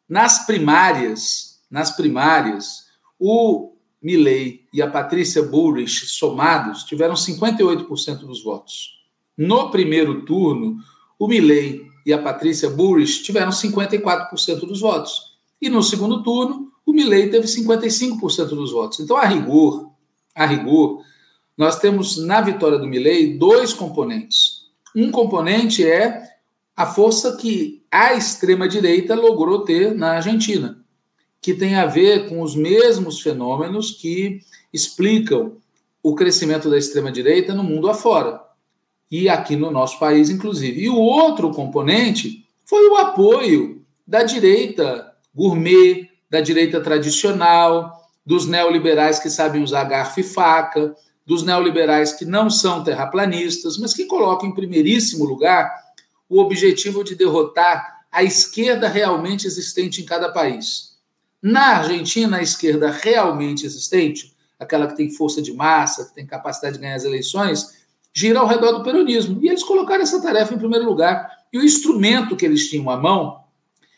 Nas 0.09 0.47
primárias, 0.47 1.61
nas 1.69 1.91
primárias, 1.97 2.87
o 3.19 3.73
Milley 4.01 4.65
e 4.73 4.81
a 4.81 4.89
Patrícia 4.89 5.43
Bullrich 5.43 6.07
somados 6.07 6.85
tiveram 6.85 7.15
58% 7.15 8.19
dos 8.19 8.45
votos. 8.45 8.97
No 9.37 9.73
primeiro 9.73 10.25
turno, 10.25 10.77
o 11.19 11.27
Milley 11.27 11.88
e 12.09 12.13
a 12.15 12.17
Patrícia 12.17 12.71
Burris 12.71 13.19
tiveram 13.19 13.51
54% 13.51 14.61
dos 14.61 14.81
votos. 14.81 15.37
E 15.61 15.69
no 15.69 15.83
segundo 15.83 16.23
turno, 16.23 16.73
o 16.87 16.91
Milley 16.91 17.29
teve 17.29 17.47
55% 17.47 18.47
dos 18.47 18.73
votos. 18.73 18.99
Então, 19.01 19.15
a 19.15 19.27
rigor, 19.27 19.91
a 20.35 20.47
rigor, 20.47 21.05
nós 21.55 21.79
temos 21.79 22.17
na 22.17 22.41
vitória 22.41 22.79
do 22.79 22.87
Milley 22.87 23.37
dois 23.37 23.75
componentes. 23.75 24.63
Um 24.97 25.11
componente 25.11 25.87
é 25.87 26.23
a 26.75 26.87
força 26.87 27.37
que 27.37 27.85
a 27.91 28.15
extrema-direita 28.15 29.15
logrou 29.15 29.59
ter 29.59 29.95
na 29.95 30.13
Argentina, 30.13 30.83
que 31.43 31.53
tem 31.53 31.75
a 31.75 31.85
ver 31.85 32.31
com 32.31 32.41
os 32.41 32.57
mesmos 32.57 33.21
fenômenos 33.21 33.91
que 33.91 34.41
explicam 34.73 35.59
o 36.03 36.15
crescimento 36.15 36.71
da 36.71 36.79
extrema-direita 36.79 37.53
no 37.53 37.63
mundo 37.63 37.87
afora 37.87 38.48
e 39.11 39.29
aqui 39.29 39.57
no 39.57 39.71
nosso 39.71 39.99
país, 39.99 40.31
inclusive. 40.31 40.83
E 40.83 40.89
o 40.89 40.97
outro 40.97 41.51
componente 41.51 42.45
foi 42.65 42.89
o 42.89 42.97
apoio 42.97 43.83
da 44.07 44.23
direita 44.23 45.13
gourmet, 45.35 46.09
da 46.31 46.41
direita 46.41 46.81
tradicional, 46.81 48.07
dos 48.25 48.47
neoliberais 48.47 49.19
que 49.19 49.31
sabem 49.31 49.63
usar 49.63 49.85
garfo 49.85 50.21
e 50.21 50.23
faca, 50.23 50.95
dos 51.25 51.43
neoliberais 51.43 52.13
que 52.13 52.25
não 52.25 52.51
são 52.51 52.83
terraplanistas, 52.83 53.79
mas 53.79 53.95
que 53.95 54.07
colocam 54.07 54.49
em 54.49 54.55
primeiríssimo 54.55 55.25
lugar 55.25 55.71
o 56.29 56.41
objetivo 56.41 57.03
de 57.03 57.15
derrotar 57.15 57.99
a 58.11 58.23
esquerda 58.23 58.89
realmente 58.89 59.47
existente 59.47 60.03
em 60.03 60.05
cada 60.05 60.31
país. 60.31 60.97
Na 61.41 61.77
Argentina, 61.77 62.39
a 62.39 62.43
esquerda 62.43 62.91
realmente 62.91 63.65
existente, 63.65 64.35
aquela 64.59 64.87
que 64.87 64.97
tem 64.97 65.11
força 65.11 65.41
de 65.41 65.53
massa, 65.53 66.07
que 66.07 66.15
tem 66.15 66.27
capacidade 66.27 66.75
de 66.75 66.81
ganhar 66.81 66.97
as 66.97 67.05
eleições, 67.05 67.78
gira 68.19 68.41
ao 68.41 68.49
redor 68.49 68.73
do 68.73 68.83
peronismo. 68.83 69.39
E 69.41 69.49
eles 69.49 69.63
colocaram 69.63 70.03
essa 70.03 70.21
tarefa 70.21 70.53
em 70.53 70.59
primeiro 70.59 70.85
lugar. 70.85 71.31
E 71.53 71.59
o 71.59 71.63
instrumento 71.63 72.35
que 72.35 72.45
eles 72.45 72.69
tinham 72.69 72.91
à 72.91 72.97
mão 72.97 73.45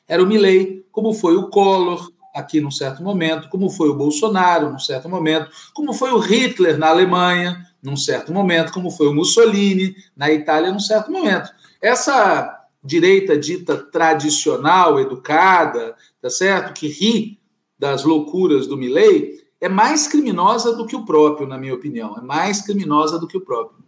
era 0.06 0.22
o 0.22 0.26
Milley, 0.26 0.84
como 0.92 1.14
foi 1.14 1.36
o 1.36 1.48
Collor, 1.48 2.12
aqui 2.34 2.60
num 2.60 2.70
certo 2.70 3.02
momento, 3.02 3.48
como 3.48 3.70
foi 3.70 3.88
o 3.88 3.94
Bolsonaro, 3.94 4.70
num 4.70 4.78
certo 4.78 5.08
momento, 5.08 5.50
como 5.72 5.94
foi 5.94 6.12
o 6.12 6.18
Hitler 6.18 6.76
na 6.76 6.88
Alemanha, 6.88 7.66
num 7.82 7.96
certo 7.96 8.30
momento, 8.30 8.72
como 8.72 8.90
foi 8.90 9.08
o 9.08 9.14
Mussolini 9.14 9.96
na 10.14 10.30
Itália, 10.30 10.70
num 10.70 10.80
certo 10.80 11.10
momento. 11.10 11.50
Essa 11.80 12.58
direita 12.84 13.38
dita 13.38 13.78
tradicional, 13.78 15.00
educada, 15.00 15.96
tá 16.20 16.28
certo? 16.28 16.74
Que 16.74 16.88
ri 16.88 17.40
das 17.78 18.04
loucuras 18.04 18.66
do 18.66 18.76
Milley, 18.76 19.40
é 19.58 19.68
mais 19.68 20.06
criminosa 20.06 20.76
do 20.76 20.86
que 20.86 20.94
o 20.94 21.06
próprio, 21.06 21.48
na 21.48 21.56
minha 21.56 21.74
opinião. 21.74 22.18
É 22.18 22.20
mais 22.20 22.60
criminosa 22.60 23.18
do 23.18 23.26
que 23.26 23.38
o 23.38 23.40
próprio. 23.40 23.80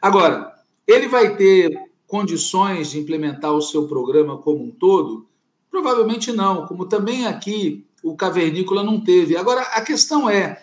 Agora, 0.00 0.52
ele 0.86 1.08
vai 1.08 1.36
ter 1.36 1.70
condições 2.06 2.90
de 2.90 2.98
implementar 2.98 3.52
o 3.52 3.62
seu 3.62 3.86
programa 3.86 4.38
como 4.38 4.64
um 4.64 4.70
todo? 4.70 5.26
Provavelmente 5.70 6.32
não, 6.32 6.66
como 6.66 6.86
também 6.86 7.26
aqui 7.26 7.86
o 8.02 8.16
cavernícola 8.16 8.82
não 8.82 9.00
teve. 9.00 9.36
Agora, 9.36 9.60
a 9.60 9.80
questão 9.82 10.28
é, 10.28 10.60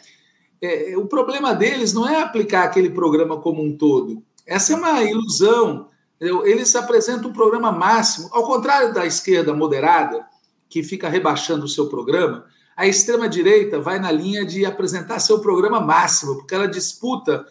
é, 0.62 0.98
o 0.98 1.06
problema 1.06 1.54
deles 1.54 1.94
não 1.94 2.08
é 2.08 2.22
aplicar 2.22 2.64
aquele 2.64 2.90
programa 2.90 3.40
como 3.40 3.64
um 3.64 3.78
todo. 3.78 4.24
Essa 4.46 4.74
é 4.74 4.76
uma 4.76 5.04
ilusão. 5.04 5.90
Eles 6.20 6.76
apresentam 6.76 7.30
um 7.30 7.34
programa 7.34 7.72
máximo, 7.72 8.30
ao 8.32 8.44
contrário 8.44 8.94
da 8.94 9.06
esquerda 9.06 9.54
moderada, 9.54 10.26
que 10.70 10.84
fica 10.84 11.08
rebaixando 11.08 11.66
o 11.66 11.70
seu 11.70 11.88
programa, 11.88 12.46
a 12.76 12.86
extrema-direita 12.86 13.80
vai 13.80 13.98
na 14.00 14.12
linha 14.12 14.46
de 14.46 14.66
apresentar 14.66 15.20
seu 15.20 15.40
programa 15.40 15.80
máximo, 15.80 16.36
porque 16.36 16.54
ela 16.54 16.68
disputa 16.68 17.46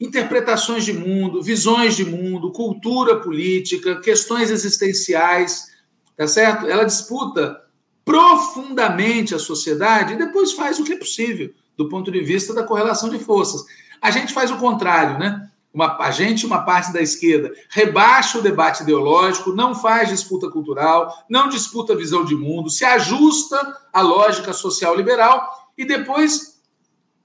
interpretações 0.00 0.84
de 0.84 0.92
mundo, 0.92 1.42
visões 1.42 1.96
de 1.96 2.04
mundo, 2.04 2.52
cultura 2.52 3.16
política, 3.16 4.00
questões 4.00 4.50
existenciais, 4.50 5.72
tá 6.16 6.28
certo? 6.28 6.66
Ela 6.66 6.84
disputa 6.84 7.62
profundamente 8.04 9.34
a 9.34 9.38
sociedade 9.38 10.14
e 10.14 10.18
depois 10.18 10.52
faz 10.52 10.78
o 10.78 10.84
que 10.84 10.92
é 10.92 10.98
possível 10.98 11.52
do 11.76 11.88
ponto 11.88 12.10
de 12.10 12.20
vista 12.20 12.54
da 12.54 12.62
correlação 12.62 13.08
de 13.08 13.18
forças. 13.18 13.64
A 14.00 14.10
gente 14.10 14.32
faz 14.32 14.50
o 14.50 14.56
contrário, 14.56 15.18
né? 15.18 15.50
Uma, 15.72 15.98
a 15.98 16.10
gente, 16.10 16.46
uma 16.46 16.62
parte 16.62 16.90
da 16.90 17.02
esquerda, 17.02 17.52
rebaixa 17.68 18.38
o 18.38 18.42
debate 18.42 18.82
ideológico, 18.82 19.52
não 19.52 19.74
faz 19.74 20.08
disputa 20.08 20.50
cultural, 20.50 21.12
não 21.28 21.50
disputa 21.50 21.94
visão 21.94 22.24
de 22.24 22.34
mundo, 22.34 22.70
se 22.70 22.82
ajusta 22.82 23.76
à 23.92 24.00
lógica 24.00 24.54
social 24.54 24.96
liberal 24.96 25.46
e 25.76 25.84
depois 25.84 26.62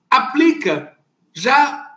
aplica 0.10 0.97
já 1.34 1.90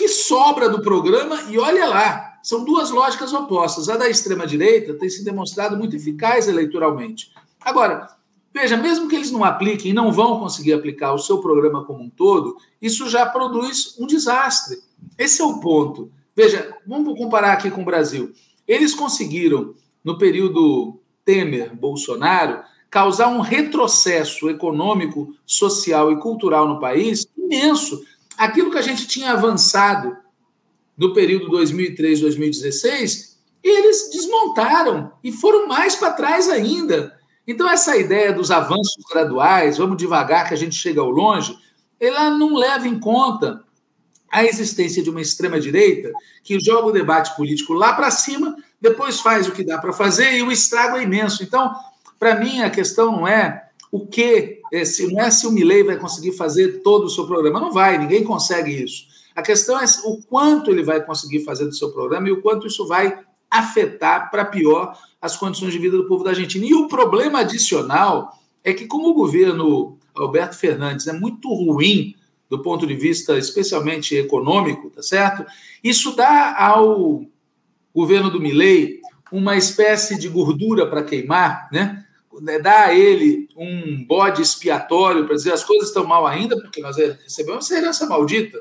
que 0.00 0.08
sobra 0.08 0.66
do 0.66 0.80
programa, 0.80 1.42
e 1.50 1.58
olha 1.58 1.86
lá, 1.86 2.38
são 2.42 2.64
duas 2.64 2.90
lógicas 2.90 3.34
opostas. 3.34 3.90
A 3.90 3.98
da 3.98 4.08
extrema-direita 4.08 4.94
tem 4.94 5.10
se 5.10 5.22
demonstrado 5.22 5.76
muito 5.76 5.94
eficaz 5.94 6.48
eleitoralmente. 6.48 7.30
Agora, 7.60 8.08
veja, 8.50 8.78
mesmo 8.78 9.08
que 9.08 9.16
eles 9.16 9.30
não 9.30 9.44
apliquem 9.44 9.90
e 9.90 9.94
não 9.94 10.10
vão 10.10 10.40
conseguir 10.40 10.72
aplicar 10.72 11.12
o 11.12 11.18
seu 11.18 11.36
programa 11.36 11.84
como 11.84 12.02
um 12.02 12.08
todo, 12.08 12.56
isso 12.80 13.10
já 13.10 13.26
produz 13.26 13.94
um 14.00 14.06
desastre. 14.06 14.78
Esse 15.18 15.42
é 15.42 15.44
o 15.44 15.60
ponto. 15.60 16.10
Veja, 16.34 16.74
vamos 16.86 17.18
comparar 17.18 17.52
aqui 17.52 17.70
com 17.70 17.82
o 17.82 17.84
Brasil. 17.84 18.32
Eles 18.66 18.94
conseguiram, 18.94 19.74
no 20.02 20.16
período 20.16 20.98
Temer-Bolsonaro, 21.26 22.62
causar 22.88 23.28
um 23.28 23.40
retrocesso 23.40 24.48
econômico, 24.48 25.34
social 25.44 26.10
e 26.10 26.18
cultural 26.18 26.66
no 26.66 26.80
país 26.80 27.26
imenso 27.36 28.02
aquilo 28.40 28.70
que 28.70 28.78
a 28.78 28.82
gente 28.82 29.06
tinha 29.06 29.32
avançado 29.32 30.16
no 30.96 31.12
período 31.12 31.50
2003-2016, 31.50 33.36
eles 33.62 34.08
desmontaram 34.10 35.12
e 35.22 35.30
foram 35.30 35.68
mais 35.68 35.94
para 35.94 36.14
trás 36.14 36.48
ainda. 36.48 37.20
Então, 37.46 37.68
essa 37.68 37.98
ideia 37.98 38.32
dos 38.32 38.50
avanços 38.50 39.04
graduais, 39.10 39.76
vamos 39.76 39.98
devagar 39.98 40.48
que 40.48 40.54
a 40.54 40.56
gente 40.56 40.74
chega 40.74 41.02
ao 41.02 41.10
longe, 41.10 41.54
ela 42.00 42.30
não 42.30 42.54
leva 42.54 42.88
em 42.88 42.98
conta 42.98 43.62
a 44.32 44.42
existência 44.42 45.02
de 45.02 45.10
uma 45.10 45.20
extrema-direita 45.20 46.10
que 46.42 46.58
joga 46.58 46.88
o 46.88 46.92
debate 46.92 47.36
político 47.36 47.74
lá 47.74 47.92
para 47.92 48.10
cima, 48.10 48.56
depois 48.80 49.20
faz 49.20 49.46
o 49.48 49.52
que 49.52 49.62
dá 49.62 49.76
para 49.76 49.92
fazer 49.92 50.32
e 50.32 50.42
o 50.42 50.50
estrago 50.50 50.96
é 50.96 51.02
imenso. 51.02 51.42
Então, 51.42 51.74
para 52.18 52.36
mim, 52.36 52.62
a 52.62 52.70
questão 52.70 53.12
não 53.12 53.28
é 53.28 53.69
o 53.90 54.06
que, 54.06 54.60
é, 54.72 54.84
se, 54.84 55.12
não 55.12 55.20
é 55.20 55.30
se 55.30 55.46
o 55.46 55.50
Milley 55.50 55.82
vai 55.82 55.98
conseguir 55.98 56.32
fazer 56.32 56.82
todo 56.82 57.04
o 57.04 57.10
seu 57.10 57.26
programa. 57.26 57.60
Não 57.60 57.72
vai, 57.72 57.98
ninguém 57.98 58.22
consegue 58.22 58.70
isso. 58.70 59.06
A 59.34 59.42
questão 59.42 59.80
é 59.80 59.84
o 60.04 60.18
quanto 60.22 60.70
ele 60.70 60.82
vai 60.82 61.04
conseguir 61.04 61.40
fazer 61.40 61.64
do 61.64 61.74
seu 61.74 61.90
programa 61.90 62.28
e 62.28 62.32
o 62.32 62.40
quanto 62.40 62.66
isso 62.66 62.86
vai 62.86 63.18
afetar 63.50 64.30
para 64.30 64.44
pior 64.44 64.96
as 65.20 65.36
condições 65.36 65.72
de 65.72 65.78
vida 65.78 65.96
do 65.96 66.06
povo 66.06 66.22
da 66.22 66.30
Argentina. 66.30 66.64
E 66.64 66.74
o 66.74 66.88
problema 66.88 67.40
adicional 67.40 68.38
é 68.62 68.72
que, 68.72 68.86
como 68.86 69.08
o 69.08 69.14
governo 69.14 69.98
Alberto 70.14 70.56
Fernandes 70.56 71.06
é 71.06 71.12
muito 71.12 71.52
ruim 71.52 72.14
do 72.48 72.60
ponto 72.62 72.86
de 72.86 72.94
vista 72.94 73.38
especialmente 73.38 74.14
econômico, 74.16 74.90
tá 74.90 75.02
certo? 75.02 75.46
Isso 75.82 76.16
dá 76.16 76.56
ao 76.58 77.24
governo 77.94 78.30
do 78.30 78.40
Milley 78.40 79.00
uma 79.30 79.56
espécie 79.56 80.18
de 80.18 80.28
gordura 80.28 80.86
para 80.86 81.04
queimar, 81.04 81.68
né? 81.72 82.04
Dá 82.62 82.86
a 82.86 82.94
ele 82.94 83.48
um 83.56 84.04
bode 84.04 84.40
expiatório 84.40 85.26
para 85.26 85.34
dizer 85.34 85.52
as 85.52 85.64
coisas 85.64 85.88
estão 85.88 86.06
mal 86.06 86.26
ainda, 86.26 86.56
porque 86.56 86.80
nós 86.80 86.96
recebemos 86.96 87.64
essa 87.64 87.76
herança 87.76 88.06
maldita, 88.06 88.58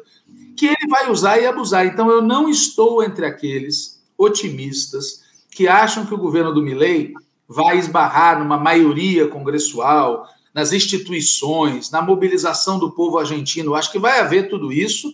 que 0.57 0.65
ele 0.65 0.87
vai 0.89 1.09
usar 1.09 1.39
e 1.39 1.45
abusar. 1.45 1.85
Então 1.85 2.09
eu 2.09 2.21
não 2.21 2.49
estou 2.49 3.03
entre 3.03 3.25
aqueles 3.25 4.01
otimistas 4.17 5.23
que 5.51 5.67
acham 5.67 6.05
que 6.05 6.13
o 6.13 6.17
governo 6.17 6.53
do 6.53 6.61
Milley 6.61 7.13
vai 7.47 7.77
esbarrar 7.77 8.39
numa 8.39 8.57
maioria 8.57 9.27
congressual, 9.27 10.27
nas 10.53 10.73
instituições, 10.73 11.89
na 11.89 12.01
mobilização 12.01 12.79
do 12.79 12.91
povo 12.91 13.17
argentino. 13.17 13.75
Acho 13.75 13.91
que 13.91 13.99
vai 13.99 14.19
haver 14.19 14.49
tudo 14.49 14.73
isso, 14.73 15.13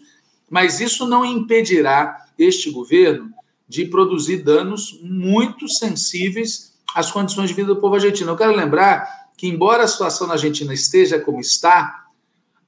mas 0.50 0.80
isso 0.80 1.08
não 1.08 1.26
impedirá 1.26 2.26
este 2.38 2.72
governo 2.72 3.32
de 3.68 3.86
produzir 3.86 4.44
danos 4.44 5.00
muito 5.02 5.68
sensíveis 5.68 6.75
às 6.96 7.12
condições 7.12 7.50
de 7.50 7.56
vida 7.56 7.68
do 7.68 7.82
povo 7.82 7.96
argentino. 7.96 8.32
Eu 8.32 8.38
quero 8.38 8.56
lembrar 8.56 9.06
que, 9.38 9.48
embora 9.48 9.84
a 9.84 9.88
situação 9.88 10.26
na 10.26 10.34
Argentina 10.34 10.74
esteja 10.74 11.20
como 11.20 11.42
está, 11.42 12.06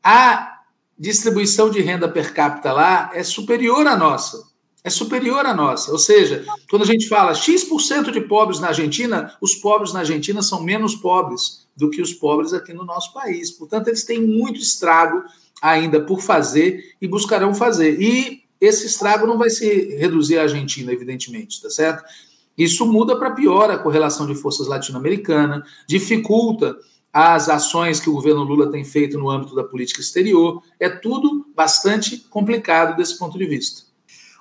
a 0.04 0.60
distribuição 1.00 1.70
de 1.70 1.80
renda 1.80 2.10
per 2.10 2.34
capita 2.34 2.74
lá 2.74 3.10
é 3.14 3.24
superior 3.24 3.88
à 3.88 3.96
nossa. 3.96 4.46
É 4.84 4.90
superior 4.90 5.46
à 5.46 5.54
nossa. 5.54 5.92
Ou 5.92 5.98
seja, 5.98 6.46
quando 6.70 6.82
a 6.82 6.86
gente 6.86 7.08
fala 7.08 7.34
X% 7.34 8.12
de 8.12 8.22
pobres 8.22 8.60
na 8.60 8.68
Argentina, 8.68 9.34
os 9.40 9.56
pobres 9.56 9.94
na 9.94 10.00
Argentina 10.00 10.42
são 10.42 10.62
menos 10.62 10.96
pobres 10.96 11.66
do 11.76 11.90
que 11.90 12.02
os 12.02 12.14
pobres 12.14 12.54
aqui 12.54 12.74
no 12.74 12.84
nosso 12.84 13.14
país. 13.14 13.52
Portanto, 13.52 13.88
eles 13.88 14.04
têm 14.04 14.22
muito 14.22 14.60
estrago 14.60 15.24
ainda 15.62 16.02
por 16.02 16.22
fazer 16.22 16.96
e 17.02 17.08
buscarão 17.08 17.54
fazer. 17.54 18.02
E 18.02 18.44
esse 18.60 18.88
estrago 18.88 19.26
não 19.26 19.38
vai 19.38 19.50
se 19.50 19.96
reduzir 19.98 20.38
à 20.38 20.44
Argentina, 20.44 20.92
evidentemente, 20.92 21.62
tá 21.62 21.70
certo? 21.70 22.04
Isso 22.58 22.86
muda 22.86 23.18
para 23.18 23.32
pior 23.32 23.70
a 23.70 23.78
correlação 23.78 24.26
de 24.26 24.34
forças 24.34 24.68
latino-americana, 24.68 25.64
dificulta 25.88 26.76
as 27.14 27.50
ações 27.50 28.00
que 28.00 28.10
o 28.10 28.14
governo 28.14 28.44
Lula 28.44 28.72
tem 28.72 28.84
feito 28.84 29.18
no 29.18 29.30
âmbito 29.30 29.56
da 29.56 29.64
política 29.64 30.02
exterior. 30.02 30.62
É 30.80 30.90
tudo 30.90 31.46
bastante 31.56 32.18
complicado 32.30 32.96
desse 32.96 33.18
ponto 33.18 33.38
de 33.38 33.46
vista. 33.46 33.88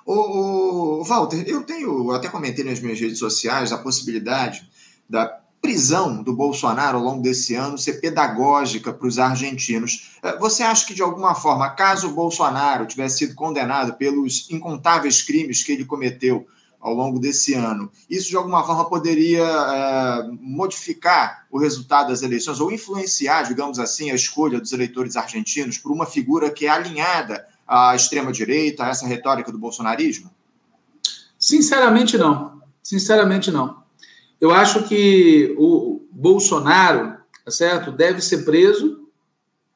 O, 0.05 1.03
Walter, 1.03 1.43
eu 1.47 1.63
tenho, 1.63 2.11
até 2.11 2.29
comentei 2.29 2.63
nas 2.63 2.79
minhas 2.79 2.99
redes 2.99 3.19
sociais 3.19 3.71
a 3.71 3.77
possibilidade 3.77 4.69
da 5.09 5.25
prisão 5.61 6.23
do 6.23 6.33
Bolsonaro 6.33 6.97
ao 6.97 7.03
longo 7.03 7.21
desse 7.21 7.55
ano 7.55 7.77
ser 7.77 7.99
pedagógica 7.99 8.93
para 8.93 9.07
os 9.07 9.19
argentinos. 9.19 10.11
Eh, 10.23 10.37
você 10.37 10.63
acha 10.63 10.85
que, 10.85 10.93
de 10.93 11.01
alguma 11.01 11.35
forma, 11.35 11.69
caso 11.71 12.07
o 12.07 12.13
Bolsonaro 12.13 12.85
tivesse 12.85 13.17
sido 13.17 13.35
condenado 13.35 13.95
pelos 13.95 14.49
incontáveis 14.49 15.21
crimes 15.21 15.63
que 15.63 15.71
ele 15.73 15.83
cometeu 15.83 16.47
ao 16.79 16.93
longo 16.93 17.19
desse 17.19 17.53
ano, 17.53 17.91
isso, 18.09 18.29
de 18.29 18.35
alguma 18.35 18.63
forma, 18.63 18.85
poderia 18.85 19.43
é, 19.43 20.29
modificar 20.39 21.45
o 21.51 21.57
resultado 21.57 22.09
das 22.09 22.21
eleições 22.21 22.59
ou 22.59 22.71
influenciar, 22.71 23.43
digamos 23.43 23.79
assim, 23.79 24.11
a 24.11 24.15
escolha 24.15 24.59
dos 24.59 24.71
eleitores 24.71 25.15
argentinos 25.15 25.77
por 25.77 25.91
uma 25.91 26.05
figura 26.05 26.49
que 26.51 26.65
é 26.65 26.69
alinhada 26.69 27.45
à 27.67 27.95
extrema-direita, 27.95 28.83
a 28.83 28.89
essa 28.89 29.07
retórica 29.07 29.51
do 29.51 29.57
bolsonarismo? 29.57 30.29
Sinceramente, 31.37 32.17
não. 32.17 32.61
Sinceramente, 32.81 33.51
não. 33.51 33.83
Eu 34.39 34.51
acho 34.51 34.83
que 34.87 35.55
o 35.57 36.01
Bolsonaro, 36.11 37.17
tá 37.43 37.51
certo, 37.51 37.91
deve 37.91 38.21
ser 38.21 38.45
preso 38.45 39.07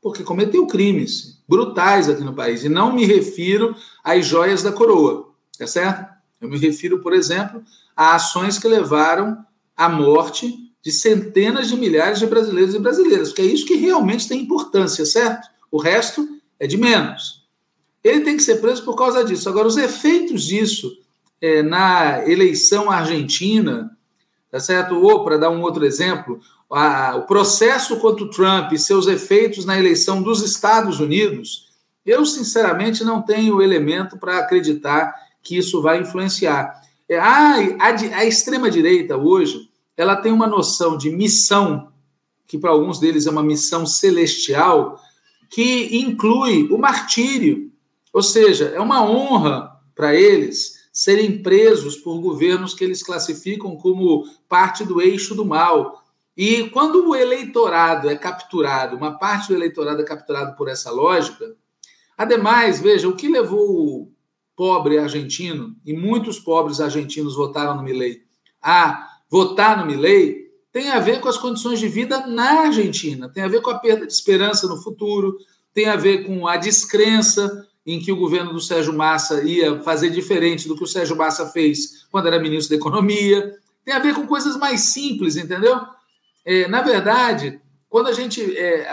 porque 0.02 0.24
cometeu 0.24 0.66
crimes 0.66 1.42
brutais 1.48 2.10
aqui 2.10 2.24
no 2.24 2.34
país. 2.34 2.64
E 2.64 2.70
não 2.70 2.94
me 2.94 3.06
refiro 3.06 3.76
às 4.04 4.26
joias 4.26 4.64
da 4.64 4.72
coroa, 4.72 5.30
tá 5.58 5.68
certo? 5.68 6.21
Eu 6.42 6.50
me 6.50 6.58
refiro, 6.58 7.00
por 7.00 7.14
exemplo, 7.14 7.64
a 7.96 8.16
ações 8.16 8.58
que 8.58 8.68
levaram 8.68 9.46
à 9.78 9.88
morte 9.88 10.72
de 10.82 10.92
centenas 10.92 11.70
de 11.70 11.78
milhares 11.78 12.20
de 12.20 12.26
brasileiros 12.26 12.74
e 12.74 12.80
brasileiras, 12.80 13.30
porque 13.30 13.44
é 13.44 13.46
isso 13.46 13.66
que 13.66 13.76
realmente 13.76 14.28
tem 14.28 14.42
importância, 14.42 15.06
certo? 15.06 15.48
O 15.70 15.78
resto 15.78 16.28
é 16.60 16.66
de 16.66 16.78
menos. 16.78 17.46
Ele 18.04 18.22
tem 18.22 18.36
que 18.36 18.44
ser 18.44 18.56
preso 18.56 18.84
por 18.84 18.96
causa 18.96 19.24
disso. 19.24 19.48
Agora, 19.48 19.68
os 19.68 19.78
efeitos 19.78 20.44
disso 20.44 20.98
é, 21.40 21.62
na 21.62 22.28
eleição 22.28 22.90
argentina, 22.90 23.96
tá 24.50 24.60
certo? 24.60 24.96
Ou, 24.96 25.24
para 25.24 25.38
dar 25.38 25.52
um 25.52 25.62
outro 25.62 25.86
exemplo, 25.86 26.40
a, 26.72 27.16
o 27.16 27.24
processo 27.24 27.98
contra 28.00 28.24
o 28.24 28.30
Trump 28.30 28.72
e 28.72 28.80
seus 28.80 29.06
efeitos 29.06 29.66
na 29.66 29.78
eleição 29.78 30.22
dos 30.22 30.42
Estados 30.42 31.00
Unidos, 31.00 31.70
eu, 32.04 32.26
sinceramente, 32.26 33.04
não 33.04 33.22
tenho 33.22 33.62
elemento 33.62 34.18
para 34.18 34.40
acreditar 34.40 35.14
que 35.42 35.58
isso 35.58 35.82
vai 35.82 36.00
influenciar. 36.00 36.82
É, 37.08 37.20
a, 37.20 37.56
a, 37.80 38.18
a 38.18 38.26
extrema-direita, 38.26 39.18
hoje, 39.18 39.70
ela 39.98 40.16
tem 40.16 40.32
uma 40.32 40.48
noção 40.48 40.98
de 40.98 41.10
missão, 41.10 41.92
que 42.48 42.58
para 42.58 42.72
alguns 42.72 43.00
deles 43.00 43.28
é 43.28 43.32
uma 43.32 43.44
missão 43.44 43.86
celestial, 43.86 45.00
que 45.50 45.98
inclui 45.98 46.68
o 46.72 46.78
martírio. 46.78 47.72
Ou 48.14 48.24
seja, 48.24 48.66
é 48.70 48.80
uma 48.80 49.04
honra 49.04 49.72
para 49.96 50.16
eles 50.16 50.82
serem 50.92 51.42
presos 51.42 51.96
por 51.96 52.20
governos 52.20 52.74
que 52.74 52.84
eles 52.84 53.04
classificam 53.04 53.76
como 53.76 54.26
parte 54.48 54.84
do 54.84 55.02
eixo 55.02 55.34
do 55.34 55.46
mal. 55.46 56.04
E 56.36 56.70
quando 56.70 57.10
o 57.10 57.16
eleitorado 57.16 58.10
é 58.10 58.16
capturado, 58.16 58.98
uma 58.98 59.18
parte 59.18 59.50
do 59.50 59.54
eleitorado 59.54 60.02
é 60.02 60.06
capturado 60.06 60.56
por 60.56 60.68
essa 60.68 60.92
lógica, 60.92 61.56
ademais, 62.18 62.82
veja, 62.82 63.08
o 63.08 63.16
que 63.16 63.28
levou 63.28 64.12
pobre 64.62 65.00
argentino, 65.00 65.76
e 65.84 65.92
muitos 65.92 66.38
pobres 66.38 66.80
argentinos 66.80 67.36
votaram 67.36 67.76
no 67.78 67.82
Milei, 67.82 68.22
a 68.62 69.08
votar 69.28 69.76
no 69.76 69.88
Milei, 69.88 70.52
tem 70.72 70.92
a 70.92 71.00
ver 71.00 71.20
com 71.20 71.28
as 71.28 71.36
condições 71.40 71.80
de 71.80 71.88
vida 71.88 72.28
na 72.28 72.66
Argentina, 72.68 73.28
tem 73.28 73.42
a 73.42 73.48
ver 73.48 73.64
com 73.64 73.72
a 73.72 73.80
perda 73.80 74.06
de 74.06 74.14
esperança 74.14 74.68
no 74.68 74.78
futuro, 74.78 75.36
tem 75.74 75.88
a 75.88 75.96
ver 75.96 76.28
com 76.28 76.48
a 76.48 76.58
descrença 76.58 77.68
em 77.84 78.00
que 78.00 78.12
o 78.12 78.16
governo 78.16 78.54
do 78.54 78.60
Sérgio 78.60 78.94
Massa 78.94 79.44
ia 79.44 79.82
fazer 79.82 80.12
diferente 80.12 80.68
do 80.68 80.76
que 80.76 80.84
o 80.84 80.88
Sérgio 80.88 81.18
Massa 81.18 81.48
fez 81.48 82.06
quando 82.12 82.28
era 82.28 82.40
ministro 82.40 82.70
da 82.70 82.80
Economia. 82.80 83.56
Tem 83.84 83.96
a 83.96 84.00
ver 84.00 84.14
com 84.14 84.28
coisas 84.28 84.56
mais 84.58 84.94
simples, 84.94 85.38
entendeu? 85.38 85.82
É, 86.46 86.68
na 86.68 86.84
verdade, 86.84 87.60
quando 87.90 88.10
a 88.10 88.14
gente. 88.14 88.56
É, 88.56 88.88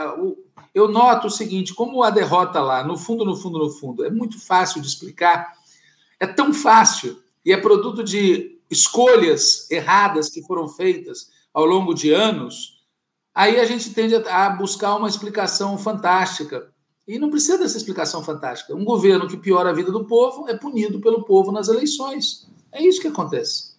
eu 0.75 0.89
noto 0.89 1.27
o 1.27 1.31
seguinte: 1.31 1.75
como 1.75 2.03
a 2.03 2.09
derrota 2.09 2.63
lá, 2.63 2.83
no 2.83 2.97
fundo, 2.97 3.23
no 3.23 3.37
fundo, 3.37 3.59
no 3.59 3.69
fundo, 3.69 4.03
é 4.05 4.11
muito 4.11 4.41
fácil 4.41 4.81
de 4.81 4.89
explicar, 4.89 5.58
é 6.21 6.27
tão 6.27 6.53
fácil 6.53 7.21
e 7.45 7.53
é 7.53 7.57
produto 7.57 8.03
de 8.03 8.59
escolhas 8.71 9.71
erradas 9.71 10.29
que 10.29 10.43
foram 10.43 10.69
feitas 10.69 11.31
ao 11.53 11.65
longo 11.65 11.95
de 11.95 12.13
anos, 12.13 12.83
aí 13.35 13.59
a 13.59 13.65
gente 13.65 13.95
tende 13.95 14.15
a 14.15 14.51
buscar 14.51 14.97
uma 14.97 15.09
explicação 15.09 15.79
fantástica 15.79 16.71
e 17.07 17.19
não 17.19 17.31
precisa 17.31 17.57
dessa 17.57 17.79
explicação 17.79 18.23
fantástica. 18.23 18.75
Um 18.75 18.85
governo 18.85 19.27
que 19.27 19.37
piora 19.37 19.71
a 19.71 19.73
vida 19.73 19.91
do 19.91 20.05
povo 20.05 20.49
é 20.49 20.55
punido 20.55 21.01
pelo 21.01 21.25
povo 21.25 21.51
nas 21.51 21.69
eleições. 21.69 22.47
É 22.71 22.83
isso 22.83 23.01
que 23.01 23.09
acontece. 23.09 23.79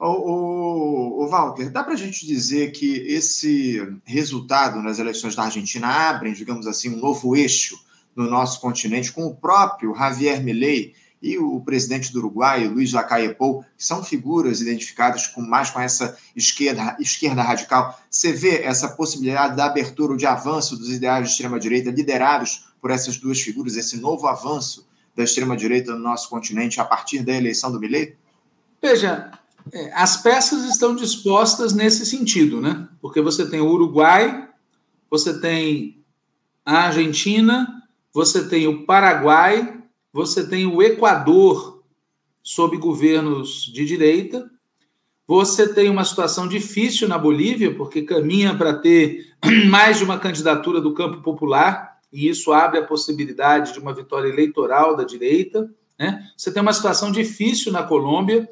O, 0.00 0.06
o, 0.06 1.24
o 1.24 1.28
Walter, 1.28 1.70
dá 1.70 1.84
para 1.84 1.94
a 1.94 1.96
gente 1.96 2.26
dizer 2.26 2.72
que 2.72 2.96
esse 3.06 3.80
resultado 4.04 4.82
nas 4.82 4.98
eleições 4.98 5.36
da 5.36 5.44
Argentina 5.44 5.86
abre, 5.86 6.32
digamos 6.32 6.66
assim, 6.66 6.90
um 6.90 6.98
novo 6.98 7.36
eixo 7.36 7.78
no 8.14 8.28
nosso 8.28 8.60
continente, 8.60 9.12
com 9.12 9.24
o 9.24 9.36
próprio 9.36 9.94
Javier 9.94 10.42
Milei 10.42 10.94
e 11.24 11.38
o 11.38 11.58
presidente 11.58 12.12
do 12.12 12.18
Uruguai, 12.18 12.68
Luiz 12.68 12.92
Lacalle 12.92 13.34
Pou, 13.34 13.64
que 13.78 13.84
são 13.84 14.04
figuras 14.04 14.60
identificadas 14.60 15.26
com 15.26 15.40
mais 15.40 15.70
com 15.70 15.80
essa 15.80 16.18
esquerda, 16.36 16.94
esquerda 17.00 17.40
radical. 17.42 17.98
Você 18.10 18.30
vê 18.30 18.62
essa 18.62 18.90
possibilidade 18.90 19.56
da 19.56 19.64
abertura 19.64 20.12
ou 20.12 20.18
de 20.18 20.26
avanço 20.26 20.76
dos 20.76 20.90
ideais 20.90 21.24
de 21.24 21.32
extrema-direita 21.32 21.90
liderados 21.90 22.66
por 22.78 22.90
essas 22.90 23.16
duas 23.16 23.40
figuras, 23.40 23.74
esse 23.74 23.96
novo 23.96 24.26
avanço 24.26 24.86
da 25.16 25.24
extrema-direita 25.24 25.92
no 25.92 25.98
nosso 25.98 26.28
continente 26.28 26.78
a 26.78 26.84
partir 26.84 27.22
da 27.22 27.32
eleição 27.32 27.72
do 27.72 27.80
Milei? 27.80 28.16
Veja, 28.82 29.30
é, 29.72 29.94
as 29.94 30.18
peças 30.18 30.64
estão 30.64 30.94
dispostas 30.94 31.72
nesse 31.72 32.04
sentido, 32.04 32.60
né? 32.60 32.86
Porque 33.00 33.22
você 33.22 33.48
tem 33.48 33.60
o 33.60 33.70
Uruguai, 33.70 34.46
você 35.08 35.40
tem 35.40 36.04
a 36.66 36.80
Argentina, 36.80 37.82
você 38.12 38.46
tem 38.46 38.68
o 38.68 38.84
Paraguai 38.84 39.83
você 40.14 40.46
tem 40.46 40.64
o 40.64 40.80
Equador 40.80 41.82
sob 42.40 42.76
governos 42.76 43.64
de 43.64 43.84
direita, 43.84 44.48
você 45.26 45.66
tem 45.66 45.90
uma 45.90 46.04
situação 46.04 46.46
difícil 46.46 47.08
na 47.08 47.18
Bolívia, 47.18 47.74
porque 47.74 48.02
caminha 48.02 48.56
para 48.56 48.74
ter 48.74 49.34
mais 49.68 49.98
de 49.98 50.04
uma 50.04 50.16
candidatura 50.16 50.80
do 50.80 50.94
campo 50.94 51.20
popular, 51.20 51.98
e 52.12 52.28
isso 52.28 52.52
abre 52.52 52.78
a 52.78 52.86
possibilidade 52.86 53.72
de 53.72 53.80
uma 53.80 53.92
vitória 53.92 54.28
eleitoral 54.28 54.96
da 54.96 55.02
direita. 55.02 55.68
Né? 55.98 56.24
Você 56.36 56.52
tem 56.52 56.62
uma 56.62 56.72
situação 56.72 57.10
difícil 57.10 57.72
na 57.72 57.82
Colômbia, 57.82 58.48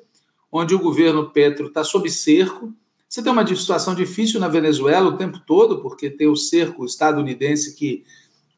onde 0.50 0.74
o 0.74 0.80
governo 0.80 1.30
Petro 1.30 1.68
está 1.68 1.84
sob 1.84 2.10
cerco. 2.10 2.74
Você 3.08 3.22
tem 3.22 3.30
uma 3.30 3.46
situação 3.46 3.94
difícil 3.94 4.40
na 4.40 4.48
Venezuela 4.48 5.10
o 5.10 5.16
tempo 5.16 5.38
todo, 5.46 5.80
porque 5.80 6.10
tem 6.10 6.26
o 6.26 6.34
cerco 6.34 6.84
estadunidense 6.84 7.76
que 7.76 8.02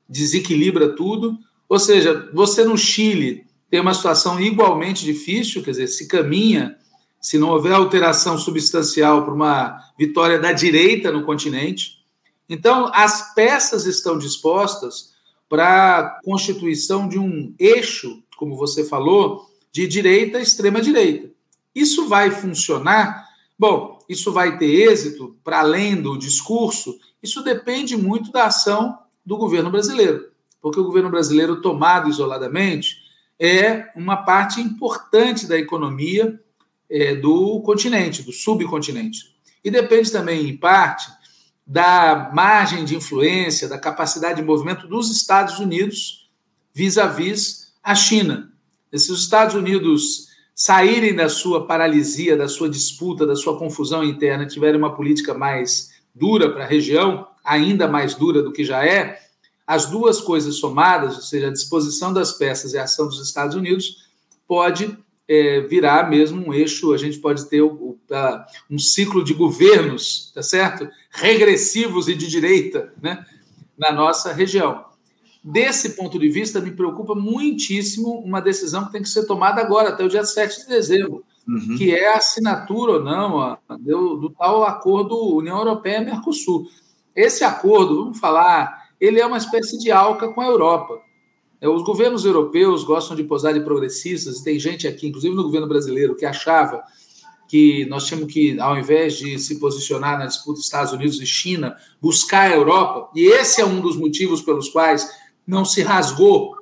desequilibra 0.09 0.97
tudo. 0.97 1.39
Ou 1.69 1.79
seja, 1.79 2.31
você 2.33 2.65
no 2.65 2.77
Chile 2.77 3.47
tem 3.71 3.81
uma 3.81 3.95
situação 3.95 4.41
igualmente 4.41 5.05
difícil, 5.05 5.63
quer 5.63 5.73
dizer, 5.73 5.89
se 5.89 6.07
caminha, 6.07 6.77
se 7.21 7.39
não 7.39 7.49
houver 7.49 7.73
alteração 7.73 8.37
substancial 8.37 9.25
para 9.25 9.35
uma 9.35 9.81
vitória 9.99 10.39
da 10.39 10.53
direita 10.53 11.11
no 11.11 11.25
continente. 11.25 12.05
Então, 12.49 12.91
as 12.95 13.35
peças 13.35 13.87
estão 13.87 14.19
dispostas 14.19 15.15
para 15.49 15.99
a 15.99 16.21
constituição 16.23 17.09
de 17.09 17.19
um 17.19 17.55
eixo, 17.59 18.23
como 18.37 18.57
você 18.57 18.85
falou, 18.85 19.51
de 19.73 19.87
direita 19.87 20.39
extrema 20.39 20.81
direita. 20.81 21.31
Isso 21.75 22.09
vai 22.09 22.31
funcionar? 22.31 23.27
Bom, 23.59 23.99
isso 24.09 24.33
vai 24.33 24.59
ter 24.59 24.67
êxito 24.67 25.37
para 25.43 25.61
além 25.61 26.01
do 26.01 26.17
discurso? 26.17 26.99
Isso 27.23 27.43
depende 27.43 27.97
muito 27.97 28.31
da 28.31 28.45
ação 28.45 28.99
do 29.25 29.37
governo 29.37 29.71
brasileiro, 29.71 30.29
porque 30.65 30.81
o 30.81 30.85
governo 30.85 31.11
brasileiro, 31.11 31.61
tomado 31.61 32.09
isoladamente, 32.09 32.97
é 33.39 33.91
uma 33.95 34.17
parte 34.17 34.63
importante 34.63 35.47
da 35.47 35.59
economia 35.59 36.41
é, 36.89 37.15
do 37.15 37.61
continente, 37.61 38.23
do 38.23 38.33
subcontinente. 38.33 39.37
E 39.63 39.71
depende 39.71 40.11
também, 40.11 40.49
em 40.49 40.57
parte, 40.57 41.07
da 41.67 42.31
margem 42.33 42.83
de 42.83 42.97
influência, 42.97 43.69
da 43.69 43.79
capacidade 43.79 44.41
de 44.41 44.47
movimento 44.47 44.89
dos 44.89 45.15
Estados 45.15 45.59
Unidos 45.59 46.31
vis-à-vis 46.73 47.75
a 47.83 47.95
China. 47.95 48.51
E 48.91 48.99
se 48.99 49.13
os 49.13 49.21
Estados 49.21 49.55
Unidos 49.55 50.29
saírem 50.55 51.15
da 51.15 51.29
sua 51.29 51.67
paralisia, 51.67 52.39
da 52.39 52.49
sua 52.49 52.71
disputa, 52.71 53.27
da 53.27 53.37
sua 53.37 53.59
confusão 53.59 54.03
interna, 54.03 54.47
tiverem 54.47 54.79
uma 54.79 54.97
política 54.97 55.35
mais 55.35 55.91
dura 56.15 56.51
para 56.51 56.65
a 56.65 56.67
região, 56.67 57.27
ainda 57.45 57.87
mais 57.87 58.15
dura 58.15 58.43
do 58.43 58.51
que 58.51 58.65
já 58.65 58.83
é, 58.83 59.24
as 59.67 59.87
duas 59.87 60.21
coisas 60.21 60.57
somadas, 60.57 61.17
ou 61.17 61.23
seja, 61.23 61.49
a 61.49 61.53
disposição 61.53 62.13
das 62.13 62.33
peças 62.33 62.73
e 62.73 62.79
a 62.79 62.85
ação 62.85 63.07
dos 63.07 63.21
Estados 63.21 63.57
Unidos, 63.57 64.05
pode 64.47 64.97
é, 65.29 65.61
virar 65.61 66.11
mesmo 66.11 66.47
um 66.47 66.53
eixo, 66.53 66.93
a 66.93 66.99
gente 66.99 67.19
pode 67.19 67.49
ter 67.49 67.63
o, 67.63 67.69
o, 67.69 67.99
um 68.71 68.79
ciclo 68.79 69.25
de 69.25 69.33
governos, 69.33 70.31
tá 70.35 70.43
certo? 70.43 70.89
Regressivos 71.11 72.09
e 72.09 72.15
de 72.15 72.27
direita, 72.27 72.93
né? 73.01 73.25
Na 73.77 73.91
nossa 73.91 74.33
região. 74.33 74.85
Desse 75.43 75.91
ponto 75.91 76.19
de 76.19 76.29
vista, 76.29 76.61
me 76.61 76.71
preocupa 76.71 77.15
muitíssimo 77.15 78.19
uma 78.21 78.41
decisão 78.41 78.87
que 78.87 78.93
tem 78.93 79.03
que 79.03 79.09
ser 79.09 79.27
tomada 79.27 79.61
agora, 79.61 79.91
até 79.91 80.05
o 80.05 80.09
dia 80.09 80.25
7 80.25 80.63
de 80.63 80.69
dezembro, 80.69 81.25
uhum. 81.47 81.77
que 81.77 81.95
é 81.95 82.13
a 82.13 82.17
assinatura 82.17 82.93
ou 82.93 83.05
não 83.05 83.35
ó, 83.35 83.57
do, 83.79 84.17
do 84.17 84.31
tal 84.31 84.65
acordo 84.65 85.37
União 85.37 85.59
Europeia-Mercosul. 85.59 86.67
Esse 87.15 87.45
acordo, 87.45 88.05
vamos 88.05 88.19
falar, 88.19 88.84
ele 89.01 89.21
é 89.21 89.27
uma 89.27 89.39
espécie 89.39 89.79
de 89.79 89.91
alca 89.91 90.29
com 90.29 90.41
a 90.41 90.47
Europa. 90.47 91.01
É, 91.61 91.69
os 91.69 91.83
governos 91.83 92.25
europeus 92.25 92.85
gostam 92.85 93.17
de 93.17 93.25
posar 93.25 93.55
de 93.55 93.61
progressistas, 93.61 94.41
tem 94.41 94.59
gente 94.59 94.87
aqui, 94.87 95.09
inclusive 95.09 95.35
no 95.35 95.45
governo 95.45 95.69
brasileiro, 95.69 96.17
que 96.17 96.27
achava 96.27 96.83
que 97.49 97.87
nós 97.87 98.07
tínhamos 98.07 98.33
que, 98.33 98.59
ao 98.59 98.77
invés 98.77 99.17
de 99.17 99.39
se 99.39 99.59
posicionar 99.59 100.19
na 100.19 100.27
disputa 100.27 100.61
Estados 100.61 100.93
Unidos 100.93 101.21
e 101.21 101.27
China, 101.27 101.77
buscar 102.01 102.51
a 102.51 102.55
Europa, 102.55 103.11
e 103.15 103.27
esse 103.27 103.61
é 103.61 103.65
um 103.65 103.81
dos 103.81 103.97
motivos 103.97 104.43
pelos 104.43 104.69
quais 104.69 105.09
não 105.47 105.65
se 105.65 105.83
rasgou 105.83 106.57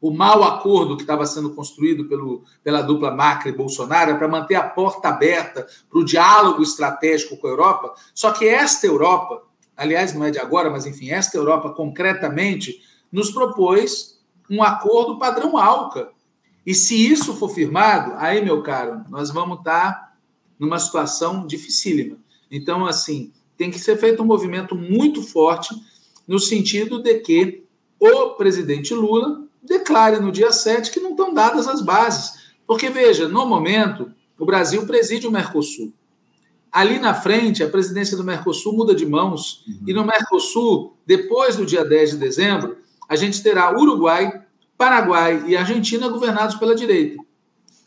o 0.00 0.10
mau 0.10 0.42
acordo 0.42 0.96
que 0.96 1.02
estava 1.02 1.26
sendo 1.26 1.50
construído 1.50 2.06
pelo, 2.06 2.42
pela 2.64 2.80
dupla 2.80 3.10
Macri 3.10 3.50
e 3.50 3.56
Bolsonaro 3.56 4.16
para 4.16 4.28
manter 4.28 4.54
a 4.54 4.62
porta 4.62 5.08
aberta 5.08 5.66
para 5.90 5.98
o 5.98 6.04
diálogo 6.04 6.62
estratégico 6.62 7.36
com 7.36 7.46
a 7.46 7.50
Europa. 7.50 7.94
Só 8.14 8.32
que 8.32 8.48
esta 8.48 8.86
Europa, 8.86 9.42
aliás, 9.80 10.12
não 10.12 10.24
é 10.26 10.30
de 10.30 10.38
agora, 10.38 10.68
mas 10.68 10.84
enfim, 10.84 11.10
esta 11.10 11.38
Europa 11.38 11.70
concretamente 11.70 12.82
nos 13.10 13.30
propôs 13.30 14.20
um 14.48 14.62
acordo 14.62 15.18
padrão 15.18 15.56
ALCA. 15.56 16.10
E 16.66 16.74
se 16.74 17.10
isso 17.10 17.34
for 17.34 17.48
firmado, 17.48 18.12
aí, 18.18 18.44
meu 18.44 18.62
caro, 18.62 19.02
nós 19.08 19.30
vamos 19.30 19.58
estar 19.58 20.14
numa 20.58 20.78
situação 20.78 21.46
dificílima. 21.46 22.18
Então, 22.50 22.84
assim, 22.84 23.32
tem 23.56 23.70
que 23.70 23.78
ser 23.78 23.96
feito 23.96 24.22
um 24.22 24.26
movimento 24.26 24.74
muito 24.74 25.22
forte 25.22 25.74
no 26.28 26.38
sentido 26.38 27.02
de 27.02 27.18
que 27.20 27.64
o 27.98 28.30
presidente 28.34 28.92
Lula 28.92 29.46
declare 29.62 30.20
no 30.20 30.30
dia 30.30 30.52
7 30.52 30.90
que 30.90 31.00
não 31.00 31.12
estão 31.12 31.32
dadas 31.32 31.66
as 31.66 31.80
bases. 31.80 32.52
Porque, 32.66 32.90
veja, 32.90 33.28
no 33.28 33.46
momento, 33.46 34.12
o 34.38 34.44
Brasil 34.44 34.86
preside 34.86 35.26
o 35.26 35.30
Mercosul. 35.30 35.92
Ali 36.72 36.98
na 36.98 37.14
frente, 37.14 37.62
a 37.62 37.68
presidência 37.68 38.16
do 38.16 38.22
Mercosul 38.22 38.76
muda 38.76 38.94
de 38.94 39.04
mãos, 39.04 39.64
uhum. 39.66 39.80
e 39.86 39.92
no 39.92 40.04
Mercosul, 40.04 40.96
depois 41.04 41.56
do 41.56 41.66
dia 41.66 41.84
10 41.84 42.12
de 42.12 42.16
dezembro, 42.16 42.76
a 43.08 43.16
gente 43.16 43.42
terá 43.42 43.76
Uruguai, 43.76 44.40
Paraguai 44.78 45.44
e 45.46 45.56
Argentina 45.56 46.08
governados 46.08 46.54
pela 46.56 46.74
direita. 46.74 47.20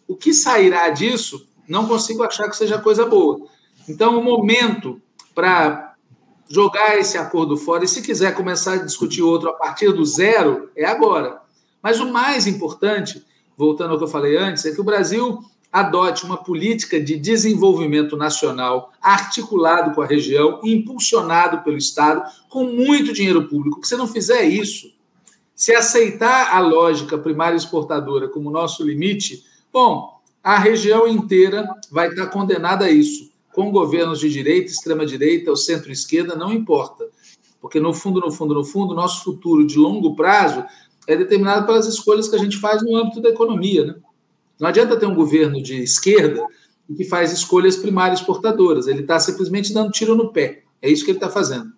O 0.06 0.16
que 0.16 0.34
sairá 0.34 0.90
disso, 0.90 1.48
não 1.68 1.88
consigo 1.88 2.24
achar 2.24 2.50
que 2.50 2.58
seja 2.58 2.78
coisa 2.78 3.06
boa. 3.06 3.48
Então, 3.88 4.20
o 4.20 4.24
momento 4.24 5.02
para 5.34 5.96
jogar 6.50 7.00
esse 7.00 7.18
acordo 7.18 7.56
fora 7.56 7.86
e, 7.86 7.88
se 7.88 8.02
quiser 8.02 8.36
começar 8.36 8.74
a 8.74 8.84
discutir 8.84 9.22
outro 9.22 9.50
a 9.50 9.54
partir 9.54 9.92
do 9.94 10.06
zero, 10.06 10.70
é 10.76 10.86
agora. 10.86 11.42
Mas 11.82 12.00
o 12.00 12.12
mais 12.12 12.48
importante, 12.48 13.26
voltando 13.58 13.92
ao 13.92 13.98
que 13.98 14.04
eu 14.04 14.10
falei 14.10 14.38
antes, 14.38 14.66
é 14.66 14.72
que 14.72 14.82
o 14.82 14.84
Brasil 14.84 15.40
adote 15.74 16.24
uma 16.24 16.38
política 16.38 17.02
de 17.02 17.18
desenvolvimento 17.18 18.16
nacional 18.16 18.94
articulado 19.02 19.96
com 19.96 20.04
a 20.04 20.06
região, 20.06 20.62
impulsionado 20.64 21.64
pelo 21.64 21.78
Estado, 21.78 22.24
com 22.48 22.66
muito 22.66 23.12
dinheiro 23.12 23.48
público. 23.48 23.84
Se 23.84 23.96
não 23.96 24.08
fizer 24.08 24.44
isso, 24.44 24.94
se 25.56 25.74
aceitar 25.74 26.56
a 26.56 26.60
lógica 26.60 27.18
primária 27.18 27.58
exportadora 27.58 28.30
como 28.30 28.52
nosso 28.52 28.86
limite, 28.86 29.44
bom, 29.72 30.22
a 30.44 30.60
região 30.60 31.08
inteira 31.08 31.68
vai 31.90 32.10
estar 32.10 32.28
condenada 32.28 32.86
a 32.86 32.92
isso 32.92 33.34
com 33.52 33.72
governos 33.72 34.20
de 34.20 34.30
direita, 34.30 34.72
extrema-direita 34.72 35.50
ou 35.50 35.56
centro-esquerda, 35.56 36.36
não 36.36 36.52
importa. 36.52 37.06
Porque, 37.62 37.80
no 37.80 37.94
fundo, 37.94 38.20
no 38.20 38.32
fundo, 38.32 38.54
no 38.54 38.64
fundo, 38.64 38.94
nosso 38.94 39.24
futuro 39.24 39.66
de 39.66 39.78
longo 39.78 40.16
prazo 40.16 40.66
é 41.08 41.16
determinado 41.16 41.66
pelas 41.66 41.88
escolhas 41.88 42.28
que 42.28 42.36
a 42.36 42.40
gente 42.40 42.58
faz 42.58 42.84
no 42.84 42.96
âmbito 42.96 43.22
da 43.22 43.30
economia. 43.30 43.86
Né? 43.86 43.96
Não 44.64 44.70
adianta 44.70 44.96
ter 44.96 45.06
um 45.06 45.14
governo 45.14 45.62
de 45.62 45.84
esquerda 45.84 46.42
que 46.96 47.04
faz 47.04 47.34
escolhas 47.34 47.76
primárias 47.76 48.22
portadoras. 48.22 48.88
Ele 48.88 49.02
está 49.02 49.20
simplesmente 49.20 49.74
dando 49.74 49.92
tiro 49.92 50.16
no 50.16 50.32
pé. 50.32 50.64
É 50.82 50.90
isso 50.90 51.04
que 51.04 51.12
ele 51.12 51.18
está 51.18 51.30
fazendo. 51.30 51.74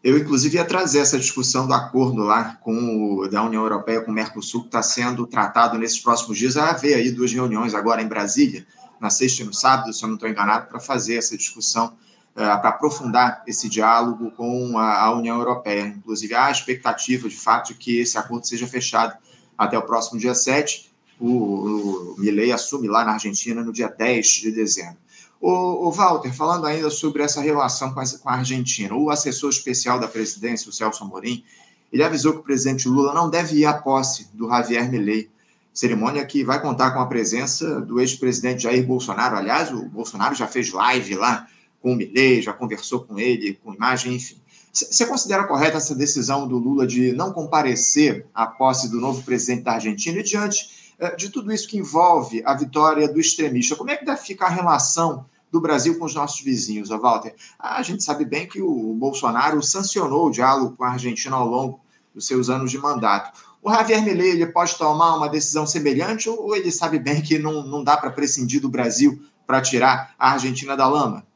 Eu, 0.00 0.16
inclusive, 0.16 0.54
ia 0.54 0.64
trazer 0.64 1.00
essa 1.00 1.18
discussão 1.18 1.66
do 1.66 1.74
acordo 1.74 2.22
lá 2.22 2.54
com 2.62 3.18
o, 3.18 3.28
da 3.28 3.42
União 3.42 3.64
Europeia 3.64 4.00
com 4.00 4.12
o 4.12 4.14
Mercosul, 4.14 4.60
que 4.60 4.68
está 4.68 4.80
sendo 4.80 5.26
tratado 5.26 5.76
nesses 5.76 5.98
próximos 5.98 6.38
dias. 6.38 6.54
Vai 6.54 6.70
haver 6.70 6.94
aí 6.94 7.10
duas 7.10 7.32
reuniões 7.32 7.74
agora 7.74 8.00
em 8.00 8.06
Brasília 8.06 8.64
na 9.00 9.10
sexta 9.10 9.42
e 9.42 9.46
no 9.46 9.52
sábado, 9.52 9.92
se 9.92 10.00
eu 10.04 10.06
não 10.06 10.14
estou 10.14 10.28
enganado, 10.28 10.68
para 10.68 10.78
fazer 10.78 11.16
essa 11.16 11.36
discussão, 11.36 11.86
uh, 11.86 12.60
para 12.60 12.68
aprofundar 12.68 13.42
esse 13.44 13.68
diálogo 13.68 14.30
com 14.36 14.78
a, 14.78 15.00
a, 15.00 15.18
União 15.18 15.36
Europeia. 15.36 15.82
Inclusive, 15.82 16.32
há 16.32 16.46
a 16.46 16.52
expectativa, 16.52 17.28
de 17.28 17.36
fato, 17.36 17.72
de 17.72 17.74
que 17.74 17.98
esse 17.98 18.16
acordo 18.16 18.46
seja 18.46 18.68
fechado 18.68 19.18
até 19.58 19.76
o 19.76 19.82
próximo 19.82 20.20
dia 20.20 20.32
7. 20.32 20.89
O, 21.20 22.14
o 22.14 22.14
Milei 22.18 22.50
assume 22.50 22.88
lá 22.88 23.04
na 23.04 23.12
Argentina 23.12 23.62
no 23.62 23.72
dia 23.72 23.88
10 23.88 24.26
de 24.26 24.52
dezembro. 24.52 24.96
O, 25.40 25.88
o 25.88 25.90
Walter, 25.90 26.34
falando 26.34 26.66
ainda 26.66 26.90
sobre 26.90 27.22
essa 27.22 27.40
relação 27.40 27.92
com 27.92 28.00
a, 28.00 28.04
com 28.04 28.28
a 28.28 28.34
Argentina, 28.34 28.94
o 28.94 29.10
assessor 29.10 29.50
especial 29.50 29.98
da 29.98 30.08
presidência, 30.08 30.68
o 30.68 30.72
Celso 30.72 31.04
Amorim, 31.04 31.44
ele 31.92 32.02
avisou 32.02 32.32
que 32.32 32.38
o 32.38 32.42
presidente 32.42 32.88
Lula 32.88 33.12
não 33.12 33.28
deve 33.28 33.56
ir 33.56 33.64
à 33.64 33.74
posse 33.74 34.28
do 34.34 34.48
Javier 34.48 34.90
Milei 34.90 35.30
cerimônia 35.72 36.24
que 36.24 36.44
vai 36.44 36.60
contar 36.60 36.90
com 36.90 37.00
a 37.00 37.06
presença 37.06 37.80
do 37.80 38.00
ex-presidente 38.00 38.64
Jair 38.64 38.84
Bolsonaro. 38.84 39.36
Aliás, 39.36 39.72
o 39.72 39.84
Bolsonaro 39.84 40.34
já 40.34 40.46
fez 40.46 40.70
live 40.72 41.14
lá 41.14 41.46
com 41.80 41.92
o 41.92 41.96
Milei, 41.96 42.42
já 42.42 42.52
conversou 42.52 43.00
com 43.00 43.18
ele, 43.18 43.58
com 43.62 43.72
imagem, 43.72 44.14
enfim. 44.14 44.36
Você 44.72 45.06
considera 45.06 45.44
correta 45.44 45.78
essa 45.78 45.94
decisão 45.94 46.46
do 46.46 46.56
Lula 46.56 46.86
de 46.86 47.12
não 47.12 47.32
comparecer 47.32 48.26
à 48.34 48.46
posse 48.46 48.88
do 48.88 49.00
novo 49.00 49.22
presidente 49.22 49.62
da 49.62 49.72
Argentina 49.72 50.20
e 50.20 50.22
diante 50.22 50.79
de 51.16 51.30
tudo 51.30 51.52
isso 51.52 51.68
que 51.68 51.78
envolve 51.78 52.42
a 52.44 52.54
vitória 52.54 53.08
do 53.08 53.20
extremista? 53.20 53.76
Como 53.76 53.90
é 53.90 53.96
que 53.96 54.04
deve 54.04 54.20
ficar 54.20 54.46
a 54.46 54.50
relação 54.50 55.24
do 55.50 55.60
Brasil 55.60 55.98
com 55.98 56.04
os 56.04 56.14
nossos 56.14 56.40
vizinhos, 56.40 56.90
Walter? 56.90 57.34
A 57.58 57.82
gente 57.82 58.02
sabe 58.02 58.24
bem 58.24 58.46
que 58.46 58.60
o 58.60 58.94
Bolsonaro 58.94 59.62
sancionou 59.62 60.26
o 60.26 60.30
diálogo 60.30 60.76
com 60.76 60.84
a 60.84 60.90
Argentina 60.90 61.36
ao 61.36 61.46
longo 61.46 61.80
dos 62.14 62.26
seus 62.26 62.50
anos 62.50 62.70
de 62.70 62.78
mandato. 62.78 63.38
O 63.62 63.70
Javier 63.70 64.02
Milei 64.02 64.30
ele 64.30 64.46
pode 64.46 64.76
tomar 64.76 65.16
uma 65.16 65.28
decisão 65.28 65.66
semelhante 65.66 66.28
ou 66.28 66.56
ele 66.56 66.70
sabe 66.70 66.98
bem 66.98 67.20
que 67.20 67.38
não, 67.38 67.62
não 67.62 67.84
dá 67.84 67.96
para 67.96 68.10
prescindir 68.10 68.60
do 68.60 68.68
Brasil 68.68 69.22
para 69.46 69.60
tirar 69.60 70.14
a 70.18 70.32
Argentina 70.32 70.76
da 70.76 70.88
lama? 70.88 71.26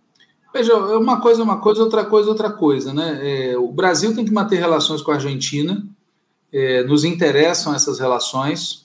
Veja, 0.52 0.74
uma 0.76 1.20
coisa 1.20 1.40
é 1.40 1.44
uma 1.44 1.60
coisa, 1.60 1.82
outra 1.82 2.04
coisa 2.04 2.28
é 2.28 2.30
outra 2.30 2.50
coisa. 2.50 2.94
Né? 2.94 3.18
É, 3.22 3.58
o 3.58 3.72
Brasil 3.72 4.14
tem 4.14 4.24
que 4.24 4.32
manter 4.32 4.56
relações 4.56 5.02
com 5.02 5.10
a 5.10 5.14
Argentina, 5.14 5.84
é, 6.52 6.84
nos 6.84 7.02
interessam 7.04 7.74
essas 7.74 7.98
relações, 7.98 8.83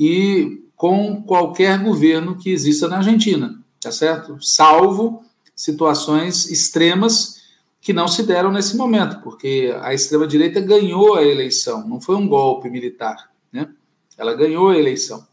e 0.00 0.64
com 0.74 1.22
qualquer 1.22 1.78
governo 1.82 2.34
que 2.34 2.48
exista 2.48 2.88
na 2.88 2.96
Argentina, 2.96 3.62
tá 3.78 3.92
certo? 3.92 4.38
Salvo 4.40 5.22
situações 5.54 6.50
extremas 6.50 7.42
que 7.82 7.92
não 7.92 8.08
se 8.08 8.22
deram 8.22 8.50
nesse 8.50 8.78
momento, 8.78 9.20
porque 9.22 9.76
a 9.82 9.92
extrema-direita 9.92 10.58
ganhou 10.58 11.16
a 11.16 11.22
eleição, 11.22 11.86
não 11.86 12.00
foi 12.00 12.16
um 12.16 12.26
golpe 12.26 12.70
militar, 12.70 13.30
né? 13.52 13.68
Ela 14.16 14.32
ganhou 14.32 14.70
a 14.70 14.78
eleição. 14.78 15.26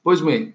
Pois 0.00 0.20
bem, 0.20 0.54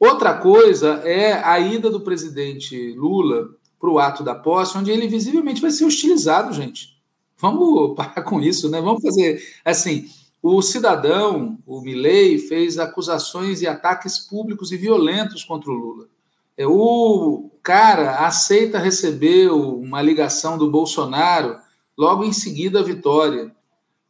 outra 0.00 0.32
coisa 0.38 1.02
é 1.04 1.34
a 1.44 1.60
ida 1.60 1.90
do 1.90 2.00
presidente 2.00 2.92
Lula 2.92 3.50
para 3.78 3.90
o 3.90 3.98
ato 3.98 4.24
da 4.24 4.34
posse, 4.34 4.78
onde 4.78 4.90
ele 4.90 5.08
visivelmente 5.08 5.60
vai 5.60 5.70
ser 5.70 5.84
hostilizado, 5.84 6.54
gente. 6.54 6.96
Vamos 7.36 7.94
parar 7.96 8.22
com 8.22 8.40
isso, 8.40 8.70
né? 8.70 8.80
Vamos 8.80 9.02
fazer 9.02 9.42
assim. 9.62 10.08
O 10.46 10.60
cidadão, 10.60 11.58
o 11.66 11.80
Milley, 11.80 12.38
fez 12.38 12.78
acusações 12.78 13.62
e 13.62 13.66
ataques 13.66 14.18
públicos 14.18 14.72
e 14.72 14.76
violentos 14.76 15.42
contra 15.42 15.70
o 15.70 15.74
Lula. 15.74 16.06
É, 16.54 16.66
o 16.66 17.50
cara 17.62 18.26
aceita 18.26 18.78
receber 18.78 19.50
uma 19.50 20.02
ligação 20.02 20.58
do 20.58 20.70
Bolsonaro 20.70 21.56
logo 21.96 22.24
em 22.24 22.32
seguida 22.34 22.80
a 22.80 22.82
vitória. 22.82 23.56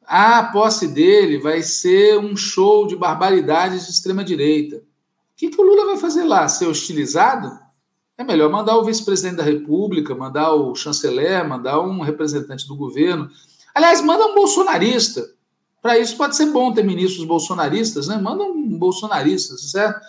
A 0.05 0.43
posse 0.43 0.89
dele 0.89 1.39
vai 1.39 1.63
ser 1.63 2.19
um 2.19 2.37
show 2.37 2.85
de 2.89 2.97
barbaridades 2.97 3.85
de 3.85 3.93
extrema-direita. 3.93 4.79
O 4.79 4.83
que, 5.37 5.51
que 5.51 5.61
o 5.61 5.65
Lula 5.65 5.87
vai 5.87 5.99
fazer 5.99 6.25
lá? 6.25 6.49
Ser 6.49 6.67
hostilizado? 6.67 7.57
É 8.19 8.25
melhor 8.25 8.51
mandar 8.51 8.77
o 8.77 8.85
vice-presidente 8.85 9.37
da 9.37 9.45
República, 9.45 10.17
mandar 10.17 10.53
o 10.53 10.75
chanceler, 10.75 11.49
mandar 11.49 11.81
um 11.81 12.01
representante 12.01 12.67
do 12.67 12.75
governo. 12.75 13.31
Aliás, 13.73 14.03
manda 14.03 14.27
um 14.27 14.35
bolsonarista. 14.35 15.33
Para 15.85 15.99
isso 15.99 16.17
pode 16.17 16.35
ser 16.35 16.47
bom 16.47 16.73
ter 16.73 16.83
ministros 16.83 17.27
bolsonaristas, 17.27 18.09
né? 18.09 18.17
Manda 18.17 18.43
um 18.43 18.67
bolsonarista, 18.79 19.55
certo? 19.59 20.01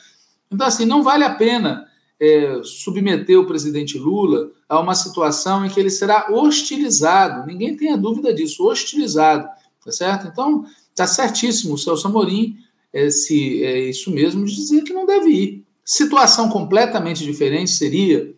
Então, 0.49 0.65
assim, 0.65 0.85
não 0.85 1.03
vale 1.03 1.25
a 1.25 1.35
pena 1.35 1.85
é, 2.17 2.61
submeter 2.63 3.37
o 3.37 3.45
presidente 3.45 3.97
Lula 3.97 4.51
a 4.69 4.79
uma 4.79 4.95
situação 4.95 5.65
em 5.65 5.69
que 5.69 5.77
ele 5.77 5.89
será 5.89 6.27
hostilizado. 6.31 7.45
Ninguém 7.45 7.75
tenha 7.75 7.97
dúvida 7.97 8.33
disso, 8.33 8.65
hostilizado, 8.65 9.49
tá 9.83 9.91
certo? 9.91 10.27
Então, 10.27 10.65
tá 10.95 11.05
certíssimo 11.05 11.73
o 11.73 11.77
Celso 11.77 12.07
Amorim, 12.07 12.55
é, 12.93 13.09
se 13.09 13.61
é 13.61 13.89
isso 13.89 14.09
mesmo, 14.11 14.45
de 14.45 14.55
dizer 14.55 14.81
que 14.81 14.93
não 14.93 15.05
deve 15.05 15.29
ir. 15.29 15.65
Situação 15.83 16.47
completamente 16.47 17.21
diferente 17.21 17.71
seria, 17.71 18.33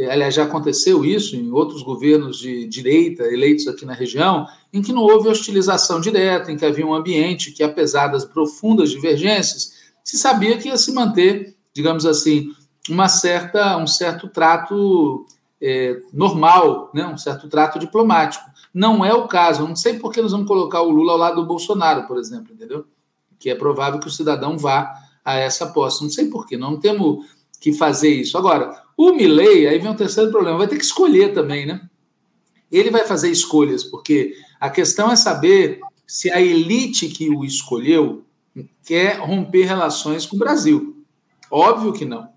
aliás, 0.00 0.34
já 0.34 0.44
aconteceu 0.44 1.04
isso 1.04 1.36
em 1.36 1.52
outros 1.52 1.82
governos 1.82 2.38
de 2.38 2.66
direita 2.66 3.24
eleitos 3.24 3.68
aqui 3.68 3.86
na 3.86 3.92
região, 3.92 4.46
em 4.72 4.82
que 4.82 4.92
não 4.92 5.02
houve 5.02 5.28
hostilização 5.28 6.00
direta, 6.00 6.50
em 6.50 6.56
que 6.56 6.64
havia 6.64 6.86
um 6.86 6.94
ambiente 6.94 7.52
que, 7.52 7.62
apesar 7.62 8.08
das 8.08 8.24
profundas 8.24 8.90
divergências, 8.90 9.72
se 10.02 10.18
sabia 10.18 10.58
que 10.58 10.68
ia 10.68 10.76
se 10.76 10.92
manter, 10.92 11.56
digamos 11.72 12.04
assim, 12.04 12.50
uma 12.90 13.08
certa, 13.08 13.76
um 13.76 13.86
certo 13.86 14.28
trato 14.28 15.26
é, 15.60 16.00
normal, 16.12 16.90
né? 16.92 17.06
um 17.06 17.16
certo 17.16 17.48
trato 17.48 17.78
diplomático. 17.78 18.44
Não 18.72 19.04
é 19.04 19.14
o 19.14 19.28
caso. 19.28 19.62
Eu 19.62 19.68
não 19.68 19.76
sei 19.76 19.98
por 19.98 20.12
que 20.12 20.20
nós 20.20 20.32
vamos 20.32 20.46
colocar 20.46 20.82
o 20.82 20.90
Lula 20.90 21.12
ao 21.12 21.18
lado 21.18 21.40
do 21.40 21.46
Bolsonaro, 21.46 22.06
por 22.06 22.18
exemplo, 22.18 22.52
entendeu? 22.52 22.84
Que 23.38 23.50
é 23.50 23.54
provável 23.54 24.00
que 24.00 24.08
o 24.08 24.10
cidadão 24.10 24.58
vá 24.58 24.92
a 25.24 25.36
essa 25.36 25.68
posse. 25.68 26.02
Não 26.02 26.10
sei 26.10 26.28
por 26.28 26.46
que. 26.46 26.56
Não 26.56 26.78
temos 26.78 27.24
que 27.64 27.72
fazer 27.72 28.10
isso. 28.10 28.36
Agora, 28.36 28.82
o 28.96 29.12
Milley, 29.12 29.66
aí 29.66 29.78
vem 29.78 29.90
um 29.90 29.96
terceiro 29.96 30.30
problema, 30.30 30.58
vai 30.58 30.68
ter 30.68 30.76
que 30.76 30.84
escolher 30.84 31.32
também, 31.32 31.66
né? 31.66 31.80
Ele 32.70 32.90
vai 32.90 33.06
fazer 33.06 33.30
escolhas, 33.30 33.84
porque 33.84 34.34
a 34.60 34.70
questão 34.70 35.10
é 35.10 35.16
saber 35.16 35.80
se 36.06 36.30
a 36.30 36.40
elite 36.40 37.08
que 37.08 37.30
o 37.30 37.44
escolheu 37.44 38.24
quer 38.84 39.18
romper 39.18 39.64
relações 39.64 40.26
com 40.26 40.36
o 40.36 40.38
Brasil. 40.38 41.04
Óbvio 41.50 41.92
que 41.92 42.04
não 42.04 42.34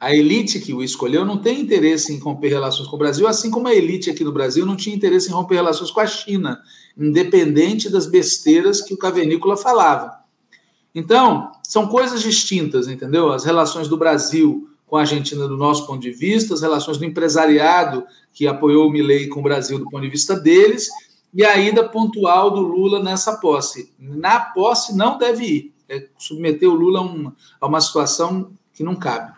a 0.00 0.14
elite 0.14 0.58
que 0.58 0.72
o 0.72 0.82
escolheu 0.82 1.26
não 1.26 1.36
tem 1.36 1.60
interesse 1.60 2.10
em 2.10 2.18
romper 2.18 2.48
relações 2.48 2.88
com 2.88 2.96
o 2.96 2.98
Brasil, 2.98 3.28
assim 3.28 3.50
como 3.50 3.68
a 3.68 3.74
elite 3.74 4.08
aqui 4.08 4.24
no 4.24 4.32
Brasil 4.32 4.64
não 4.64 4.74
tinha 4.74 4.96
interesse 4.96 5.28
em 5.28 5.32
romper 5.32 5.56
relações 5.56 5.90
com 5.90 6.00
a 6.00 6.06
China, 6.06 6.58
independente 6.96 7.90
das 7.90 8.06
besteiras 8.06 8.80
que 8.80 8.94
o 8.94 8.96
Cavernícola 8.96 9.58
falava. 9.58 10.19
Então, 10.94 11.52
são 11.62 11.86
coisas 11.86 12.22
distintas, 12.22 12.88
entendeu? 12.88 13.32
As 13.32 13.44
relações 13.44 13.88
do 13.88 13.96
Brasil 13.96 14.68
com 14.86 14.96
a 14.96 15.00
Argentina, 15.00 15.46
do 15.46 15.56
nosso 15.56 15.86
ponto 15.86 16.00
de 16.00 16.10
vista, 16.10 16.52
as 16.52 16.62
relações 16.62 16.98
do 16.98 17.04
empresariado 17.04 18.04
que 18.32 18.48
apoiou 18.48 18.88
o 18.88 18.90
Milley 18.90 19.28
com 19.28 19.38
o 19.38 19.42
Brasil 19.42 19.78
do 19.78 19.88
ponto 19.88 20.02
de 20.02 20.10
vista 20.10 20.38
deles, 20.38 20.88
e 21.32 21.44
a 21.44 21.56
ida 21.56 21.88
pontual 21.88 22.50
do 22.50 22.60
Lula 22.60 23.00
nessa 23.00 23.36
posse. 23.36 23.92
Na 24.00 24.40
posse 24.40 24.96
não 24.96 25.16
deve 25.16 25.44
ir. 25.44 25.74
É 25.88 26.08
submeter 26.18 26.68
o 26.68 26.74
Lula 26.74 26.98
a 26.98 27.02
uma, 27.02 27.36
a 27.60 27.66
uma 27.68 27.80
situação 27.80 28.50
que 28.74 28.82
não 28.82 28.96
cabe. 28.96 29.32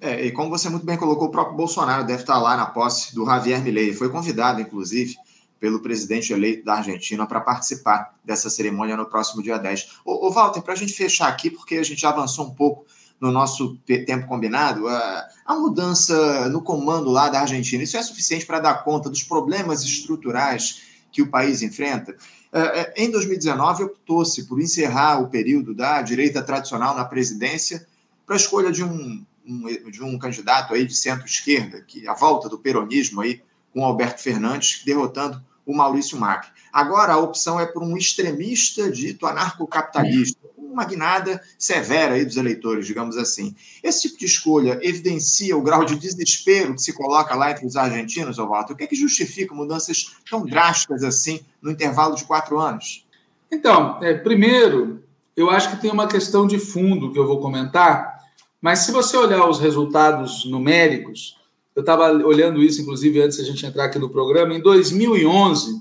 É, 0.00 0.26
e 0.26 0.32
como 0.32 0.50
você 0.50 0.68
muito 0.68 0.86
bem 0.86 0.96
colocou, 0.96 1.28
o 1.28 1.30
próprio 1.30 1.56
Bolsonaro 1.56 2.04
deve 2.04 2.22
estar 2.22 2.38
lá 2.38 2.56
na 2.56 2.66
posse 2.66 3.14
do 3.14 3.24
Javier 3.24 3.62
Milei. 3.62 3.92
Foi 3.92 4.08
convidado, 4.08 4.60
inclusive, 4.60 5.16
pelo 5.60 5.80
presidente 5.80 6.32
eleito 6.32 6.64
da 6.64 6.74
Argentina 6.74 7.26
para 7.26 7.40
participar 7.40 8.18
dessa 8.24 8.48
cerimônia 8.48 8.96
no 8.96 9.06
próximo 9.06 9.42
dia 9.42 9.58
10. 9.58 9.98
Ô, 10.04 10.26
ô 10.26 10.30
Walter, 10.32 10.62
para 10.62 10.72
a 10.72 10.76
gente 10.76 10.92
fechar 10.92 11.28
aqui, 11.28 11.50
porque 11.50 11.76
a 11.76 11.82
gente 11.82 12.00
já 12.00 12.08
avançou 12.08 12.46
um 12.46 12.54
pouco 12.54 12.86
no 13.20 13.30
nosso 13.30 13.76
tempo 13.84 14.26
combinado, 14.26 14.88
a, 14.88 15.28
a 15.44 15.54
mudança 15.54 16.48
no 16.48 16.62
comando 16.62 17.10
lá 17.10 17.28
da 17.28 17.42
Argentina, 17.42 17.82
isso 17.82 17.98
é 17.98 18.02
suficiente 18.02 18.46
para 18.46 18.60
dar 18.60 18.82
conta 18.82 19.10
dos 19.10 19.22
problemas 19.22 19.84
estruturais 19.84 20.82
que 21.12 21.20
o 21.20 21.28
país 21.28 21.60
enfrenta? 21.60 22.16
É, 22.50 22.60
é, 22.60 22.94
em 22.96 23.10
2019, 23.10 23.84
optou-se 23.84 24.44
por 24.48 24.58
encerrar 24.58 25.20
o 25.20 25.28
período 25.28 25.74
da 25.74 26.00
direita 26.00 26.42
tradicional 26.42 26.96
na 26.96 27.04
presidência 27.04 27.86
para 28.24 28.36
a 28.36 28.38
escolha 28.38 28.72
de 28.72 28.82
um 28.82 29.22
um, 29.50 29.90
de 29.90 30.02
um 30.02 30.18
candidato 30.18 30.74
aí 30.74 30.86
de 30.86 30.94
centro-esquerda, 30.94 31.82
que 31.82 32.06
a 32.06 32.14
volta 32.14 32.48
do 32.48 32.58
peronismo 32.58 33.20
aí 33.20 33.42
com 33.72 33.84
Alberto 33.84 34.20
Fernandes 34.20 34.82
derrotando 34.84 35.42
o 35.70 35.76
Maurício 35.76 36.18
Macri. 36.18 36.50
Agora 36.72 37.12
a 37.12 37.18
opção 37.18 37.58
é 37.58 37.66
por 37.66 37.82
um 37.82 37.96
extremista 37.96 38.90
dito 38.90 39.26
anarcocapitalista, 39.26 40.38
uma 40.56 40.84
guinada 40.84 41.42
severa 41.58 42.14
aí 42.14 42.24
dos 42.24 42.36
eleitores, 42.36 42.86
digamos 42.86 43.16
assim. 43.16 43.54
Esse 43.82 44.02
tipo 44.02 44.18
de 44.18 44.26
escolha 44.26 44.78
evidencia 44.82 45.56
o 45.56 45.62
grau 45.62 45.84
de 45.84 45.96
desespero 45.96 46.74
que 46.74 46.82
se 46.82 46.92
coloca 46.92 47.34
lá 47.34 47.50
entre 47.50 47.66
os 47.66 47.76
argentinos, 47.76 48.36
Walter? 48.36 48.72
O 48.72 48.76
que 48.76 48.84
é 48.84 48.86
que 48.86 48.96
justifica 48.96 49.54
mudanças 49.54 50.14
tão 50.28 50.46
drásticas 50.46 51.02
assim 51.02 51.40
no 51.60 51.70
intervalo 51.70 52.14
de 52.14 52.24
quatro 52.24 52.58
anos? 52.58 53.04
Então, 53.50 53.98
é, 54.02 54.14
primeiro, 54.14 55.02
eu 55.36 55.50
acho 55.50 55.70
que 55.70 55.82
tem 55.82 55.90
uma 55.90 56.06
questão 56.06 56.46
de 56.46 56.58
fundo 56.58 57.12
que 57.12 57.18
eu 57.18 57.26
vou 57.26 57.40
comentar, 57.40 58.20
mas 58.60 58.80
se 58.80 58.92
você 58.92 59.16
olhar 59.16 59.48
os 59.48 59.58
resultados 59.58 60.44
numéricos, 60.44 61.39
eu 61.74 61.80
estava 61.80 62.10
olhando 62.10 62.62
isso, 62.62 62.80
inclusive, 62.80 63.20
antes 63.20 63.38
da 63.38 63.44
gente 63.44 63.64
entrar 63.64 63.84
aqui 63.84 63.98
no 63.98 64.10
programa, 64.10 64.54
em 64.54 64.60
2011, 64.60 65.80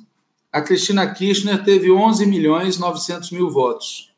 a 0.52 0.62
Cristina 0.62 1.08
Kirchner 1.12 1.64
teve 1.64 1.92
11 1.92 2.26
milhões 2.26 2.78
900 2.78 3.32
mil 3.32 3.50
votos. 3.50 4.12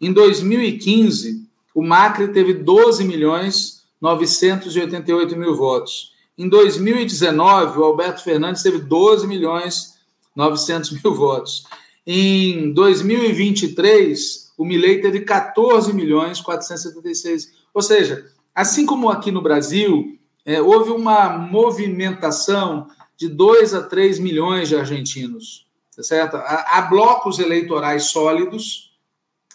Em 0.00 0.12
2015, 0.12 1.46
o 1.74 1.82
Macri 1.82 2.28
teve 2.28 2.54
12 2.54 3.04
milhões 3.04 3.82
988 4.00 5.36
mil 5.36 5.56
votos. 5.56 6.12
Em 6.36 6.48
2019, 6.48 7.78
o 7.78 7.84
Alberto 7.84 8.22
Fernandes 8.22 8.62
teve 8.62 8.78
12 8.78 9.26
milhões 9.26 9.98
900 10.36 11.02
mil 11.02 11.14
votos. 11.14 11.64
Em 12.06 12.72
2023, 12.72 14.52
o 14.56 14.64
Milei 14.64 15.00
teve 15.00 15.20
14 15.20 15.92
milhões 15.92 16.40
476 16.40 17.58
ou 17.74 17.82
seja, 17.82 18.26
assim 18.54 18.84
como 18.84 19.08
aqui 19.08 19.30
no 19.30 19.40
Brasil, 19.40 20.17
é, 20.44 20.60
houve 20.60 20.90
uma 20.90 21.30
movimentação 21.30 22.88
de 23.16 23.28
2 23.28 23.74
a 23.74 23.82
3 23.82 24.18
milhões 24.18 24.68
de 24.68 24.76
argentinos, 24.76 25.66
tá 25.94 26.02
certo? 26.02 26.36
Há, 26.36 26.78
há 26.78 26.82
blocos 26.82 27.38
eleitorais 27.38 28.04
sólidos, 28.04 28.96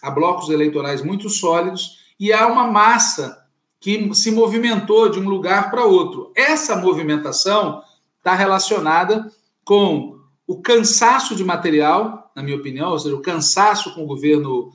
há 0.02 0.10
blocos 0.10 0.50
eleitorais 0.50 1.02
muito 1.02 1.28
sólidos, 1.28 1.98
e 2.18 2.32
há 2.32 2.46
uma 2.46 2.66
massa 2.66 3.44
que 3.80 4.14
se 4.14 4.30
movimentou 4.30 5.08
de 5.08 5.18
um 5.18 5.28
lugar 5.28 5.70
para 5.70 5.84
outro. 5.84 6.32
Essa 6.34 6.76
movimentação 6.76 7.82
está 8.18 8.34
relacionada 8.34 9.30
com 9.64 10.18
o 10.46 10.60
cansaço 10.60 11.34
de 11.34 11.44
material, 11.44 12.30
na 12.34 12.42
minha 12.42 12.56
opinião, 12.56 12.90
ou 12.90 12.98
seja, 12.98 13.14
o 13.14 13.22
cansaço 13.22 13.94
com 13.94 14.04
o 14.04 14.06
governo 14.06 14.72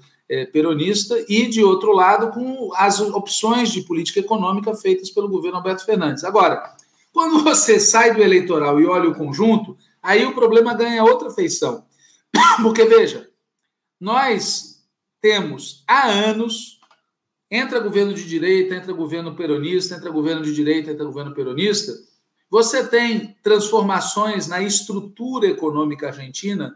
peronista 0.52 1.16
e, 1.28 1.48
de 1.48 1.64
outro 1.64 1.92
lado, 1.92 2.32
com 2.32 2.72
as 2.76 3.00
opções 3.00 3.72
de 3.72 3.82
política 3.82 4.20
econômica 4.20 4.76
feitas 4.76 5.10
pelo 5.10 5.28
governo 5.28 5.58
Alberto 5.58 5.86
Fernandes. 5.86 6.24
Agora, 6.24 6.76
quando 7.12 7.42
você 7.44 7.80
sai 7.80 8.14
do 8.14 8.22
eleitoral 8.22 8.80
e 8.80 8.86
olha 8.86 9.10
o 9.10 9.16
conjunto, 9.16 9.78
aí 10.02 10.26
o 10.26 10.34
problema 10.34 10.74
ganha 10.74 11.04
outra 11.04 11.32
feição. 11.32 11.84
Porque, 12.62 12.86
veja, 12.86 13.30
nós 14.00 14.84
temos 15.20 15.84
há 15.88 16.08
anos, 16.08 16.80
entra 17.50 17.80
governo 17.80 18.14
de 18.14 18.26
direita, 18.26 18.76
entra 18.76 18.94
governo 18.94 19.36
peronista, 19.36 19.96
entra 19.96 20.12
governo 20.12 20.44
de 20.44 20.54
direita, 20.54 20.92
entra 20.92 21.06
governo 21.06 21.34
peronista, 21.34 21.92
você 22.50 22.88
tem 22.88 23.36
transformações 23.44 24.48
na 24.48 24.62
estrutura 24.62 25.48
econômica 25.48 26.08
argentina 26.08 26.76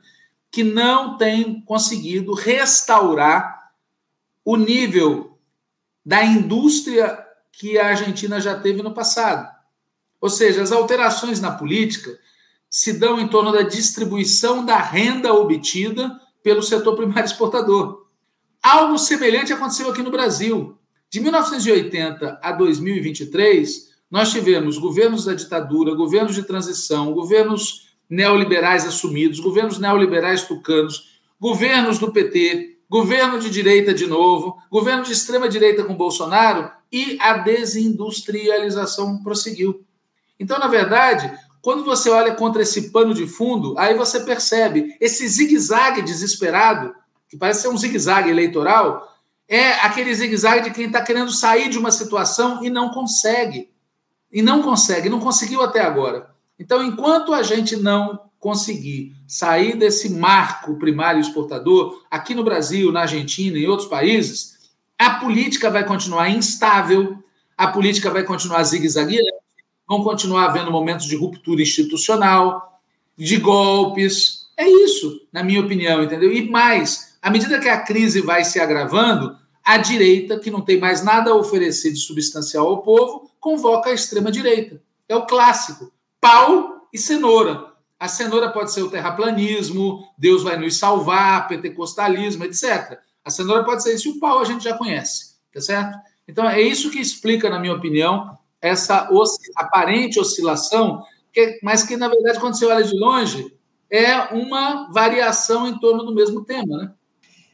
que 0.53 0.63
não 0.63 1.17
tem 1.17 1.61
conseguido 1.61 2.31
restaurar 2.31 3.71
o 4.45 4.55
nível 4.55 5.39
da 6.05 6.23
indústria 6.23 7.17
que 7.51 7.79
a 7.79 7.87
Argentina 7.87 8.39
já 8.39 8.59
teve 8.59 8.83
no 8.83 8.93
passado. 8.93 9.51
Ou 10.21 10.29
seja, 10.29 10.61
as 10.61 10.71
alterações 10.71 11.41
na 11.41 11.49
política 11.49 12.15
se 12.69 12.93
dão 12.93 13.19
em 13.19 13.27
torno 13.27 13.51
da 13.51 13.63
distribuição 13.63 14.63
da 14.63 14.77
renda 14.77 15.33
obtida 15.33 16.21
pelo 16.43 16.61
setor 16.61 16.95
primário 16.95 17.25
exportador. 17.25 18.05
Algo 18.61 18.99
semelhante 18.99 19.51
aconteceu 19.51 19.89
aqui 19.89 20.03
no 20.03 20.11
Brasil. 20.11 20.77
De 21.09 21.19
1980 21.19 22.39
a 22.43 22.51
2023, 22.51 23.91
nós 24.09 24.31
tivemos 24.31 24.77
governos 24.77 25.25
da 25.25 25.33
ditadura, 25.33 25.95
governos 25.95 26.35
de 26.35 26.43
transição, 26.43 27.11
governos 27.11 27.82
neoliberais 28.09 28.85
assumidos, 28.85 29.39
governos 29.39 29.79
neoliberais 29.79 30.43
tucanos, 30.43 31.19
governos 31.39 31.99
do 31.99 32.11
PT, 32.11 32.77
governo 32.89 33.39
de 33.39 33.49
direita 33.49 33.93
de 33.93 34.05
novo, 34.05 34.57
governo 34.69 35.03
de 35.03 35.11
extrema 35.11 35.49
direita 35.49 35.83
com 35.83 35.95
Bolsonaro 35.95 36.71
e 36.91 37.17
a 37.19 37.37
desindustrialização 37.39 39.23
prosseguiu. 39.23 39.83
Então, 40.39 40.59
na 40.59 40.67
verdade, 40.67 41.31
quando 41.61 41.83
você 41.83 42.09
olha 42.09 42.35
contra 42.35 42.61
esse 42.61 42.91
pano 42.91 43.13
de 43.13 43.25
fundo, 43.25 43.73
aí 43.79 43.95
você 43.95 44.19
percebe 44.19 44.95
esse 44.99 45.27
zigue-zague 45.27 46.01
desesperado, 46.01 46.93
que 47.29 47.37
parece 47.37 47.61
ser 47.61 47.69
um 47.69 47.77
zigue-zague 47.77 48.29
eleitoral, 48.29 49.11
é 49.47 49.71
aquele 49.75 50.13
zigue-zague 50.13 50.65
de 50.65 50.71
quem 50.71 50.87
está 50.87 51.01
querendo 51.01 51.31
sair 51.31 51.69
de 51.69 51.77
uma 51.77 51.91
situação 51.91 52.63
e 52.63 52.69
não 52.69 52.89
consegue. 52.89 53.71
E 54.31 54.41
não 54.41 54.61
consegue, 54.61 55.09
não 55.09 55.19
conseguiu 55.19 55.61
até 55.61 55.81
agora. 55.81 56.32
Então, 56.63 56.81
enquanto 56.81 57.33
a 57.33 57.43
gente 57.43 57.75
não 57.75 58.17
conseguir 58.39 59.13
sair 59.27 59.77
desse 59.77 60.09
marco 60.09 60.79
primário 60.79 61.19
exportador, 61.19 62.01
aqui 62.09 62.33
no 62.33 62.41
Brasil, 62.41 62.89
na 62.89 63.01
Argentina 63.01 63.57
e 63.57 63.65
em 63.65 63.67
outros 63.67 63.89
países, 63.89 64.71
a 64.97 65.09
política 65.15 65.69
vai 65.69 65.85
continuar 65.85 66.29
instável, 66.29 67.21
a 67.57 67.67
política 67.67 68.09
vai 68.09 68.23
continuar 68.23 68.63
zigue-zagueira, 68.63 69.29
vão 69.85 70.05
continuar 70.05 70.45
havendo 70.45 70.71
momentos 70.71 71.05
de 71.05 71.17
ruptura 71.17 71.61
institucional, 71.61 72.79
de 73.17 73.35
golpes. 73.35 74.47
É 74.55 74.65
isso, 74.65 75.27
na 75.33 75.43
minha 75.43 75.59
opinião, 75.59 76.01
entendeu? 76.01 76.31
E 76.31 76.49
mais, 76.49 77.17
à 77.21 77.29
medida 77.29 77.59
que 77.59 77.67
a 77.67 77.81
crise 77.81 78.21
vai 78.21 78.45
se 78.45 78.57
agravando, 78.57 79.37
a 79.61 79.75
direita, 79.75 80.39
que 80.39 80.49
não 80.49 80.61
tem 80.61 80.79
mais 80.79 81.03
nada 81.03 81.31
a 81.31 81.35
oferecer 81.35 81.91
de 81.91 81.99
substancial 81.99 82.69
ao 82.69 82.83
povo, 82.83 83.29
convoca 83.37 83.89
a 83.89 83.93
extrema-direita. 83.93 84.81
É 85.09 85.15
o 85.17 85.25
clássico 85.25 85.91
pau 86.23 86.87
e 86.93 86.97
cenoura. 86.97 87.73
A 87.99 88.07
cenoura 88.07 88.49
pode 88.49 88.71
ser 88.71 88.81
o 88.81 88.89
terraplanismo, 88.89 90.07
Deus 90.17 90.41
vai 90.41 90.57
nos 90.57 90.77
salvar, 90.77 91.49
pentecostalismo, 91.49 92.45
etc. 92.45 92.97
A 93.25 93.29
cenoura 93.29 93.65
pode 93.65 93.83
ser 93.83 93.93
isso, 93.93 94.07
e 94.07 94.11
o 94.11 94.19
pau 94.19 94.39
a 94.39 94.45
gente 94.45 94.63
já 94.63 94.77
conhece, 94.77 95.35
tá 95.53 95.59
certo? 95.59 95.97
Então 96.25 96.49
é 96.49 96.61
isso 96.61 96.89
que 96.89 96.99
explica, 96.99 97.49
na 97.49 97.59
minha 97.59 97.73
opinião, 97.73 98.37
essa 98.61 99.09
aparente 99.57 100.17
oscilação, 100.17 101.03
que, 101.33 101.59
mas 101.61 101.83
que, 101.83 101.97
na 101.97 102.07
verdade, 102.07 102.39
quando 102.39 102.57
você 102.57 102.65
olha 102.65 102.83
de 102.83 102.97
longe, 102.97 103.53
é 103.89 104.33
uma 104.33 104.89
variação 104.91 105.67
em 105.67 105.77
torno 105.77 106.05
do 106.05 106.15
mesmo 106.15 106.45
tema, 106.45 106.77
né? 106.77 106.91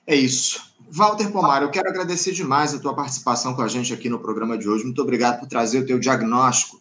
É 0.06 0.16
isso. 0.16 0.70
Walter 0.92 1.32
Pomar, 1.32 1.64
eu 1.64 1.72
quero 1.72 1.90
agradecer 1.90 2.34
demais 2.34 2.74
a 2.74 2.80
tua 2.80 2.96
participação 2.96 3.56
com 3.56 3.62
a 3.62 3.68
gente 3.68 3.94
aqui 3.94 4.10
no 4.10 4.20
programa 4.20 4.58
de 4.58 4.70
hoje. 4.70 4.84
Muito 4.84 5.02
obrigado 5.02 5.40
por 5.40 5.48
trazer 5.48 5.80
o 5.80 5.86
teu 5.86 6.00
diagnóstico 6.00 6.79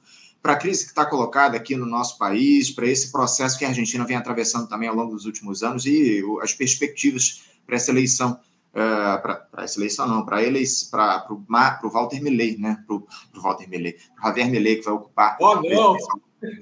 para 0.49 0.55
a 0.55 0.59
crise 0.59 0.85
que 0.85 0.93
está 0.93 1.05
colocada 1.05 1.59
aqui 1.59 1.77
no 1.77 1.85
nosso 1.85 2.17
país, 2.17 2.71
para 2.71 2.87
esse 2.87 3.13
processo 3.13 3.59
que 3.59 3.67
a 3.67 3.69
Argentina 3.69 4.03
vem 4.07 4.17
atravessando 4.17 4.67
também 4.67 4.89
ao 4.89 4.95
longo 4.95 5.13
dos 5.13 5.27
últimos 5.27 5.63
anos 5.63 5.85
e 5.85 6.25
as 6.41 6.55
perspectivas 6.55 7.43
para 7.67 7.77
essa 7.77 7.91
eleição. 7.91 8.41
Uh, 8.75 8.81
é, 8.81 9.19
para 9.19 9.47
essa 9.59 9.79
eleição, 9.79 10.09
não, 10.09 10.25
para 10.25 10.43
eles, 10.43 10.85
para 10.85 11.27
o 11.31 11.91
Walter 11.91 12.23
Milley, 12.23 12.57
né? 12.57 12.83
Para 12.87 12.97
o 12.97 13.07
Walter 13.43 13.69
Milley, 13.69 13.99
para 14.17 14.31
Javier 14.31 14.51
Milley, 14.51 14.77
que 14.77 14.87
vai 14.87 14.95
ocupar. 14.95 15.37
Oh, 15.39 15.57
não! 15.57 15.97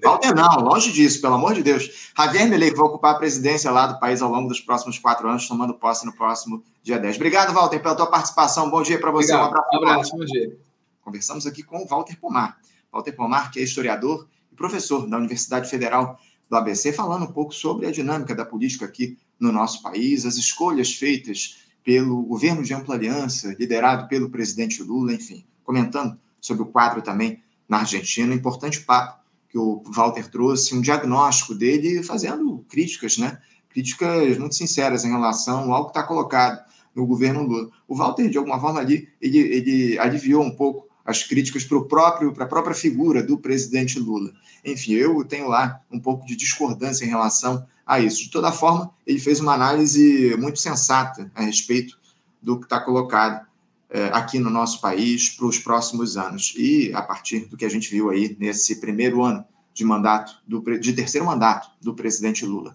Walter, 0.02 0.34
não, 0.34 0.56
longe 0.62 0.90
disso, 0.90 1.20
pelo 1.20 1.34
amor 1.34 1.54
de 1.54 1.62
Deus. 1.62 2.10
Javier 2.18 2.48
Milley, 2.48 2.72
que 2.72 2.76
vai 2.76 2.86
ocupar 2.86 3.14
a 3.14 3.18
presidência 3.18 3.70
lá 3.70 3.86
do 3.86 4.00
país 4.00 4.20
ao 4.20 4.32
longo 4.32 4.48
dos 4.48 4.60
próximos 4.60 4.98
quatro 4.98 5.28
anos, 5.28 5.46
tomando 5.46 5.74
posse 5.74 6.04
no 6.04 6.12
próximo 6.12 6.60
dia 6.82 6.98
10. 6.98 7.14
Obrigado, 7.14 7.54
Walter, 7.54 7.78
pela 7.78 7.94
tua 7.94 8.08
participação. 8.08 8.68
Bom 8.68 8.82
dia 8.82 8.98
para 8.98 9.12
você. 9.12 9.32
Obrigado. 9.32 9.52
Um 9.52 9.76
abraço. 9.76 9.76
Um 9.76 9.88
abraço. 9.88 10.16
Bom 10.16 10.24
dia. 10.24 10.58
Conversamos 11.04 11.46
aqui 11.46 11.62
com 11.62 11.84
o 11.84 11.86
Walter 11.86 12.18
Pomar. 12.18 12.58
Walter 12.92 13.12
Pomar, 13.12 13.50
que 13.50 13.60
é 13.60 13.62
historiador 13.62 14.28
e 14.52 14.56
professor 14.56 15.06
da 15.08 15.18
Universidade 15.18 15.68
Federal 15.68 16.18
do 16.48 16.56
ABC, 16.56 16.92
falando 16.92 17.24
um 17.24 17.32
pouco 17.32 17.54
sobre 17.54 17.86
a 17.86 17.90
dinâmica 17.90 18.34
da 18.34 18.44
política 18.44 18.84
aqui 18.84 19.18
no 19.38 19.52
nosso 19.52 19.82
país, 19.82 20.24
as 20.24 20.36
escolhas 20.36 20.94
feitas 20.94 21.58
pelo 21.84 22.22
governo 22.22 22.62
de 22.62 22.74
ampla 22.74 22.94
aliança, 22.94 23.54
liderado 23.58 24.08
pelo 24.08 24.30
presidente 24.30 24.82
Lula, 24.82 25.12
enfim, 25.12 25.44
comentando 25.62 26.18
sobre 26.40 26.62
o 26.62 26.66
quadro 26.66 27.02
também 27.02 27.42
na 27.68 27.78
Argentina. 27.78 28.34
Importante 28.34 28.80
papo 28.80 29.20
que 29.48 29.58
o 29.58 29.82
Walter 29.86 30.28
trouxe, 30.28 30.74
um 30.74 30.80
diagnóstico 30.80 31.54
dele 31.54 32.02
fazendo 32.02 32.64
críticas, 32.68 33.18
né? 33.18 33.38
Críticas 33.70 34.36
muito 34.38 34.54
sinceras 34.54 35.04
em 35.04 35.10
relação 35.10 35.72
ao 35.72 35.84
que 35.84 35.90
está 35.90 36.02
colocado 36.02 36.64
no 36.94 37.06
governo 37.06 37.42
Lula. 37.42 37.70
O 37.86 37.94
Walter, 37.94 38.28
de 38.28 38.38
alguma 38.38 38.60
forma, 38.60 38.80
ali, 38.80 39.08
ele, 39.20 39.38
ele 39.38 39.98
aliviou 39.98 40.42
um 40.42 40.56
pouco 40.56 40.85
as 41.06 41.22
críticas 41.22 41.64
para 41.64 41.80
próprio 41.82 42.32
para 42.32 42.44
a 42.44 42.48
própria 42.48 42.74
figura 42.74 43.22
do 43.22 43.38
presidente 43.38 43.98
Lula. 43.98 44.32
Enfim, 44.64 44.92
eu 44.94 45.24
tenho 45.24 45.48
lá 45.48 45.80
um 45.90 46.00
pouco 46.00 46.26
de 46.26 46.34
discordância 46.34 47.04
em 47.04 47.08
relação 47.08 47.64
a 47.86 48.00
isso. 48.00 48.24
De 48.24 48.30
toda 48.30 48.50
forma, 48.50 48.90
ele 49.06 49.20
fez 49.20 49.38
uma 49.38 49.54
análise 49.54 50.36
muito 50.36 50.58
sensata 50.58 51.30
a 51.34 51.42
respeito 51.42 51.96
do 52.42 52.58
que 52.58 52.66
está 52.66 52.80
colocado 52.80 53.46
é, 53.88 54.06
aqui 54.06 54.40
no 54.40 54.50
nosso 54.50 54.80
país 54.80 55.30
para 55.30 55.46
os 55.46 55.58
próximos 55.58 56.16
anos 56.16 56.52
e 56.56 56.92
a 56.92 57.02
partir 57.02 57.46
do 57.46 57.56
que 57.56 57.64
a 57.64 57.70
gente 57.70 57.88
viu 57.88 58.10
aí 58.10 58.36
nesse 58.40 58.80
primeiro 58.80 59.22
ano 59.22 59.44
de 59.72 59.84
mandato 59.84 60.42
do 60.46 60.60
de 60.78 60.92
terceiro 60.92 61.26
mandato 61.26 61.70
do 61.80 61.94
presidente 61.94 62.44
Lula. 62.44 62.74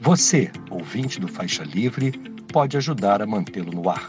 Você, 0.00 0.50
ouvinte 0.70 1.20
do 1.20 1.28
Faixa 1.28 1.64
Livre, 1.64 2.12
pode 2.52 2.76
ajudar 2.76 3.22
a 3.22 3.26
mantê-lo 3.26 3.72
no 3.72 3.88
ar 3.88 4.08